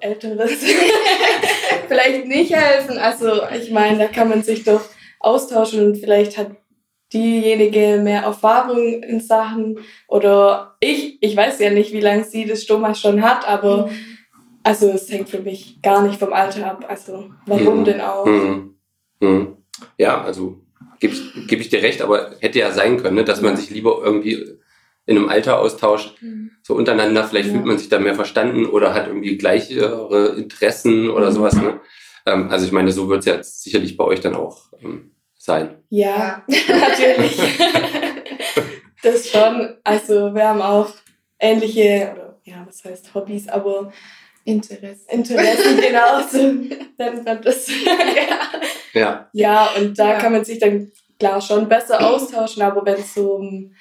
Älteres 0.00 0.50
vielleicht 1.88 2.26
nicht 2.26 2.52
helfen? 2.54 2.98
Also, 2.98 3.42
ich 3.56 3.70
meine, 3.70 3.98
da 3.98 4.06
kann 4.08 4.28
man 4.28 4.42
sich 4.42 4.64
doch 4.64 4.82
austauschen 5.22 5.86
und 5.86 5.96
vielleicht 5.96 6.36
hat 6.38 6.50
diejenige 7.12 8.00
mehr 8.02 8.22
Erfahrung 8.22 9.02
in 9.02 9.20
Sachen 9.20 9.78
oder 10.08 10.76
ich, 10.80 11.18
ich 11.22 11.36
weiß 11.36 11.58
ja 11.60 11.70
nicht, 11.70 11.92
wie 11.92 12.00
lange 12.00 12.24
sie 12.24 12.46
das 12.46 12.62
Stoma 12.62 12.94
schon 12.94 13.22
hat, 13.22 13.46
aber 13.46 13.90
also 14.62 14.90
es 14.90 15.10
hängt 15.10 15.28
für 15.28 15.40
mich 15.40 15.82
gar 15.82 16.02
nicht 16.02 16.18
vom 16.18 16.32
Alter 16.32 16.66
ab. 16.70 16.86
Also, 16.88 17.30
warum 17.46 17.80
Mhm. 17.80 17.84
denn 17.84 18.00
auch? 18.00 18.24
hm, 18.26 18.76
hm. 19.20 19.56
ja, 19.98 20.22
also 20.22 20.62
gebe 21.00 21.14
ich, 21.14 21.46
geb 21.48 21.60
ich 21.60 21.68
dir 21.68 21.82
recht, 21.82 22.00
aber 22.00 22.36
hätte 22.40 22.60
ja 22.60 22.70
sein 22.70 22.96
können, 23.02 23.16
ne, 23.16 23.24
dass 23.24 23.42
man 23.42 23.52
Ja. 23.52 23.56
sich 23.56 23.70
lieber 23.70 24.00
irgendwie 24.02 24.58
in 25.04 25.16
einem 25.16 25.28
Alter 25.28 25.58
austauscht, 25.58 26.14
Mhm. 26.22 26.52
so 26.62 26.74
untereinander, 26.74 27.24
vielleicht 27.24 27.48
Ja. 27.48 27.54
fühlt 27.54 27.66
man 27.66 27.76
sich 27.78 27.88
da 27.88 27.98
mehr 27.98 28.14
verstanden 28.14 28.66
oder 28.66 28.94
hat 28.94 29.08
irgendwie 29.08 29.36
gleichere 29.36 30.36
Interessen 30.36 31.10
oder 31.10 31.30
Mhm. 31.30 31.34
sowas. 31.34 31.56
Ne? 31.56 31.80
Ähm, 32.24 32.48
also 32.50 32.64
ich 32.64 32.72
meine, 32.72 32.92
so 32.92 33.08
wird 33.08 33.20
es 33.20 33.26
ja 33.26 33.34
jetzt 33.34 33.62
sicherlich 33.64 33.96
bei 33.96 34.04
euch 34.04 34.20
dann 34.20 34.36
auch 34.36 34.72
ähm, 34.80 35.11
sein. 35.42 35.76
Ja, 35.88 36.42
natürlich. 36.48 37.36
das 39.02 39.28
schon. 39.28 39.76
Also 39.82 40.32
wir 40.34 40.48
haben 40.48 40.62
auch 40.62 40.88
ähnliche, 41.40 42.12
oder 42.14 42.38
ja, 42.44 42.64
was 42.66 42.84
heißt 42.84 43.12
Hobbys, 43.14 43.48
aber 43.48 43.92
Interesse. 44.44 45.10
Interessen 45.10 45.80
genauso 45.80 46.38
nennt 46.98 47.24
man 47.24 47.42
das. 47.42 47.68
ja. 48.94 49.00
Ja. 49.00 49.28
ja, 49.32 49.70
und 49.78 49.98
da 49.98 50.12
Ja. 50.12 50.18
kann 50.18 50.32
man 50.32 50.44
sich 50.44 50.58
dann 50.58 50.92
klar 51.18 51.40
schon 51.40 51.68
besser 51.68 52.00
austauschen, 52.06 52.62
aber 52.62 52.84
wenn 52.84 53.00
es 53.00 53.14
so 53.14 53.32
um 53.34 53.72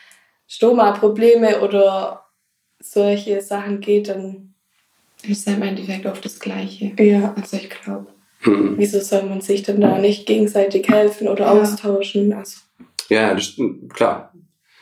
Stoma-Probleme 0.47 1.61
oder 1.61 2.25
solche 2.79 3.41
Sachen 3.41 3.79
geht, 3.81 4.09
dann 4.09 4.55
ist 5.23 5.47
ja 5.47 5.53
im 5.53 5.61
Endeffekt 5.61 6.05
oft 6.07 6.25
das 6.25 6.39
Gleiche. 6.39 6.93
Ja. 6.97 7.33
Also 7.39 7.57
ich 7.57 7.69
glaube. 7.69 8.10
Hm. 8.41 8.73
Wieso 8.77 8.99
soll 8.99 9.23
man 9.23 9.41
sich 9.41 9.63
denn 9.63 9.81
da 9.81 9.97
nicht 9.97 10.25
gegenseitig 10.25 10.87
helfen 10.89 11.27
oder 11.27 11.45
Ja. 11.45 11.61
austauschen? 11.61 12.33
Also, 12.33 12.57
Ja, 13.09 13.33
das 13.33 13.43
stimmt, 13.45 13.93
klar. 13.93 14.33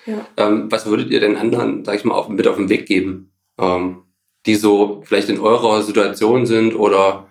Ja. 0.06 0.26
Ähm, 0.38 0.72
was 0.72 0.86
würdet 0.86 1.10
ihr 1.12 1.20
den 1.20 1.36
anderen, 1.36 1.84
sag 1.84 1.96
ich 1.96 2.06
mal, 2.06 2.16
auf, 2.16 2.30
mit 2.30 2.48
auf 2.48 2.56
den 2.58 2.70
Weg 2.70 2.86
geben, 2.86 3.32
ähm, 3.60 4.04
die 4.46 4.56
so 4.56 5.02
vielleicht 5.04 5.30
in 5.30 5.40
eurer 5.40 5.82
Situation 5.84 6.46
sind 6.46 6.74
oder 6.76 7.28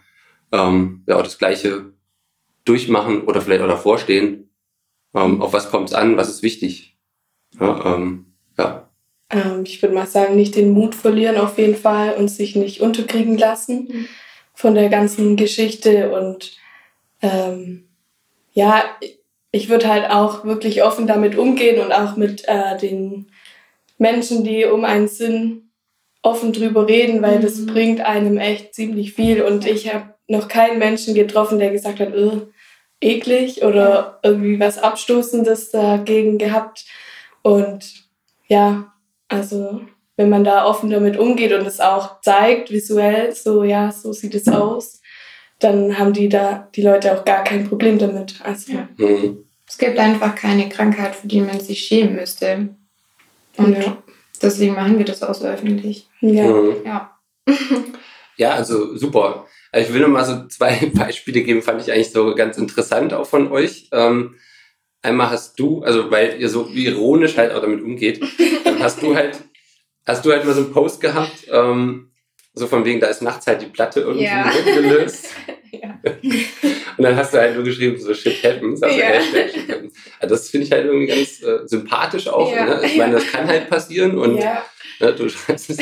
ähm, 0.52 1.02
ja, 1.06 1.16
auch 1.16 1.22
das 1.22 1.38
Gleiche 1.38 1.92
durchmachen 2.64 3.22
oder 3.22 3.40
vielleicht 3.40 3.62
auch 3.62 3.68
davor 3.68 3.98
stehen? 3.98 4.50
Ähm, 5.14 5.40
auf 5.40 5.52
was 5.52 5.70
kommt 5.70 5.88
es 5.88 5.94
an? 5.94 6.16
Was 6.16 6.28
ist 6.28 6.42
wichtig? 6.42 6.98
Ja, 7.58 7.94
ähm, 7.96 8.26
ja. 8.58 8.90
ähm, 9.30 9.62
ich 9.64 9.80
würde 9.80 9.94
mal 9.94 10.06
sagen, 10.06 10.36
nicht 10.36 10.54
den 10.56 10.72
Mut 10.72 10.94
verlieren 10.94 11.36
auf 11.38 11.56
jeden 11.58 11.76
Fall 11.76 12.14
und 12.14 12.28
sich 12.28 12.54
nicht 12.56 12.80
unterkriegen 12.82 13.38
lassen 13.38 13.88
Mhm. 13.90 14.08
Von 14.58 14.74
der 14.74 14.88
ganzen 14.88 15.36
Geschichte. 15.36 16.10
Und 16.10 16.56
ähm, 17.22 17.88
ja, 18.52 18.82
ich 19.52 19.68
würde 19.68 19.86
halt 19.86 20.10
auch 20.10 20.44
wirklich 20.44 20.82
offen 20.82 21.06
damit 21.06 21.38
umgehen 21.38 21.80
und 21.80 21.92
auch 21.92 22.16
mit 22.16 22.42
äh, 22.48 22.76
den 22.76 23.30
Menschen, 23.98 24.42
die 24.42 24.64
um 24.64 24.84
einen 24.84 25.06
sind, 25.06 25.70
offen 26.22 26.52
drüber 26.52 26.88
reden, 26.88 27.22
weil 27.22 27.38
das 27.38 27.58
Mhm. 27.58 27.66
bringt 27.66 28.00
einem 28.00 28.36
echt 28.36 28.74
ziemlich 28.74 29.12
viel. 29.12 29.42
Und 29.42 29.64
ich 29.64 29.94
habe 29.94 30.14
noch 30.26 30.48
keinen 30.48 30.80
Menschen 30.80 31.14
getroffen, 31.14 31.60
der 31.60 31.70
gesagt 31.70 32.00
hat, 32.00 32.12
äh, 32.12 32.40
eklig 33.00 33.62
oder 33.62 34.18
irgendwie 34.24 34.58
was 34.58 34.78
Abstoßendes 34.78 35.70
dagegen 35.70 36.36
gehabt. 36.36 36.84
Und 37.42 38.08
ja, 38.48 38.92
also 39.28 39.82
wenn 40.18 40.28
man 40.28 40.44
da 40.44 40.66
offen 40.66 40.90
damit 40.90 41.16
umgeht 41.16 41.52
und 41.52 41.64
es 41.66 41.80
auch 41.80 42.20
zeigt, 42.20 42.70
visuell, 42.70 43.32
so 43.34 43.62
ja, 43.64 43.90
so 43.90 44.12
sieht 44.12 44.34
es 44.34 44.48
aus, 44.48 45.00
dann 45.60 45.98
haben 45.98 46.12
die 46.12 46.28
da 46.28 46.68
die 46.74 46.82
Leute 46.82 47.12
auch 47.18 47.24
gar 47.24 47.44
kein 47.44 47.66
Problem 47.68 47.98
damit. 47.98 48.34
Also 48.44 48.72
Ja. 48.72 48.88
Mhm. 48.98 49.44
Es 49.66 49.78
gibt 49.78 49.98
einfach 49.98 50.34
keine 50.34 50.68
Krankheit, 50.68 51.14
für 51.14 51.28
die 51.28 51.40
man 51.40 51.60
sich 51.60 51.80
schämen 51.80 52.16
müsste. 52.16 52.68
Und 53.56 53.76
Ja. 53.76 53.98
deswegen 54.42 54.74
machen 54.74 54.98
wir 54.98 55.04
das 55.04 55.22
auch 55.22 55.34
so 55.34 55.46
öffentlich. 55.46 56.06
ja. 56.20 56.44
Mhm. 56.46 56.74
Ja. 56.84 57.18
Ja, 58.36 58.50
also 58.52 58.96
super. 58.96 59.46
Also 59.72 59.88
ich 59.88 59.94
will 59.94 60.00
noch 60.02 60.08
mal 60.08 60.24
so 60.24 60.46
zwei 60.46 60.90
Beispiele 60.94 61.42
geben, 61.42 61.60
fand 61.60 61.80
ich 61.82 61.92
eigentlich 61.92 62.12
so 62.12 62.34
ganz 62.36 62.56
interessant 62.56 63.12
auch 63.12 63.26
von 63.26 63.50
euch. 63.50 63.88
Ähm, 63.92 64.36
einmal 65.02 65.30
hast 65.30 65.58
du, 65.58 65.82
also 65.82 66.10
weil 66.12 66.40
ihr 66.40 66.48
so 66.48 66.68
ironisch 66.72 67.36
halt 67.36 67.52
auch 67.52 67.60
damit 67.60 67.82
umgeht, 67.82 68.20
dann 68.64 68.78
hast 68.80 69.02
du 69.02 69.16
halt, 69.16 69.40
hast 70.08 70.24
du 70.24 70.32
halt 70.32 70.44
mal 70.44 70.54
so 70.54 70.62
einen 70.62 70.72
Post 70.72 71.00
gehabt, 71.00 71.46
ähm, 71.52 72.10
so 72.54 72.66
von 72.66 72.84
wegen, 72.84 72.98
da 72.98 73.06
ist 73.06 73.22
nachts 73.22 73.46
halt 73.46 73.62
die 73.62 73.66
Platte 73.66 74.00
irgendwie 74.00 74.24
Ja. 74.24 74.50
gelöst. 74.64 75.28
Ja. 75.70 76.00
Und 76.96 77.04
dann 77.04 77.14
hast 77.14 77.34
du 77.34 77.38
halt 77.38 77.54
nur 77.54 77.62
geschrieben, 77.62 77.98
so 78.00 78.14
shit 78.14 78.42
happens, 78.42 78.82
also 78.82 78.98
Ja. 78.98 79.04
Hashtag 79.04 79.50
shit 79.50 79.68
happens. 79.68 79.92
Also 80.18 80.34
das 80.34 80.48
finde 80.48 80.66
ich 80.66 80.72
halt 80.72 80.86
irgendwie 80.86 81.06
ganz 81.06 81.42
äh, 81.42 81.58
sympathisch 81.66 82.26
auch. 82.26 82.50
Ja. 82.50 82.64
Ne? 82.64 82.80
Ich 82.86 82.96
meine, 82.96 83.12
das 83.12 83.26
kann 83.30 83.46
halt 83.46 83.68
passieren 83.68 84.16
und 84.16 84.38
ja. 84.38 84.64
ne, 84.98 85.12
du 85.12 85.28
schreibst 85.28 85.68
es. 85.68 85.78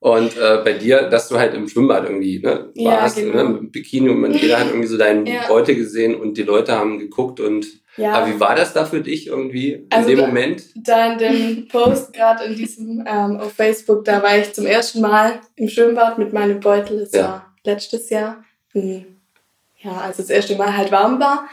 Und 0.00 0.36
äh, 0.36 0.60
bei 0.62 0.74
dir, 0.74 1.04
dass 1.08 1.28
du 1.28 1.38
halt 1.38 1.54
im 1.54 1.66
Schwimmbad 1.66 2.04
irgendwie 2.04 2.40
ne, 2.40 2.70
warst, 2.76 3.16
genau. 3.16 3.36
ne, 3.42 3.44
mit 3.48 3.58
dem 3.60 3.70
Bikini 3.70 4.10
und 4.10 4.20
man, 4.20 4.34
jeder 4.38 4.60
hat 4.60 4.68
irgendwie 4.68 4.86
so 4.88 4.98
deinen 4.98 5.24
Ja. 5.26 5.46
Beute 5.48 5.74
gesehen 5.74 6.14
und 6.14 6.36
die 6.36 6.42
Leute 6.42 6.72
haben 6.72 6.98
geguckt 6.98 7.40
und 7.40 7.66
ja. 8.00 8.12
aber 8.12 8.26
wie 8.34 8.40
war 8.40 8.54
das 8.54 8.72
da 8.72 8.84
für 8.84 9.00
dich 9.00 9.26
irgendwie 9.28 9.72
in 9.74 9.86
Also 9.90 10.08
dem 10.08 10.18
da- 10.18 10.26
Moment? 10.26 10.62
da 10.74 11.12
in 11.12 11.18
dem 11.18 11.68
Post 11.68 12.12
gerade 12.12 12.44
in 12.44 12.56
diesem 12.56 13.04
ähm, 13.06 13.36
auf 13.38 13.52
Facebook, 13.52 14.04
da 14.04 14.22
war 14.22 14.36
ich 14.38 14.52
zum 14.52 14.66
ersten 14.66 15.00
Mal 15.00 15.40
im 15.56 15.68
Schwimmbad 15.68 16.18
mit 16.18 16.32
meinem 16.32 16.60
Beutel. 16.60 17.00
Das 17.00 17.12
Ja. 17.12 17.22
war 17.22 17.54
letztes 17.64 18.10
Jahr. 18.10 18.44
Ja, 18.72 19.92
als 20.02 20.18
das 20.18 20.30
erste 20.30 20.56
Mal 20.56 20.76
halt 20.76 20.90
warm 20.92 21.18
war. 21.20 21.48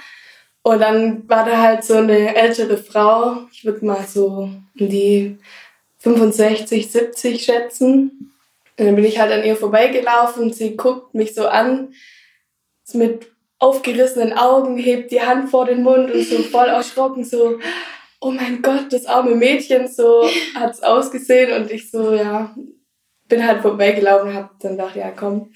Und 0.63 0.79
dann 0.81 1.27
war 1.29 1.45
da 1.45 1.57
halt 1.61 1.83
so 1.83 1.95
eine 1.95 2.35
ältere 2.35 2.77
Frau, 2.77 3.37
ich 3.51 3.63
würde 3.63 3.85
mal 3.85 4.05
so 4.05 4.27
um 4.27 4.67
die 4.75 5.37
65, 5.99 6.91
70 6.91 7.43
schätzen. 7.43 8.33
Und 8.77 8.85
dann 8.85 8.95
bin 8.95 9.05
ich 9.05 9.17
halt 9.19 9.31
an 9.31 9.43
ihr 9.45 9.55
vorbeigelaufen. 9.55 10.51
Sie 10.53 10.75
guckt 10.75 11.13
mich 11.15 11.33
so 11.33 11.47
an, 11.47 11.93
mit 12.93 13.27
aufgerissenen 13.59 14.33
Augen, 14.37 14.77
hebt 14.77 15.11
die 15.11 15.21
Hand 15.21 15.49
vor 15.49 15.65
den 15.65 15.83
Mund 15.83 16.11
und 16.11 16.23
so 16.23 16.37
voll 16.43 16.67
erschrocken, 16.67 17.23
so, 17.23 17.59
oh 18.21 18.31
mein 18.31 18.61
Gott, 18.61 18.91
das 18.91 19.05
arme 19.05 19.35
Mädchen, 19.35 19.87
so 19.87 20.29
hat's 20.55 20.83
ausgesehen. 20.83 21.51
Und 21.59 21.71
ich 21.71 21.89
so, 21.89 22.13
ja, 22.13 22.55
bin 23.27 23.45
halt 23.45 23.61
vorbeigelaufen 23.61 24.33
hab 24.33 24.59
dann 24.59 24.77
gedacht, 24.77 24.95
ja 24.95 25.11
komm, 25.11 25.51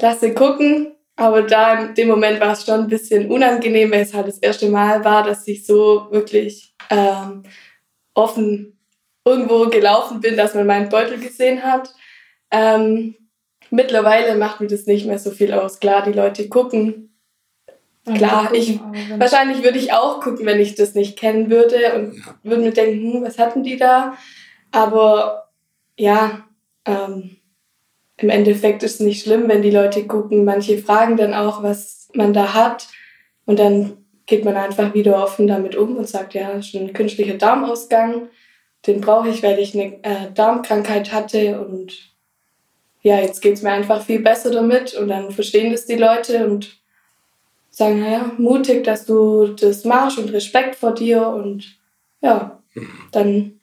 lass 0.00 0.20
sie 0.20 0.34
gucken. 0.34 0.92
Aber 1.18 1.42
da 1.42 1.86
in 1.86 1.94
dem 1.94 2.08
Moment 2.08 2.40
war 2.40 2.52
es 2.52 2.66
schon 2.66 2.80
ein 2.80 2.88
bisschen 2.88 3.30
unangenehm, 3.30 3.90
weil 3.90 4.02
es 4.02 4.12
halt 4.12 4.28
das 4.28 4.38
erste 4.38 4.68
Mal 4.68 5.02
war, 5.02 5.22
dass 5.22 5.48
ich 5.48 5.64
so 5.64 6.08
wirklich 6.10 6.74
ähm, 6.90 7.42
offen 8.12 8.78
irgendwo 9.24 9.68
gelaufen 9.70 10.20
bin, 10.20 10.36
dass 10.36 10.54
man 10.54 10.66
meinen 10.66 10.90
Beutel 10.90 11.18
gesehen 11.18 11.62
hat. 11.62 11.94
Ähm, 12.50 13.14
mittlerweile 13.70 14.36
macht 14.36 14.60
mir 14.60 14.66
das 14.66 14.84
nicht 14.84 15.06
mehr 15.06 15.18
so 15.18 15.30
viel 15.30 15.54
aus. 15.54 15.80
Klar, 15.80 16.02
die 16.02 16.12
Leute 16.12 16.50
gucken. 16.50 17.15
Klar, 18.14 18.54
ich- 18.54 18.78
Wahrscheinlich 19.18 19.62
würde 19.64 19.78
ich 19.78 19.92
auch 19.92 20.20
gucken, 20.20 20.46
wenn 20.46 20.60
ich 20.60 20.74
das 20.76 20.94
nicht 20.94 21.18
kennen 21.18 21.50
würde 21.50 21.94
und 21.96 22.16
Ja. 22.16 22.34
würde 22.42 22.62
mir 22.62 22.72
denken, 22.72 23.12
hm, 23.14 23.22
was 23.24 23.38
hatten 23.38 23.62
die 23.64 23.76
da? 23.76 24.14
Aber 24.72 25.48
ja, 25.98 26.44
ähm, 26.84 27.36
im 28.18 28.30
Endeffekt 28.30 28.82
ist 28.82 28.94
es 28.94 29.00
nicht 29.00 29.22
schlimm, 29.24 29.48
wenn 29.48 29.62
die 29.62 29.70
Leute 29.70 30.06
gucken. 30.06 30.44
Manche 30.44 30.78
fragen 30.78 31.16
dann 31.16 31.34
auch, 31.34 31.62
was 31.62 32.08
man 32.14 32.32
da 32.32 32.54
hat. 32.54 32.88
Und 33.44 33.58
dann 33.58 33.98
geht 34.26 34.44
man 34.44 34.56
einfach 34.56 34.94
wieder 34.94 35.22
offen 35.22 35.46
damit 35.46 35.76
um 35.76 35.96
und 35.96 36.08
sagt, 36.08 36.34
ja, 36.34 36.52
das 36.52 36.66
ist 36.68 36.74
ein 36.76 36.92
künstlicher 36.92 37.34
Darmausgang. 37.34 38.28
Den 38.86 39.00
brauche 39.00 39.28
ich, 39.28 39.42
weil 39.42 39.58
ich 39.58 39.74
eine 39.74 40.02
äh, 40.02 40.32
Darmkrankheit 40.34 41.12
hatte. 41.12 41.60
Und 41.60 42.14
ja, 43.02 43.18
jetzt 43.20 43.42
geht 43.42 43.54
es 43.54 43.62
mir 43.62 43.72
einfach 43.72 44.02
viel 44.02 44.20
besser 44.20 44.50
damit. 44.50 44.94
Und 44.94 45.08
dann 45.08 45.30
verstehen 45.30 45.72
das 45.72 45.86
die 45.86 45.96
Leute 45.96 46.46
und 46.46 46.78
sagen, 47.76 48.00
naja, 48.00 48.32
mutig, 48.38 48.84
dass 48.84 49.04
du 49.04 49.48
das 49.48 49.84
machst 49.84 50.18
und 50.18 50.32
Respekt 50.32 50.76
vor 50.76 50.94
dir. 50.94 51.26
Und 51.26 51.78
ja, 52.22 52.62
dann 53.12 53.60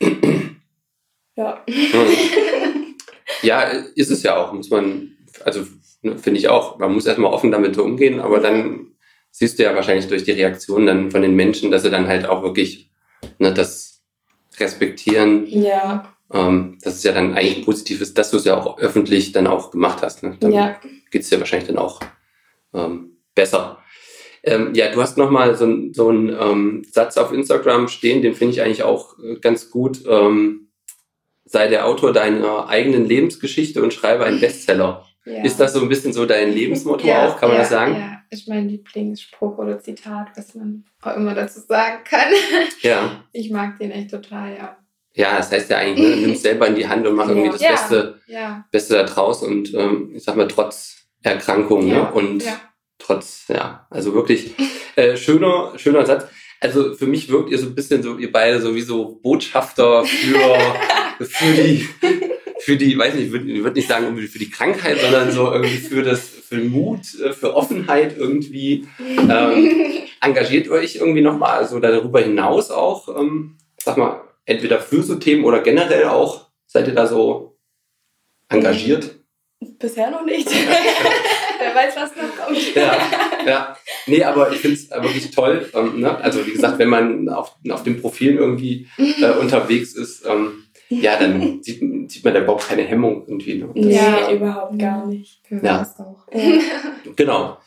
ja. 1.36 1.64
Ja, 3.40 3.62
ist 3.62 4.10
es 4.10 4.22
ja 4.22 4.36
auch, 4.36 4.52
muss 4.52 4.68
man, 4.68 5.16
also 5.44 5.64
ne, 6.02 6.18
finde 6.18 6.40
ich 6.40 6.48
auch, 6.48 6.78
man 6.78 6.92
muss 6.92 7.06
erstmal 7.06 7.32
offen 7.32 7.50
damit 7.50 7.78
umgehen, 7.78 8.20
aber 8.20 8.40
dann 8.40 8.88
siehst 9.30 9.58
du 9.58 9.62
ja 9.62 9.74
wahrscheinlich 9.74 10.08
durch 10.08 10.24
die 10.24 10.32
Reaktion 10.32 10.84
dann 10.84 11.10
von 11.10 11.22
den 11.22 11.34
Menschen, 11.34 11.70
dass 11.70 11.84
sie 11.84 11.90
dann 11.90 12.06
halt 12.06 12.26
auch 12.26 12.42
wirklich 12.42 12.90
ne, 13.38 13.54
das 13.54 14.02
respektieren, 14.58 15.46
Ja, 15.46 16.14
ähm, 16.32 16.78
dass 16.82 16.96
es 16.96 17.02
ja 17.02 17.12
dann 17.12 17.34
eigentlich 17.34 17.64
positiv 17.64 18.02
ist, 18.02 18.18
dass 18.18 18.30
du 18.30 18.36
es 18.36 18.44
ja 18.44 18.58
auch 18.58 18.78
öffentlich 18.78 19.32
dann 19.32 19.46
auch 19.46 19.70
gemacht 19.70 20.02
hast. 20.02 20.22
Ne? 20.22 20.36
Dann 20.38 20.52
ja. 20.52 20.78
geht's 21.10 21.30
dir 21.30 21.40
wahrscheinlich 21.40 21.68
dann 21.68 21.78
auch 21.78 22.00
ähm, 22.74 23.13
besser. 23.34 23.78
Ähm, 24.42 24.74
ja, 24.74 24.90
du 24.90 25.00
hast 25.00 25.16
nochmal 25.16 25.56
so, 25.56 25.66
so 25.92 26.08
einen 26.08 26.28
ähm, 26.28 26.86
Satz 26.90 27.16
auf 27.16 27.32
Instagram 27.32 27.88
stehen, 27.88 28.20
den 28.20 28.34
finde 28.34 28.54
ich 28.54 28.62
eigentlich 28.62 28.82
auch 28.82 29.18
äh, 29.18 29.36
ganz 29.36 29.70
gut. 29.70 30.04
Ähm, 30.06 30.68
sei 31.44 31.68
der 31.68 31.86
Autor 31.86 32.12
deiner 32.12 32.68
eigenen 32.68 33.06
Lebensgeschichte 33.06 33.82
und 33.82 33.92
schreibe 33.92 34.24
einen 34.24 34.40
Bestseller. 34.40 35.06
Ja. 35.24 35.42
Ist 35.42 35.58
das 35.58 35.72
so 35.72 35.80
ein 35.80 35.88
bisschen 35.88 36.12
so 36.12 36.26
dein 36.26 36.52
Lebensmotto 36.52 37.06
ja, 37.06 37.26
auch? 37.26 37.38
Kann 37.38 37.48
man 37.48 37.56
ja, 37.56 37.62
das 37.62 37.70
sagen? 37.70 37.94
Ja, 37.94 38.22
ist 38.28 38.48
mein 38.48 38.68
Lieblingsspruch 38.68 39.56
oder 39.56 39.78
Zitat, 39.78 40.28
was 40.36 40.54
man 40.54 40.84
auch 41.00 41.16
immer 41.16 41.34
dazu 41.34 41.60
sagen 41.60 42.04
kann. 42.04 42.28
Ja. 42.82 43.24
Ich 43.32 43.50
mag 43.50 43.78
den 43.78 43.90
echt 43.90 44.10
total, 44.10 44.54
ja. 44.56 44.76
Ja, 45.14 45.36
das 45.38 45.50
heißt 45.50 45.70
ja 45.70 45.78
eigentlich, 45.78 46.08
ne, 46.08 46.16
nimm 46.20 46.30
es 46.32 46.42
selber 46.42 46.66
in 46.66 46.74
die 46.74 46.86
Hand 46.86 47.06
und 47.06 47.14
mach 47.14 47.28
irgendwie 47.28 47.50
das 47.50 47.60
Ja. 47.60 47.70
Beste, 47.70 48.20
Beste 48.70 48.94
da 48.94 49.02
draus 49.04 49.42
und 49.42 49.72
ähm, 49.74 50.12
ich 50.14 50.24
sag 50.24 50.36
mal, 50.36 50.48
trotz 50.48 51.06
Erkrankung 51.22 51.88
ne? 51.88 52.12
und. 52.12 52.44
Trotz, 52.98 53.44
ja, 53.48 53.86
also 53.90 54.14
wirklich 54.14 54.54
äh, 54.96 55.16
schöner, 55.16 55.72
schöner 55.76 56.06
Satz. 56.06 56.26
Also 56.60 56.94
für 56.94 57.06
mich 57.06 57.28
wirkt 57.28 57.50
ihr 57.50 57.58
so 57.58 57.66
ein 57.66 57.74
bisschen 57.74 58.02
so, 58.02 58.16
ihr 58.16 58.32
beide 58.32 58.60
sowieso 58.60 59.20
Botschafter 59.22 60.04
für, 60.04 61.26
für 61.26 61.52
die, 61.52 61.88
für 62.60 62.76
die, 62.76 62.96
weiß 62.96 63.14
nicht, 63.14 63.26
ich 63.26 63.32
würde 63.32 63.64
würd 63.64 63.76
nicht 63.76 63.88
sagen 63.88 64.16
für 64.16 64.38
die 64.38 64.50
Krankheit, 64.50 64.98
sondern 64.98 65.30
so 65.30 65.52
irgendwie 65.52 65.76
für 65.76 66.02
das, 66.02 66.26
für 66.26 66.56
Mut, 66.56 67.00
äh, 67.20 67.32
für 67.32 67.54
Offenheit 67.54 68.16
irgendwie. 68.16 68.86
Ähm, 68.98 70.04
engagiert 70.22 70.68
euch 70.70 70.96
irgendwie 70.96 71.20
nochmal 71.20 71.68
so 71.68 71.78
darüber 71.80 72.20
hinaus 72.20 72.70
auch, 72.70 73.08
ähm, 73.18 73.58
sag 73.76 73.98
mal, 73.98 74.22
entweder 74.46 74.80
für 74.80 75.02
so 75.02 75.16
Themen 75.16 75.44
oder 75.44 75.60
generell 75.60 76.04
auch, 76.04 76.48
seid 76.66 76.88
ihr 76.88 76.94
da 76.94 77.06
so 77.06 77.58
engagiert? 78.48 79.16
Bisher 79.60 80.10
noch 80.10 80.24
nicht. 80.24 80.48
Wer 81.74 81.82
weiß, 81.82 81.96
was 81.96 82.16
noch 82.16 82.36
kommt. 82.36 82.74
Ja, 82.74 82.96
ja. 83.46 83.76
nee, 84.06 84.22
aber 84.22 84.52
ich 84.52 84.58
finde 84.58 84.76
es 84.76 84.90
wirklich 84.90 85.30
toll. 85.30 85.68
Ähm, 85.74 86.00
ne? 86.00 86.16
Also 86.18 86.46
wie 86.46 86.52
gesagt, 86.52 86.78
wenn 86.78 86.88
man 86.88 87.28
auf, 87.28 87.56
auf 87.70 87.82
den 87.82 88.00
Profilen 88.00 88.38
irgendwie 88.38 88.88
äh, 88.98 89.32
unterwegs 89.32 89.94
ist, 89.94 90.24
ähm, 90.26 90.64
ja, 90.88 91.18
dann 91.18 91.62
sieht, 91.62 91.80
sieht 92.10 92.24
man 92.24 92.34
da 92.34 92.40
überhaupt 92.40 92.68
keine 92.68 92.82
Hemmung 92.82 93.24
irgendwie. 93.26 93.54
Ne? 93.54 93.70
Das 93.74 93.86
ja, 93.86 94.30
überhaupt 94.30 94.78
gar 94.78 95.06
nicht. 95.06 95.40
Ja. 95.50 95.86
Auch. 95.98 96.26
genau. 97.16 97.58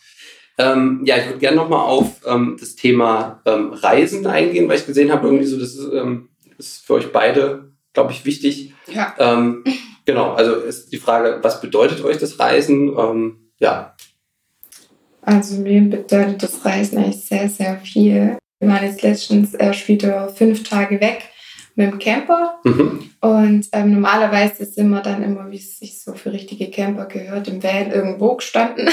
Ähm, 0.57 1.01
ja, 1.05 1.17
ich 1.17 1.27
würde 1.27 1.39
gerne 1.39 1.57
nochmal 1.57 1.85
auf 1.85 2.21
ähm, 2.25 2.57
das 2.59 2.75
Thema 2.75 3.41
ähm, 3.45 3.73
Reisen 3.73 4.25
eingehen, 4.25 4.67
weil 4.67 4.77
ich 4.77 4.87
gesehen 4.87 5.11
habe, 5.11 5.27
irgendwie 5.27 5.45
so, 5.45 5.59
das 5.59 5.75
ist, 5.75 5.93
ähm, 5.93 6.29
ist 6.57 6.85
für 6.85 6.95
euch 6.95 7.11
beide, 7.11 7.71
glaube 7.93 8.11
ich, 8.11 8.25
wichtig. 8.25 8.73
Ja. 8.87 9.13
Ähm, 9.19 9.63
genau, 10.05 10.33
also 10.33 10.55
ist 10.55 10.91
die 10.91 10.97
Frage, 10.97 11.39
was 11.43 11.61
bedeutet 11.61 12.03
euch 12.03 12.17
das 12.17 12.39
Reisen? 12.39 12.97
Ähm, 12.97 13.51
ja. 13.59 13.95
Also 15.28 15.61
mir 15.61 15.82
bedeutet 15.82 16.41
das 16.41 16.63
Reisen 16.63 16.99
eigentlich 16.99 17.25
sehr, 17.25 17.49
sehr 17.49 17.78
viel. 17.80 18.38
Wir 18.59 18.69
waren 18.69 18.86
jetzt 18.86 19.01
letztens 19.01 19.53
erst 19.53 19.86
wieder 19.89 20.30
fünf 20.30 20.63
Tage 20.63 21.01
weg 21.01 21.23
mit 21.75 21.91
dem 21.91 21.99
Camper. 21.99 22.59
Mhm. 22.63 23.09
Und 23.19 23.67
ähm, 23.73 23.91
normalerweise 23.91 24.63
sind 24.63 24.88
wir 24.88 25.01
dann 25.01 25.21
immer, 25.23 25.51
wie 25.51 25.57
es 25.57 25.80
sich 25.80 26.01
so 26.01 26.13
für 26.13 26.32
richtige 26.32 26.71
Camper 26.71 27.07
gehört, 27.07 27.49
im 27.49 27.61
Van 27.61 27.91
irgendwo 27.91 28.36
gestanden. 28.36 28.88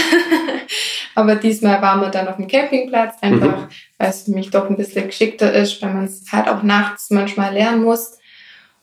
Aber 1.14 1.36
diesmal 1.36 1.80
waren 1.80 2.00
wir 2.00 2.08
dann 2.08 2.26
auf 2.26 2.34
dem 2.34 2.48
Campingplatz, 2.48 3.14
einfach 3.20 3.66
mhm. 3.66 3.68
weil 3.98 4.10
es 4.10 4.24
für 4.24 4.32
mich 4.32 4.50
doch 4.50 4.68
ein 4.68 4.76
bisschen 4.76 5.06
geschickter 5.06 5.52
ist, 5.52 5.80
weil 5.82 5.94
man 5.94 6.06
es 6.06 6.24
halt 6.32 6.48
auch 6.48 6.64
nachts 6.64 7.10
manchmal 7.10 7.54
lernen 7.54 7.84
muss, 7.84 8.18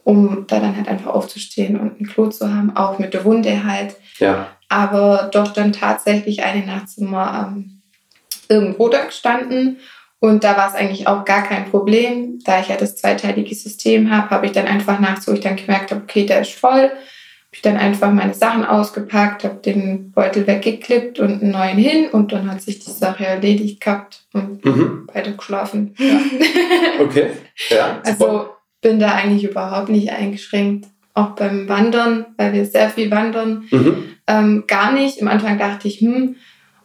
um 0.06 0.45
da 0.47 0.62
dann 0.62 0.78
halt 0.78 0.88
einfach 0.88 1.14
aufzustehen 1.14 1.78
und 1.78 1.99
ein 1.99 2.08
Klo 2.08 2.28
zu 2.28 2.49
haben, 2.49 2.78
auch 2.78 2.97
mit 2.97 3.14
der 3.14 3.26
Wunde 3.26 3.66
halt. 3.66 3.97
Ja. 4.20 4.47
Aber 4.72 5.30
doch 5.34 5.51
dann 5.51 5.74
tatsächlich 5.74 6.43
eine 6.43 6.65
Nacht 6.65 6.88
sind 6.88 7.09
wir 7.09 7.45
ähm, 7.45 7.82
irgendwo 8.47 8.88
da 8.88 9.03
gestanden 9.03 9.80
und 10.19 10.45
da 10.45 10.55
war 10.55 10.69
es 10.69 10.76
eigentlich 10.76 11.07
auch 11.07 11.26
gar 11.26 11.43
kein 11.43 11.65
Problem. 11.65 12.39
Da 12.45 12.61
ich 12.61 12.69
ja 12.69 12.78
das 12.78 12.95
zweiteilige 12.95 13.53
System 13.53 14.09
habe, 14.09 14.30
habe 14.30 14.45
ich 14.45 14.53
dann 14.53 14.67
einfach 14.67 14.97
nachts, 15.01 15.28
wo 15.28 15.34
ich 15.34 15.41
dann 15.41 15.57
gemerkt 15.57 15.91
habe, 15.91 16.03
okay, 16.03 16.26
der 16.26 16.39
ist 16.39 16.53
voll, 16.53 16.84
habe 16.84 16.93
ich 17.51 17.61
dann 17.61 17.76
einfach 17.76 18.13
meine 18.13 18.34
Sachen 18.34 18.63
ausgepackt, 18.63 19.43
habe 19.43 19.55
den 19.55 20.13
Beutel 20.13 20.47
weggeklippt 20.47 21.19
und 21.19 21.41
einen 21.41 21.51
neuen 21.51 21.78
hin 21.78 22.09
und 22.09 22.32
dann 22.32 22.49
hat 22.49 22.61
sich 22.61 22.80
die 22.80 22.91
Sache 22.91 23.26
erledigt 23.26 23.82
gehabt 23.82 24.24
und 24.32 24.63
mhm. 24.63 25.05
weiter 25.13 25.34
geschlafen. 25.34 25.95
Ja. 25.99 26.17
Okay, 27.01 27.32
ja. 27.69 27.99
Also 28.05 28.51
bin 28.80 28.99
da 29.01 29.15
eigentlich 29.15 29.43
überhaupt 29.43 29.89
nicht 29.89 30.11
eingeschränkt. 30.11 30.88
Auch 31.14 31.32
beim 31.32 31.68
Wandern, 31.68 32.28
weil 32.38 32.53
wir 32.53 32.66
sehr 32.66 32.89
viel 32.89 33.12
wandern, 33.12 33.66
mhm. 33.70 34.03
ähm, 34.28 34.64
gar 34.68 34.93
nicht. 34.93 35.22
Am 35.22 35.28
Anfang 35.28 35.57
dachte 35.57 35.88
ich, 35.88 35.99
hm, 35.99 36.38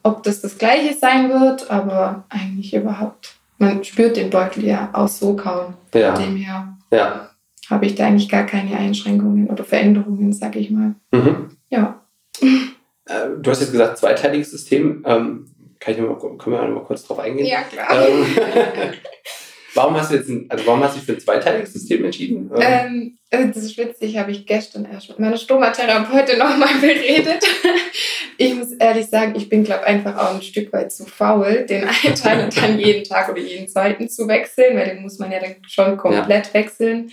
ob 0.02 0.22
das 0.22 0.40
das 0.40 0.58
gleiche 0.58 0.94
sein 0.94 1.30
wird, 1.30 1.70
aber 1.70 2.24
eigentlich 2.28 2.74
überhaupt. 2.74 3.36
Man 3.58 3.84
spürt 3.84 4.16
den 4.16 4.30
Beutel 4.30 4.64
ja 4.64 4.90
auch 4.92 5.08
so 5.08 5.34
kaum. 5.34 5.74
Ja. 5.94 6.14
Von 6.14 6.24
dem 6.24 6.36
her 6.36 6.76
ja. 6.90 7.30
habe 7.70 7.86
ich 7.86 7.94
da 7.94 8.06
eigentlich 8.06 8.28
gar 8.28 8.44
keine 8.44 8.76
Einschränkungen 8.76 9.48
oder 9.48 9.64
Veränderungen, 9.64 10.32
sag 10.32 10.56
ich 10.56 10.70
mal. 10.70 10.94
Mhm. 11.12 11.48
Ja. 11.70 12.02
Äh, 12.40 13.28
du 13.40 13.50
hast 13.50 13.60
jetzt 13.60 13.72
gesagt, 13.72 13.98
zweiteiliges 13.98 14.50
System. 14.50 15.04
Ähm, 15.06 15.46
kann 15.78 15.94
ich 15.94 16.00
mal, 16.00 16.16
können 16.16 16.56
wir 16.56 16.68
mal 16.68 16.84
kurz 16.84 17.04
drauf 17.04 17.18
eingehen? 17.18 17.46
Ja, 17.46 17.62
klar. 17.62 17.88
Ähm, 17.90 18.26
Warum 19.76 19.94
hast 19.96 20.10
du 20.10 20.16
jetzt 20.16 20.28
ein, 20.28 20.46
also 20.48 20.66
warum 20.66 20.82
hast 20.82 20.94
du 20.94 20.98
dich 20.98 21.06
für 21.06 21.12
ein 21.12 21.20
zweiteiliges 21.20 21.72
System 21.74 22.04
entschieden? 22.04 22.50
Ähm, 22.58 23.18
äh, 23.30 23.46
das 23.48 23.58
ist 23.58 23.76
witzig, 23.76 24.16
habe 24.16 24.30
ich 24.30 24.46
gestern 24.46 24.86
erst 24.90 25.08
mit 25.08 25.18
meiner 25.18 25.36
Stomatherapeutin 25.36 26.38
nochmal 26.38 26.74
beredet. 26.80 27.44
Ich 28.38 28.54
muss 28.54 28.72
ehrlich 28.72 29.06
sagen, 29.06 29.34
ich 29.36 29.48
bin, 29.48 29.64
glaube 29.64 29.84
einfach 29.84 30.16
auch 30.16 30.34
ein 30.34 30.42
Stück 30.42 30.72
weit 30.72 30.92
zu 30.92 31.04
faul, 31.04 31.66
den 31.68 31.84
einen 31.84 32.14
Teil 32.14 32.48
dann 32.54 32.78
jeden 32.78 33.04
Tag 33.04 33.28
oder 33.28 33.40
jeden 33.40 33.68
zweiten 33.68 34.08
zu 34.08 34.26
wechseln, 34.28 34.76
weil 34.76 34.86
den 34.86 35.02
muss 35.02 35.18
man 35.18 35.30
ja 35.30 35.40
dann 35.40 35.56
schon 35.66 35.96
komplett 35.96 36.48
ja. 36.48 36.54
wechseln. 36.54 37.10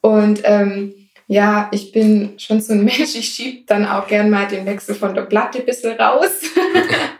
Und 0.00 0.40
ähm, 0.44 0.94
ja, 1.26 1.68
ich 1.72 1.92
bin 1.92 2.38
schon 2.38 2.60
so 2.60 2.72
ein 2.72 2.84
Mensch, 2.84 3.14
ich 3.14 3.28
schiebe 3.28 3.64
dann 3.66 3.86
auch 3.86 4.06
gern 4.06 4.30
mal 4.30 4.48
den 4.48 4.64
Wechsel 4.66 4.94
von 4.94 5.14
der 5.14 5.22
Platte 5.22 5.58
ein 5.58 5.66
bisschen 5.66 5.98
raus. 6.00 6.42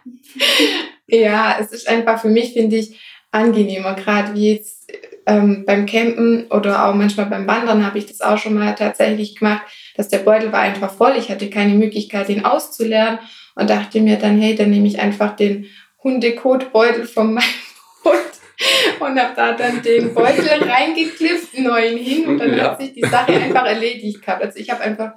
ja, 1.06 1.58
es 1.60 1.72
ist 1.72 1.88
einfach 1.88 2.20
für 2.20 2.28
mich, 2.28 2.54
finde 2.54 2.76
ich, 2.76 2.98
angenehmer, 3.30 3.94
gerade 3.94 4.34
wie 4.34 4.54
jetzt 4.54 4.90
ähm, 5.26 5.64
beim 5.66 5.84
Campen 5.86 6.46
oder 6.50 6.86
auch 6.86 6.94
manchmal 6.94 7.26
beim 7.26 7.46
Wandern 7.46 7.84
habe 7.84 7.98
ich 7.98 8.06
das 8.06 8.20
auch 8.20 8.38
schon 8.38 8.54
mal 8.54 8.74
tatsächlich 8.74 9.36
gemacht, 9.36 9.62
dass 9.96 10.08
der 10.08 10.18
Beutel 10.18 10.52
war 10.52 10.60
einfach 10.60 10.90
voll. 10.90 11.14
Ich 11.16 11.30
hatte 11.30 11.50
keine 11.50 11.74
Möglichkeit, 11.74 12.28
den 12.28 12.44
auszuleeren 12.44 13.18
und 13.54 13.68
dachte 13.68 14.00
mir 14.00 14.16
dann, 14.16 14.40
hey, 14.40 14.54
dann 14.54 14.70
nehme 14.70 14.86
ich 14.86 14.98
einfach 14.98 15.36
den 15.36 15.66
Hundekotbeutel 16.02 17.06
von 17.06 17.34
meinem 17.34 17.44
Hund 18.04 19.00
und 19.00 19.20
habe 19.20 19.34
da 19.36 19.52
dann 19.52 19.82
den 19.82 20.14
Beutel 20.14 20.48
reingeklippt, 20.62 21.58
neuen 21.58 21.98
hin 21.98 22.26
und 22.26 22.38
dann 22.38 22.56
ja. 22.56 22.64
hat 22.64 22.80
sich 22.80 22.94
die 22.94 23.02
Sache 23.02 23.32
einfach 23.34 23.66
erledigt 23.66 24.22
gehabt. 24.22 24.42
Also 24.42 24.58
ich 24.58 24.70
habe 24.70 24.82
einfach 24.82 25.12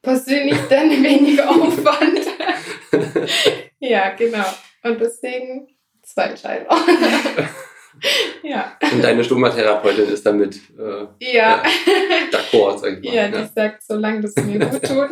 persönlich 0.00 0.56
dann 0.70 0.90
weniger 1.02 1.50
Aufwand. 1.50 2.20
ja, 3.78 4.10
genau. 4.10 4.46
Und 4.82 4.98
deswegen 5.00 5.68
zwei 6.12 6.24
Entscheidungen. 6.24 6.68
ja. 8.42 8.76
Und 8.92 9.02
deine 9.02 9.24
Stomatherapeutin 9.24 10.08
ist 10.08 10.24
damit 10.24 10.56
äh, 10.78 11.32
ja. 11.32 11.32
ja 11.32 11.62
d'accord, 12.30 12.78
sag 12.78 12.98
ich 12.98 13.04
mal. 13.04 13.14
Ja, 13.14 13.28
die 13.28 13.34
ja. 13.34 13.50
sagt, 13.54 13.82
solange 13.82 14.20
das 14.20 14.34
mir 14.36 14.58
gut 14.58 14.82
tut 14.82 15.10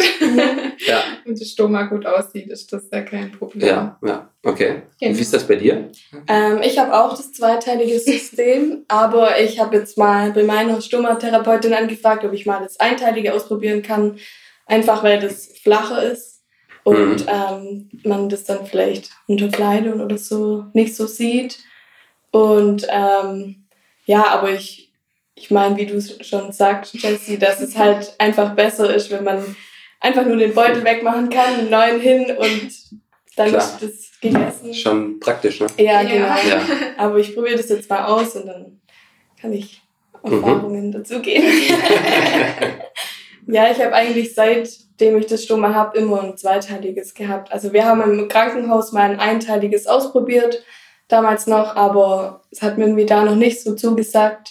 ja. 0.86 1.02
und 1.26 1.38
die 1.38 1.44
Stoma 1.44 1.84
gut 1.84 2.06
aussieht, 2.06 2.48
ist 2.48 2.72
das 2.72 2.84
ja 2.92 3.02
kein 3.02 3.32
Problem. 3.32 3.66
Ja, 3.66 3.98
ja. 4.04 4.30
okay. 4.44 4.82
Genau. 5.00 5.16
Wie 5.16 5.20
ist 5.20 5.34
das 5.34 5.46
bei 5.46 5.56
dir? 5.56 5.90
Ähm, 6.26 6.60
ich 6.62 6.78
habe 6.78 6.94
auch 6.94 7.10
das 7.10 7.32
zweiteilige 7.32 7.98
System, 7.98 8.84
aber 8.88 9.40
ich 9.40 9.58
habe 9.60 9.76
jetzt 9.76 9.98
mal 9.98 10.32
bei 10.32 10.42
meiner 10.42 10.80
Stomatherapeutin 10.80 11.74
angefragt, 11.74 12.24
ob 12.24 12.32
ich 12.32 12.46
mal 12.46 12.60
das 12.62 12.78
einteilige 12.80 13.34
ausprobieren 13.34 13.82
kann, 13.82 14.18
einfach 14.66 15.02
weil 15.02 15.20
das 15.20 15.48
flacher 15.62 16.02
ist 16.02 16.37
und 16.88 17.26
mhm. 17.26 17.28
ähm, 17.28 17.90
man 18.04 18.28
das 18.30 18.44
dann 18.44 18.64
vielleicht 18.64 19.10
unter 19.26 19.48
Kleidung 19.48 20.00
oder 20.00 20.16
so 20.16 20.64
nicht 20.72 20.96
so 20.96 21.06
sieht. 21.06 21.58
Und 22.30 22.86
ähm, 22.88 23.66
ja, 24.06 24.26
aber 24.28 24.52
ich, 24.52 24.90
ich 25.34 25.50
meine, 25.50 25.76
wie 25.76 25.84
du 25.84 26.00
schon 26.00 26.52
sagst, 26.52 26.94
Jessie, 26.94 27.38
dass 27.38 27.60
es 27.60 27.76
halt 27.76 28.14
einfach 28.18 28.54
besser 28.54 28.94
ist, 28.94 29.10
wenn 29.10 29.22
man 29.22 29.54
einfach 30.00 30.24
nur 30.24 30.38
den 30.38 30.54
Beutel 30.54 30.82
wegmachen 30.82 31.28
kann, 31.28 31.54
einen 31.54 31.70
neuen 31.70 32.00
hin 32.00 32.34
und 32.38 32.70
dann 33.36 33.50
Klar. 33.50 33.62
ist 33.62 33.82
das 33.82 34.20
gegessen. 34.20 34.72
Schon 34.72 35.20
praktisch, 35.20 35.60
ne? 35.60 35.66
Ja, 35.76 36.02
genau. 36.02 36.26
Ja. 36.26 36.62
Aber 36.96 37.18
ich 37.18 37.34
probiere 37.34 37.58
das 37.58 37.68
jetzt 37.68 37.90
mal 37.90 38.06
aus 38.06 38.34
und 38.34 38.46
dann 38.46 38.80
kann 39.38 39.52
ich 39.52 39.82
Erfahrungen 40.22 40.86
mhm. 40.86 40.92
dazu 40.92 41.20
geben. 41.20 41.46
ja, 43.46 43.70
ich 43.70 43.78
habe 43.78 43.92
eigentlich 43.92 44.34
seit 44.34 44.87
dem 45.00 45.16
ich 45.16 45.26
das 45.26 45.44
Stoma 45.44 45.74
habe, 45.74 45.98
immer 45.98 46.22
ein 46.22 46.36
zweiteiliges 46.36 47.14
gehabt. 47.14 47.52
Also 47.52 47.72
wir 47.72 47.84
haben 47.84 48.02
im 48.02 48.28
Krankenhaus 48.28 48.92
mal 48.92 49.10
ein 49.10 49.20
einteiliges 49.20 49.86
ausprobiert, 49.86 50.62
damals 51.08 51.46
noch, 51.46 51.76
aber 51.76 52.42
es 52.50 52.62
hat 52.62 52.78
mir 52.78 52.84
irgendwie 52.84 53.06
da 53.06 53.24
noch 53.24 53.36
nicht 53.36 53.60
so 53.60 53.74
zugesagt. 53.74 54.50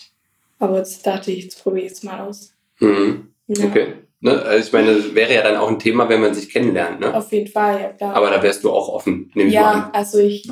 Aber 0.60 0.78
jetzt 0.78 1.06
dachte 1.06 1.32
ich, 1.32 1.46
jetzt 1.46 1.64
probiere 1.64 1.86
ich 1.86 1.92
es 1.94 2.04
mal 2.04 2.22
aus. 2.22 2.54
Mhm. 2.80 3.34
Ja. 3.48 3.66
Okay. 3.66 3.94
Ne? 4.20 4.42
Also 4.42 4.68
ich 4.68 4.74
meine, 4.74 4.96
das 4.96 5.14
wäre 5.14 5.34
ja 5.34 5.44
dann 5.44 5.58
auch 5.58 5.68
ein 5.68 5.80
Thema, 5.80 6.10
wenn 6.10 6.22
man 6.22 6.34
sich 6.34 6.50
kennenlernt. 6.50 7.00
Ne? 7.00 7.14
Auf 7.14 7.32
jeden 7.32 7.52
Fall, 7.52 7.80
ja 7.80 7.90
klar. 7.90 8.16
Aber 8.16 8.32
da 8.32 8.42
wärst 8.42 8.64
du 8.64 8.72
auch 8.72 8.90
offen, 8.90 9.32
nehme 9.36 9.52
ja, 9.52 9.60
ich 9.60 9.76
mal 9.76 9.84
an. 9.84 9.90
also 9.94 10.18
ich 10.20 10.50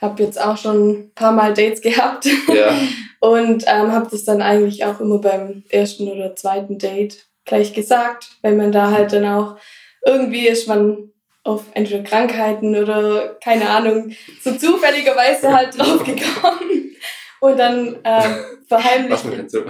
habe 0.00 0.22
jetzt 0.22 0.40
auch 0.40 0.56
schon 0.56 0.90
ein 0.90 1.12
paar 1.14 1.32
Mal 1.32 1.54
Dates 1.54 1.80
gehabt. 1.80 2.26
Ja. 2.52 2.76
und 3.20 3.64
ähm, 3.66 3.92
habe 3.92 4.08
das 4.10 4.24
dann 4.24 4.42
eigentlich 4.42 4.84
auch 4.84 5.00
immer 5.00 5.18
beim 5.18 5.62
ersten 5.70 6.08
oder 6.08 6.34
zweiten 6.34 6.78
Date 6.78 7.26
gleich 7.44 7.72
gesagt, 7.72 8.38
weil 8.42 8.54
man 8.54 8.72
da 8.72 8.90
halt 8.90 9.12
dann 9.12 9.26
auch 9.26 9.56
irgendwie 10.04 10.48
ist 10.48 10.68
man 10.68 11.10
auf 11.42 11.64
entweder 11.74 12.02
Krankheiten 12.02 12.74
oder 12.74 13.36
keine 13.42 13.68
Ahnung, 13.68 14.12
so 14.42 14.54
zufälligerweise 14.54 15.54
halt 15.54 15.78
drauf 15.78 16.02
gekommen. 16.02 16.96
Und 17.40 17.58
dann 17.58 17.98
ähm, 18.04 18.34
verheimliche 18.68 19.42
ich. 19.42 19.50
So 19.50 19.60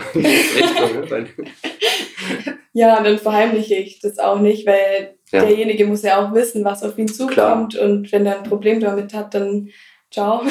ja, 2.72 2.98
und 2.98 3.04
dann 3.04 3.18
verheimliche 3.18 3.74
ich 3.74 3.98
das 3.98 4.18
auch 4.18 4.38
nicht, 4.38 4.66
weil 4.66 5.16
ja. 5.32 5.40
derjenige 5.40 5.86
muss 5.86 6.02
ja 6.02 6.24
auch 6.24 6.32
wissen, 6.32 6.64
was 6.64 6.84
auf 6.84 6.96
ihn 6.96 7.08
zukommt. 7.08 7.74
Klar. 7.74 7.84
Und 7.84 8.12
wenn 8.12 8.26
er 8.26 8.38
ein 8.38 8.48
Problem 8.48 8.78
damit 8.78 9.12
hat, 9.12 9.34
dann 9.34 9.70
ciao. 10.12 10.44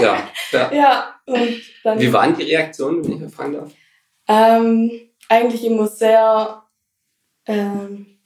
ja, 0.00 0.28
ja. 0.52 0.72
ja 0.72 1.14
und 1.26 1.60
dann, 1.82 1.98
Wie 1.98 2.12
waren 2.12 2.36
die 2.36 2.44
Reaktionen, 2.44 3.04
wenn 3.04 3.26
ich 3.26 3.34
fragen 3.34 3.54
darf? 3.54 3.72
Ähm, 4.28 5.03
eigentlich 5.28 5.64
immer 5.64 5.86
sehr, 5.86 6.62
ähm, 7.46 8.18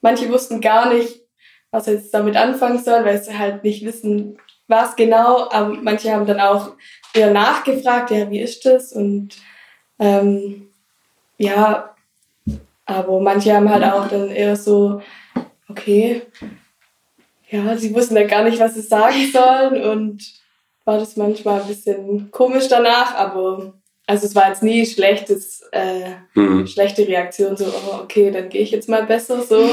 manche 0.00 0.28
wussten 0.30 0.60
gar 0.60 0.92
nicht, 0.92 1.20
was 1.70 1.86
sie 1.86 1.92
jetzt 1.92 2.14
damit 2.14 2.36
anfangen 2.36 2.78
sollen, 2.78 3.04
weil 3.04 3.22
sie 3.22 3.36
halt 3.36 3.64
nicht 3.64 3.84
wissen, 3.84 4.38
was 4.68 4.96
genau, 4.96 5.50
aber 5.50 5.74
manche 5.74 6.12
haben 6.12 6.26
dann 6.26 6.40
auch 6.40 6.72
eher 7.12 7.32
nachgefragt, 7.32 8.10
ja, 8.10 8.30
wie 8.30 8.40
ist 8.40 8.64
das? 8.64 8.92
Und 8.92 9.36
ähm, 9.98 10.70
ja, 11.36 11.94
aber 12.86 13.20
manche 13.20 13.54
haben 13.54 13.68
halt 13.68 13.84
auch 13.84 14.08
dann 14.08 14.30
eher 14.30 14.56
so, 14.56 15.02
okay, 15.68 16.22
ja, 17.50 17.76
sie 17.76 17.94
wussten 17.94 18.16
ja 18.16 18.26
gar 18.26 18.44
nicht, 18.44 18.58
was 18.58 18.74
sie 18.74 18.80
sagen 18.80 19.30
sollen 19.32 19.84
und 19.84 20.22
war 20.84 20.98
das 20.98 21.16
manchmal 21.16 21.60
ein 21.60 21.68
bisschen 21.68 22.30
komisch 22.30 22.68
danach, 22.68 23.14
aber 23.14 23.74
also 24.06 24.26
es 24.26 24.34
war 24.34 24.48
jetzt 24.48 24.62
nie 24.62 24.84
schlechtes, 24.84 25.62
äh, 25.72 26.10
mhm. 26.34 26.66
schlechte 26.66 27.06
Reaktion, 27.06 27.56
so, 27.56 27.64
oh, 27.64 28.02
okay, 28.02 28.30
dann 28.30 28.48
gehe 28.48 28.62
ich 28.62 28.70
jetzt 28.70 28.88
mal 28.88 29.04
besser. 29.04 29.42
So. 29.42 29.66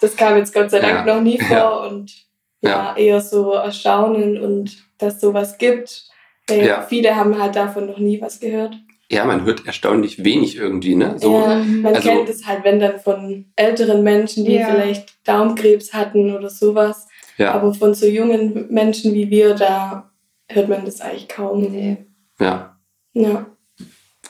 Das 0.00 0.16
kam 0.16 0.36
jetzt 0.36 0.52
Gott 0.52 0.70
sei 0.70 0.80
Dank 0.80 1.06
ja. 1.06 1.14
noch 1.14 1.22
nie 1.22 1.38
vor 1.38 1.56
ja. 1.56 1.68
und 1.68 2.12
ja, 2.60 2.70
ja, 2.70 2.96
eher 2.96 3.20
so 3.20 3.52
erstaunen 3.52 4.40
und 4.40 4.76
dass 4.98 5.20
sowas 5.20 5.58
gibt. 5.58 6.08
Ja. 6.50 6.82
Viele 6.82 7.16
haben 7.16 7.40
halt 7.40 7.56
davon 7.56 7.86
noch 7.86 7.98
nie 7.98 8.20
was 8.20 8.40
gehört. 8.40 8.76
Ja, 9.08 9.24
man 9.24 9.44
hört 9.44 9.66
erstaunlich 9.66 10.24
wenig 10.24 10.56
irgendwie, 10.56 10.96
ne? 10.96 11.16
So, 11.18 11.32
ja, 11.34 11.56
man 11.56 11.94
also, 11.94 12.08
kennt 12.08 12.28
es 12.28 12.44
halt, 12.46 12.64
wenn 12.64 12.80
dann 12.80 12.98
von 12.98 13.46
älteren 13.54 14.02
Menschen, 14.02 14.44
die 14.44 14.58
vielleicht 14.58 15.14
Darmkrebs 15.24 15.94
hatten 15.94 16.34
oder 16.34 16.50
sowas. 16.50 17.06
Ja. 17.36 17.52
Aber 17.52 17.72
von 17.72 17.94
so 17.94 18.06
jungen 18.06 18.66
Menschen 18.68 19.14
wie 19.14 19.30
wir, 19.30 19.54
da 19.54 20.10
hört 20.48 20.68
man 20.68 20.84
das 20.84 21.00
eigentlich 21.00 21.28
kaum. 21.28 21.62
Nee. 21.62 21.98
Ja. 22.40 22.76
Ja. 23.12 23.46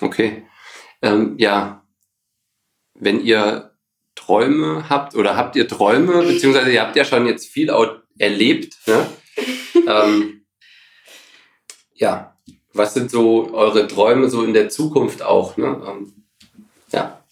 Okay. 0.00 0.46
Ähm, 1.02 1.34
ja, 1.38 1.82
wenn 2.94 3.20
ihr 3.20 3.72
Träume 4.14 4.88
habt 4.88 5.14
oder 5.14 5.36
habt 5.36 5.56
ihr 5.56 5.68
Träume, 5.68 6.22
beziehungsweise 6.22 6.72
ihr 6.72 6.80
habt 6.80 6.96
ja 6.96 7.04
schon 7.04 7.26
jetzt 7.26 7.46
viel 7.46 7.70
erlebt, 8.18 8.76
ne? 8.86 9.06
ähm, 9.86 10.46
ja, 11.94 12.36
was 12.72 12.94
sind 12.94 13.10
so 13.10 13.52
eure 13.52 13.86
Träume 13.86 14.28
so 14.28 14.42
in 14.42 14.54
der 14.54 14.68
Zukunft 14.68 15.22
auch, 15.22 15.56
ne? 15.56 15.82
Ähm, 15.86 16.24
ja. 16.92 17.22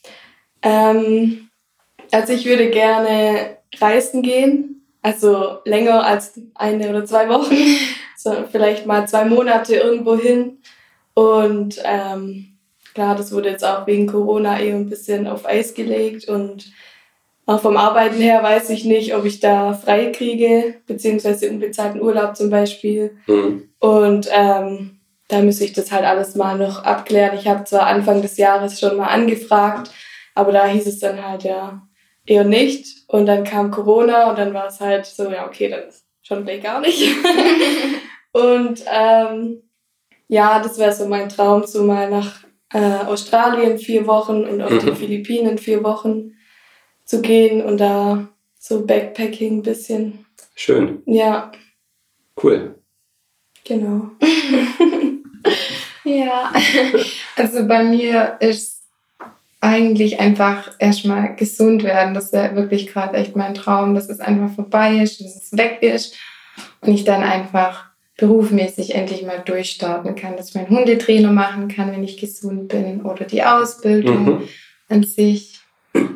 Ähm, 0.62 1.50
also 2.10 2.32
ich 2.32 2.44
würde 2.44 2.70
gerne 2.70 3.58
reisen 3.80 4.22
gehen, 4.22 4.86
also 5.02 5.58
länger 5.64 6.04
als 6.04 6.40
eine 6.54 6.90
oder 6.90 7.04
zwei 7.04 7.28
Wochen, 7.28 7.56
so 8.16 8.46
vielleicht 8.50 8.86
mal 8.86 9.08
zwei 9.08 9.24
Monate 9.24 9.76
irgendwo 9.76 10.16
hin 10.16 10.62
und 11.14 11.80
ähm, 11.84 12.53
Klar, 12.94 13.16
das 13.16 13.32
wurde 13.32 13.50
jetzt 13.50 13.64
auch 13.64 13.86
wegen 13.86 14.06
Corona 14.06 14.60
eh 14.60 14.72
ein 14.72 14.88
bisschen 14.88 15.26
auf 15.26 15.46
Eis 15.46 15.74
gelegt 15.74 16.28
und 16.28 16.72
auch 17.46 17.60
vom 17.60 17.76
Arbeiten 17.76 18.20
her 18.20 18.42
weiß 18.42 18.70
ich 18.70 18.84
nicht, 18.84 19.14
ob 19.14 19.24
ich 19.24 19.40
da 19.40 19.74
frei 19.74 20.12
kriege, 20.12 20.76
beziehungsweise 20.86 21.50
unbezahlten 21.50 22.00
Urlaub 22.00 22.36
zum 22.36 22.48
Beispiel. 22.48 23.16
Mhm. 23.26 23.68
Und 23.80 24.28
ähm, 24.32 25.00
da 25.28 25.40
müsste 25.40 25.64
ich 25.64 25.72
das 25.72 25.92
halt 25.92 26.04
alles 26.04 26.36
mal 26.36 26.56
noch 26.56 26.84
abklären. 26.84 27.36
Ich 27.36 27.46
habe 27.46 27.64
zwar 27.64 27.86
Anfang 27.86 28.22
des 28.22 28.36
Jahres 28.36 28.80
schon 28.80 28.96
mal 28.96 29.08
angefragt, 29.08 29.90
aber 30.34 30.52
da 30.52 30.66
hieß 30.66 30.86
es 30.86 31.00
dann 31.00 31.22
halt 31.22 31.42
ja 31.42 31.82
eher 32.24 32.44
nicht. 32.44 32.86
Und 33.08 33.26
dann 33.26 33.44
kam 33.44 33.70
Corona 33.70 34.30
und 34.30 34.38
dann 34.38 34.54
war 34.54 34.68
es 34.68 34.80
halt 34.80 35.04
so, 35.04 35.30
ja, 35.30 35.46
okay, 35.46 35.68
dann 35.68 35.82
schon 36.22 36.44
gleich 36.44 36.62
gar 36.62 36.80
nicht. 36.80 37.14
und 38.32 38.84
ähm, 38.90 39.62
ja, 40.28 40.60
das 40.60 40.78
wäre 40.78 40.92
so 40.92 41.06
mein 41.06 41.28
Traum, 41.28 41.64
so 41.66 41.82
mal 41.82 42.08
nach 42.08 42.44
äh, 42.74 43.06
Australien 43.06 43.78
vier 43.78 44.06
Wochen 44.06 44.44
und 44.44 44.60
auf 44.60 44.70
mhm. 44.70 44.80
die 44.80 44.94
Philippinen 44.94 45.58
vier 45.58 45.82
Wochen 45.84 46.32
zu 47.04 47.22
gehen 47.22 47.62
und 47.62 47.78
da 47.78 48.28
so 48.58 48.84
Backpacking 48.84 49.58
ein 49.58 49.62
bisschen. 49.62 50.26
Schön. 50.54 51.02
Ja. 51.06 51.52
Cool. 52.42 52.74
Genau. 53.64 54.10
ja, 56.04 56.52
also 57.36 57.66
bei 57.66 57.84
mir 57.84 58.36
ist 58.40 58.82
eigentlich 59.60 60.20
einfach 60.20 60.72
erstmal 60.78 61.36
gesund 61.36 61.84
werden. 61.84 62.12
Das 62.12 62.32
wäre 62.32 62.56
wirklich 62.56 62.88
gerade 62.88 63.16
echt 63.16 63.36
mein 63.36 63.54
Traum, 63.54 63.94
dass 63.94 64.08
es 64.08 64.20
einfach 64.20 64.54
vorbei 64.54 64.96
ist, 64.96 65.20
dass 65.20 65.36
es 65.36 65.56
weg 65.56 65.78
ist 65.80 66.16
und 66.80 66.92
ich 66.92 67.04
dann 67.04 67.22
einfach 67.22 67.93
berufmäßig 68.16 68.94
endlich 68.94 69.22
mal 69.22 69.42
durchstarten 69.44 70.14
kann, 70.14 70.36
dass 70.36 70.50
ich 70.50 70.54
meinen 70.54 70.70
Hundetrainer 70.70 71.32
machen 71.32 71.68
kann, 71.68 71.92
wenn 71.92 72.04
ich 72.04 72.16
gesund 72.16 72.68
bin 72.68 73.02
oder 73.02 73.24
die 73.24 73.42
Ausbildung 73.42 74.24
mhm. 74.24 74.48
an 74.88 75.02
sich 75.02 75.60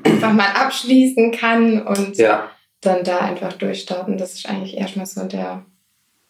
einfach 0.04 0.32
mal 0.32 0.50
abschließen 0.54 1.32
kann 1.32 1.86
und 1.86 2.16
ja. 2.16 2.50
dann 2.80 3.02
da 3.04 3.18
einfach 3.18 3.52
durchstarten. 3.54 4.16
Das 4.16 4.34
ist 4.34 4.48
eigentlich 4.48 4.76
erstmal 4.76 5.06
so 5.06 5.24
der 5.24 5.64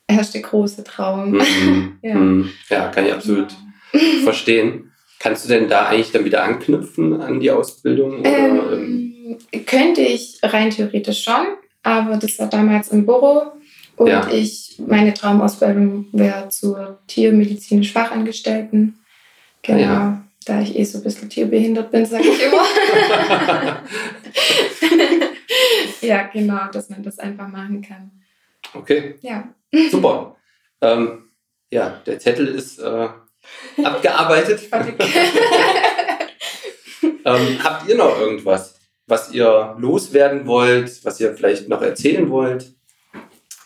erste 0.06 0.40
große 0.40 0.84
Traum. 0.84 1.32
Mhm. 1.32 1.98
ja. 2.02 2.14
Mhm. 2.14 2.50
ja. 2.70 2.88
kann 2.88 3.06
ich 3.06 3.12
absolut 3.12 3.52
ja. 3.92 4.00
verstehen. 4.24 4.92
Kannst 5.20 5.44
du 5.44 5.48
denn 5.48 5.68
da 5.68 5.86
eigentlich 5.86 6.12
dann 6.12 6.24
wieder 6.24 6.44
anknüpfen 6.44 7.20
an 7.20 7.40
die 7.40 7.50
Ausbildung? 7.50 8.22
Ähm, 8.24 9.36
könnte 9.66 10.00
ich 10.00 10.38
rein 10.42 10.70
theoretisch 10.70 11.24
schon, 11.24 11.44
aber 11.82 12.16
das 12.16 12.38
war 12.38 12.48
damals 12.48 12.88
im 12.88 13.04
Büro 13.04 13.52
und 13.98 14.06
ja. 14.06 14.28
ich, 14.30 14.80
meine 14.86 15.12
Traumausbildung 15.12 16.06
wäre 16.12 16.48
zur 16.50 17.00
tiermedizinisch 17.08 17.92
Fachangestellten. 17.92 18.96
Genau. 19.62 19.80
Ja. 19.80 20.24
Da 20.46 20.60
ich 20.60 20.78
eh 20.78 20.84
so 20.84 20.98
ein 20.98 21.04
bisschen 21.04 21.28
tierbehindert 21.28 21.90
bin, 21.90 22.06
sage 22.06 22.28
ich 22.28 22.40
immer. 22.44 22.64
ja, 26.00 26.22
genau, 26.32 26.68
dass 26.72 26.88
man 26.90 27.02
das 27.02 27.18
einfach 27.18 27.48
machen 27.48 27.82
kann. 27.82 28.12
Okay. 28.72 29.16
Ja. 29.20 29.52
Super. 29.90 30.36
Ähm, 30.80 31.24
ja, 31.70 32.00
der 32.06 32.20
Zettel 32.20 32.46
ist 32.46 32.78
äh, 32.78 33.08
abgearbeitet. 33.82 34.62
ähm, 37.24 37.64
habt 37.64 37.88
ihr 37.88 37.96
noch 37.96 38.18
irgendwas, 38.18 38.78
was 39.08 39.32
ihr 39.32 39.74
loswerden 39.76 40.46
wollt, 40.46 41.04
was 41.04 41.18
ihr 41.18 41.34
vielleicht 41.34 41.68
noch 41.68 41.82
erzählen 41.82 42.30
wollt? 42.30 42.77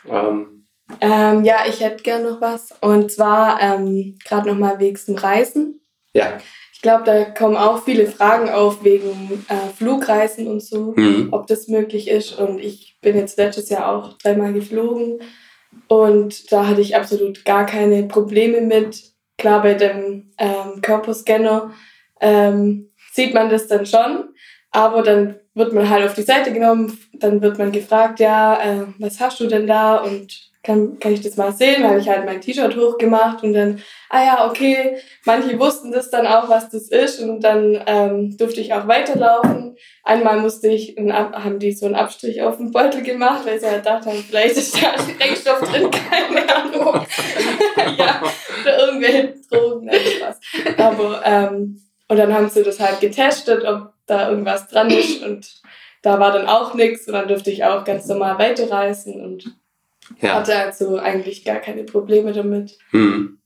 Ähm, 0.08 0.66
ähm, 1.00 1.44
ja, 1.44 1.58
ich 1.68 1.80
hätte 1.80 2.02
gern 2.02 2.24
noch 2.24 2.40
was. 2.40 2.74
Und 2.80 3.10
zwar 3.10 3.60
ähm, 3.60 4.18
gerade 4.24 4.48
nochmal 4.48 4.78
wegen 4.78 4.98
dem 5.06 5.16
Reisen. 5.16 5.80
Ja. 6.14 6.38
Ich 6.72 6.82
glaube, 6.82 7.04
da 7.04 7.24
kommen 7.24 7.56
auch 7.56 7.84
viele 7.84 8.06
Fragen 8.06 8.50
auf 8.50 8.82
wegen 8.82 9.44
äh, 9.48 9.72
Flugreisen 9.76 10.48
und 10.48 10.60
so, 10.60 10.94
mhm. 10.96 11.28
ob 11.30 11.46
das 11.46 11.68
möglich 11.68 12.08
ist. 12.08 12.38
Und 12.38 12.58
ich 12.58 12.98
bin 13.00 13.16
jetzt 13.16 13.38
letztes 13.38 13.68
Jahr 13.68 13.94
auch 13.94 14.18
dreimal 14.18 14.52
geflogen 14.52 15.20
und 15.88 16.50
da 16.52 16.66
hatte 16.66 16.80
ich 16.80 16.96
absolut 16.96 17.44
gar 17.44 17.66
keine 17.66 18.02
Probleme 18.04 18.60
mit. 18.60 19.12
Klar, 19.38 19.62
bei 19.62 19.74
dem 19.74 20.32
ähm, 20.38 20.80
Körperscanner 20.82 21.72
ähm, 22.20 22.90
sieht 23.12 23.34
man 23.34 23.48
das 23.48 23.68
dann 23.68 23.86
schon, 23.86 24.34
aber 24.70 25.02
dann 25.02 25.36
wird 25.54 25.72
man 25.72 25.88
halt 25.88 26.04
auf 26.04 26.14
die 26.14 26.22
Seite 26.22 26.52
genommen, 26.52 26.98
dann 27.12 27.42
wird 27.42 27.58
man 27.58 27.72
gefragt, 27.72 28.20
ja, 28.20 28.60
äh, 28.60 28.86
was 28.98 29.20
hast 29.20 29.40
du 29.40 29.46
denn 29.46 29.66
da 29.66 29.96
und 29.96 30.52
kann, 30.62 31.00
kann 31.00 31.12
ich 31.12 31.20
das 31.20 31.36
mal 31.36 31.52
sehen? 31.52 31.82
Habe 31.82 31.98
ich 31.98 32.08
halt 32.08 32.24
mein 32.24 32.40
T-Shirt 32.40 32.76
hochgemacht 32.76 33.42
und 33.42 33.52
dann, 33.52 33.82
ah 34.10 34.24
ja, 34.24 34.48
okay, 34.48 34.96
manche 35.24 35.58
wussten 35.58 35.90
das 35.90 36.08
dann 36.10 36.26
auch, 36.26 36.48
was 36.48 36.70
das 36.70 36.88
ist 36.88 37.20
und 37.20 37.40
dann 37.40 37.82
ähm, 37.86 38.36
durfte 38.36 38.60
ich 38.60 38.72
auch 38.72 38.86
weiterlaufen. 38.86 39.76
Einmal 40.04 40.40
musste 40.40 40.68
ich, 40.68 40.96
einen, 40.96 41.12
haben 41.12 41.58
die 41.58 41.72
so 41.72 41.86
einen 41.86 41.96
Abstrich 41.96 42.42
auf 42.42 42.58
den 42.58 42.70
Beutel 42.70 43.02
gemacht, 43.02 43.44
weil 43.44 43.58
sie 43.58 43.66
halt 43.66 43.84
dachten, 43.84 44.10
vielleicht 44.10 44.56
ist 44.56 44.80
da 44.80 44.96
Sprengstoff 44.96 45.60
drin, 45.68 45.90
keine 45.90 46.54
Ahnung. 46.54 47.06
ja, 47.98 48.22
oder 48.62 48.86
irgendwelche 48.86 49.34
Drogen, 49.50 49.86
nein, 49.86 50.00
Spaß. 50.00 50.40
Aber, 50.78 51.22
ähm, 51.24 51.82
und 52.12 52.18
dann 52.18 52.34
haben 52.34 52.50
sie 52.50 52.62
das 52.62 52.78
halt 52.78 53.00
getestet, 53.00 53.64
ob 53.64 53.94
da 54.04 54.28
irgendwas 54.28 54.68
dran 54.68 54.90
ist 54.90 55.22
und 55.24 55.62
da 56.02 56.20
war 56.20 56.30
dann 56.30 56.46
auch 56.46 56.74
nichts 56.74 57.06
und 57.06 57.14
dann 57.14 57.26
durfte 57.26 57.50
ich 57.50 57.64
auch 57.64 57.84
ganz 57.84 58.06
normal 58.06 58.38
weiterreisen 58.38 59.18
und 59.24 59.56
ja. 60.20 60.34
hatte 60.34 60.54
also 60.54 60.98
eigentlich 60.98 61.42
gar 61.42 61.56
keine 61.56 61.84
Probleme 61.84 62.34
damit. 62.34 62.76
Hm. 62.90 63.38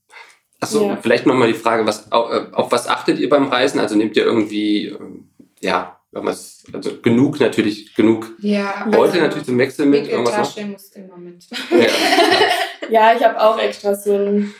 Achso, 0.59 0.85
ja. 0.85 0.97
vielleicht 1.01 1.25
nochmal 1.25 1.47
die 1.47 1.53
Frage, 1.53 1.85
was, 1.85 2.11
auf, 2.11 2.29
äh, 2.29 2.47
auf, 2.51 2.69
was 2.69 2.89
achtet 2.89 3.19
ihr 3.19 3.29
beim 3.29 3.47
Reisen? 3.47 3.79
Also 3.79 3.95
nehmt 3.95 4.17
ihr 4.17 4.25
irgendwie, 4.25 4.87
ähm, 4.87 5.29
ja, 5.61 6.01
irgendwas, 6.11 6.65
also 6.73 6.99
genug 7.01 7.39
natürlich, 7.39 7.95
genug 7.95 8.33
ja, 8.39 8.83
Leute 8.83 9.13
also 9.13 9.21
natürlich 9.21 9.45
zum 9.45 9.59
Wechseln 9.59 9.91
mit. 9.91 10.09
Irgendwas 10.09 10.35
Tasche 10.35 10.61
noch? 10.63 10.71
muss 10.71 10.89
immer 10.89 11.15
mit. 11.15 11.45
Ja, 11.71 12.89
ja 12.89 13.15
ich 13.15 13.23
habe 13.23 13.41
auch 13.41 13.57
extra 13.59 13.95
so, 13.95 14.13
ein, 14.13 14.53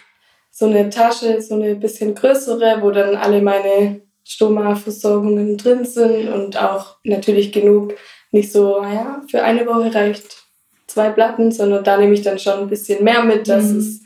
so 0.57 0.65
eine 0.65 0.89
Tasche, 0.89 1.39
so 1.39 1.53
eine 1.53 1.75
bisschen 1.75 2.15
größere, 2.15 2.81
wo 2.81 2.89
dann 2.89 3.15
alle 3.15 3.43
meine 3.43 4.01
Stoma-Versorgungen 4.23 5.55
drin 5.55 5.85
sind 5.85 6.29
und 6.29 6.59
auch 6.59 6.97
natürlich 7.03 7.51
genug, 7.51 7.93
nicht 8.31 8.51
so, 8.51 8.81
naja, 8.81 9.21
für 9.29 9.43
eine 9.43 9.67
Woche 9.67 9.93
reicht 9.93 10.45
zwei 10.87 11.09
Platten, 11.09 11.51
sondern 11.51 11.83
da 11.83 11.97
nehme 11.97 12.15
ich 12.15 12.23
dann 12.23 12.39
schon 12.39 12.57
ein 12.61 12.69
bisschen 12.69 13.03
mehr 13.03 13.23
mit, 13.23 13.47
dass 13.47 13.65
mhm. 13.65 13.77
es 13.77 14.01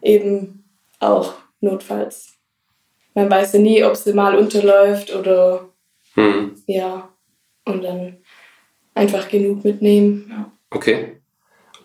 eben 0.00 0.64
auch 1.00 1.34
notfalls. 1.60 2.32
Man 3.12 3.30
weiß 3.30 3.52
ja 3.52 3.58
nie, 3.58 3.84
ob 3.84 3.94
sie 3.94 4.14
mal 4.14 4.38
unterläuft 4.38 5.14
oder 5.14 5.68
mhm. 6.16 6.54
ja, 6.66 7.10
und 7.66 7.84
dann 7.84 8.16
einfach 8.94 9.28
genug 9.28 9.64
mitnehmen. 9.64 10.28
Ja. 10.30 10.52
Okay. 10.70 11.19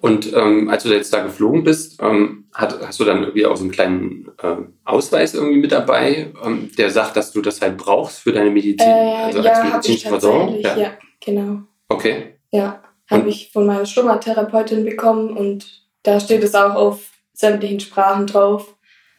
Und 0.05 0.31
ähm, 0.35 0.69
als 0.69 0.83
du 0.83 0.93
jetzt 0.93 1.11
da 1.11 1.23
geflogen 1.23 1.63
bist, 1.63 1.99
ähm, 1.99 2.45
hat, 2.53 2.79
hast 2.79 2.99
du 2.99 3.05
dann 3.05 3.23
irgendwie 3.23 3.47
auch 3.47 3.55
so 3.55 3.63
einen 3.63 3.71
kleinen 3.71 4.29
ähm, 4.43 4.73
Ausweis 4.83 5.33
irgendwie 5.33 5.57
mit 5.57 5.71
dabei, 5.71 6.31
ähm, 6.45 6.69
der 6.77 6.91
sagt, 6.91 7.17
dass 7.17 7.31
du 7.31 7.41
das 7.41 7.59
halt 7.59 7.75
brauchst 7.77 8.19
für 8.19 8.31
deine 8.31 8.51
Medizin, 8.51 8.87
äh, 8.87 9.15
also 9.23 9.41
ja, 9.41 9.51
als 9.53 9.63
medizinische 9.63 10.09
Versorgung? 10.09 10.59
Ja. 10.59 10.77
ja, 10.77 10.91
genau. 11.19 11.61
Okay. 11.89 12.35
Ja. 12.51 12.83
Habe 13.09 13.29
ich 13.29 13.51
von 13.51 13.65
meiner 13.65 13.87
Stomatherapeutin 13.87 14.85
bekommen 14.85 15.35
und 15.35 15.81
da 16.03 16.19
steht 16.19 16.43
es 16.43 16.53
auch 16.53 16.75
auf 16.75 17.09
sämtlichen 17.33 17.79
Sprachen 17.79 18.27
drauf. 18.27 18.75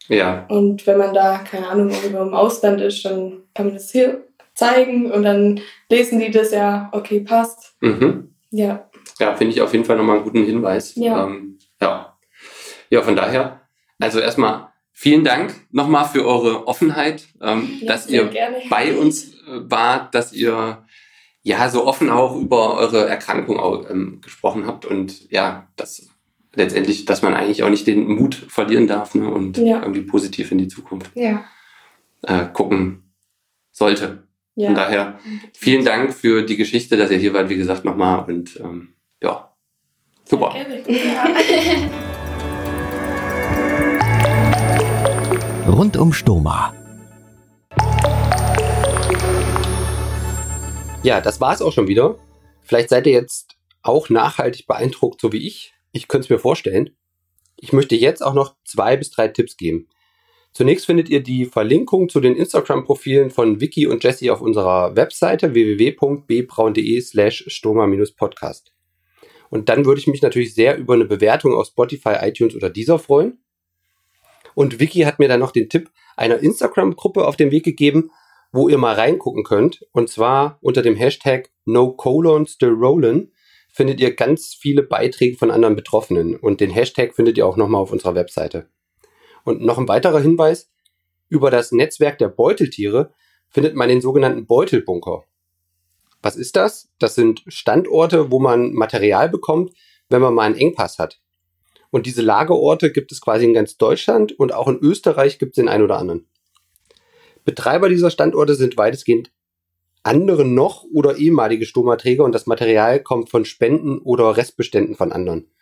Ja. 0.06 0.46
Und 0.48 0.86
wenn 0.86 0.98
man 0.98 1.12
da, 1.12 1.38
keine 1.38 1.68
Ahnung, 1.68 1.90
irgendwo 1.90 2.22
im 2.22 2.34
Ausland 2.34 2.80
ist, 2.80 3.04
dann 3.04 3.42
kann 3.56 3.66
man 3.66 3.74
das 3.74 3.90
hier 3.90 4.24
zeigen 4.54 5.10
und 5.10 5.24
dann 5.24 5.60
lesen 5.90 6.20
die 6.20 6.30
das 6.30 6.52
ja, 6.52 6.90
okay, 6.92 7.18
passt. 7.18 7.74
Mhm. 7.80 8.30
Ja. 8.52 8.88
Ja, 9.18 9.34
finde 9.36 9.54
ich 9.54 9.60
auf 9.62 9.72
jeden 9.72 9.84
Fall 9.84 9.96
nochmal 9.96 10.16
einen 10.16 10.24
guten 10.24 10.44
Hinweis. 10.44 10.94
Ja. 10.96 11.24
Ähm, 11.26 11.58
ja. 11.80 12.16
Ja, 12.90 13.02
von 13.02 13.16
daher, 13.16 13.60
also 13.98 14.20
erstmal 14.20 14.68
vielen 14.92 15.24
Dank 15.24 15.54
nochmal 15.70 16.04
für 16.06 16.24
eure 16.26 16.66
Offenheit, 16.66 17.26
ähm, 17.40 17.68
Ja, 17.80 17.88
dass 17.88 18.08
ihr 18.08 18.26
gerne. 18.28 18.58
bei 18.70 18.94
uns 18.94 19.34
äh, 19.34 19.60
wart, 19.70 20.14
dass 20.14 20.32
ihr 20.32 20.84
ja 21.42 21.68
so 21.68 21.86
offen 21.86 22.10
auch 22.10 22.36
über 22.36 22.76
eure 22.76 23.08
Erkrankung 23.08 23.58
auch, 23.58 23.88
ähm, 23.90 24.20
gesprochen 24.20 24.66
habt 24.66 24.84
und 24.84 25.30
ja, 25.30 25.68
dass 25.76 26.08
letztendlich, 26.54 27.04
dass 27.04 27.22
man 27.22 27.34
eigentlich 27.34 27.62
auch 27.62 27.68
nicht 27.68 27.86
den 27.86 28.08
Mut 28.08 28.34
verlieren 28.34 28.86
darf 28.86 29.14
ne, 29.14 29.28
und 29.28 29.58
Ja. 29.58 29.80
irgendwie 29.82 30.02
positiv 30.02 30.50
in 30.52 30.58
die 30.58 30.68
Zukunft 30.68 31.10
Ja. 31.14 31.44
äh, 32.22 32.46
gucken 32.52 33.12
sollte. 33.72 34.26
Ja. 34.54 34.66
Von 34.68 34.74
daher 34.74 35.18
vielen 35.54 35.84
Dank 35.84 36.14
für 36.14 36.42
die 36.42 36.56
Geschichte, 36.56 36.96
dass 36.96 37.10
ihr 37.10 37.18
hier 37.18 37.34
wart, 37.34 37.50
wie 37.50 37.56
gesagt, 37.56 37.84
nochmal 37.84 38.24
und 38.24 38.58
ähm, 38.58 38.94
ja, 39.22 39.54
super. 40.24 40.54
Rund 45.66 45.96
um 45.96 46.12
Stoma. 46.12 46.74
Ja, 51.02 51.20
das 51.20 51.40
war's 51.40 51.62
auch 51.62 51.72
schon 51.72 51.88
wieder. 51.88 52.18
Vielleicht 52.62 52.88
seid 52.88 53.06
ihr 53.06 53.12
jetzt 53.12 53.56
auch 53.82 54.08
nachhaltig 54.08 54.66
beeindruckt, 54.66 55.20
so 55.20 55.32
wie 55.32 55.46
ich. 55.46 55.72
Ich 55.92 56.08
könnte 56.08 56.24
es 56.26 56.30
mir 56.30 56.38
vorstellen. 56.38 56.96
Ich 57.56 57.72
möchte 57.72 57.94
jetzt 57.94 58.24
auch 58.24 58.34
noch 58.34 58.56
zwei 58.64 58.96
bis 58.96 59.10
drei 59.10 59.28
Tipps 59.28 59.56
geben. 59.56 59.88
Zunächst 60.52 60.86
findet 60.86 61.08
ihr 61.08 61.22
die 61.22 61.46
Verlinkung 61.46 62.08
zu 62.08 62.18
den 62.20 62.34
Instagram-Profilen 62.34 63.30
von 63.30 63.60
Vicky 63.60 63.86
und 63.86 64.02
Jessie 64.02 64.30
auf 64.30 64.40
unserer 64.40 64.96
Webseite 64.96 65.54
www.bbraun.de 65.54 67.00
slash 67.00 67.44
stoma-podcast. 67.48 68.75
Und 69.50 69.68
dann 69.68 69.84
würde 69.84 70.00
ich 70.00 70.06
mich 70.06 70.22
natürlich 70.22 70.54
sehr 70.54 70.76
über 70.76 70.94
eine 70.94 71.04
Bewertung 71.04 71.54
auf 71.54 71.66
Spotify, 71.68 72.16
iTunes 72.20 72.54
oder 72.54 72.70
dieser 72.70 72.98
freuen. 72.98 73.38
Und 74.54 74.80
Vicky 74.80 75.00
hat 75.00 75.18
mir 75.18 75.28
dann 75.28 75.40
noch 75.40 75.52
den 75.52 75.68
Tipp 75.68 75.90
einer 76.16 76.38
Instagram-Gruppe 76.38 77.26
auf 77.26 77.36
den 77.36 77.50
Weg 77.50 77.64
gegeben, 77.64 78.10
wo 78.52 78.68
ihr 78.68 78.78
mal 78.78 78.94
reingucken 78.94 79.44
könnt. 79.44 79.86
Und 79.92 80.08
zwar 80.08 80.58
unter 80.62 80.82
dem 80.82 80.96
Hashtag 80.96 81.50
NoColonStillRollin 81.66 83.32
findet 83.68 84.00
ihr 84.00 84.14
ganz 84.14 84.56
viele 84.58 84.82
Beiträge 84.82 85.36
von 85.36 85.50
anderen 85.50 85.76
Betroffenen. 85.76 86.36
Und 86.36 86.60
den 86.60 86.70
Hashtag 86.70 87.14
findet 87.14 87.36
ihr 87.36 87.46
auch 87.46 87.58
nochmal 87.58 87.82
auf 87.82 87.92
unserer 87.92 88.14
Webseite. 88.14 88.68
Und 89.44 89.60
noch 89.60 89.78
ein 89.78 89.88
weiterer 89.88 90.20
Hinweis. 90.20 90.70
Über 91.28 91.50
das 91.50 91.72
Netzwerk 91.72 92.18
der 92.18 92.28
Beuteltiere 92.28 93.12
findet 93.50 93.74
man 93.74 93.88
den 93.88 94.00
sogenannten 94.00 94.46
Beutelbunker. 94.46 95.24
Was 96.26 96.34
ist 96.34 96.56
das? 96.56 96.88
Das 96.98 97.14
sind 97.14 97.44
Standorte, 97.46 98.32
wo 98.32 98.40
man 98.40 98.72
Material 98.72 99.28
bekommt, 99.28 99.72
wenn 100.08 100.20
man 100.20 100.34
mal 100.34 100.42
einen 100.42 100.56
Engpass 100.56 100.98
hat. 100.98 101.20
Und 101.90 102.04
diese 102.04 102.20
Lagerorte 102.20 102.90
gibt 102.90 103.12
es 103.12 103.20
quasi 103.20 103.44
in 103.44 103.54
ganz 103.54 103.76
Deutschland 103.76 104.32
und 104.36 104.52
auch 104.52 104.66
in 104.66 104.80
Österreich 104.80 105.38
gibt 105.38 105.52
es 105.52 105.62
den 105.62 105.68
einen 105.68 105.84
oder 105.84 105.98
anderen. 105.98 106.28
Betreiber 107.44 107.88
dieser 107.88 108.10
Standorte 108.10 108.56
sind 108.56 108.76
weitestgehend 108.76 109.30
andere 110.02 110.44
noch 110.44 110.82
oder 110.92 111.16
ehemalige 111.16 111.64
Stomaträger 111.64 112.24
und 112.24 112.32
das 112.32 112.46
Material 112.46 113.00
kommt 113.00 113.30
von 113.30 113.44
Spenden 113.44 113.98
oder 114.00 114.36
Restbeständen 114.36 114.96
von 114.96 115.12
anderen. 115.12 115.54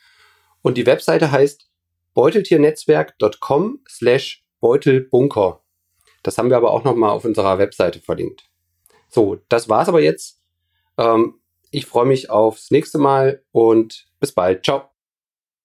Und 0.62 0.79
die 0.79 0.87
Webseite 0.87 1.31
heißt 1.31 1.69
beuteltiernetzwerk.com 2.15 3.81
slash 3.87 4.47
beutelbunker. 4.62 5.62
Das 6.23 6.39
haben 6.39 6.49
wir 6.49 6.57
aber 6.57 6.71
auch 6.71 6.85
nochmal 6.85 7.11
auf 7.11 7.27
unserer 7.27 7.59
Webseite 7.59 8.01
verlinkt. 8.01 8.49
So, 9.11 9.43
das 9.51 9.69
war's 9.69 9.91
aber 9.91 10.01
jetzt. 10.01 10.41
Ähm, 10.99 11.41
ich 11.71 11.87
freue 11.87 12.07
mich 12.07 12.31
aufs 12.31 12.71
nächste 12.71 12.99
Mal 12.99 13.43
und 13.53 14.07
bis 14.21 14.33
bald. 14.33 14.65
Ciao. 14.65 14.91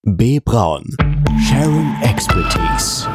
B. 0.04 0.40
Braun. 0.40 0.96
Sharing 1.48 1.96
Expertise. 2.02 3.08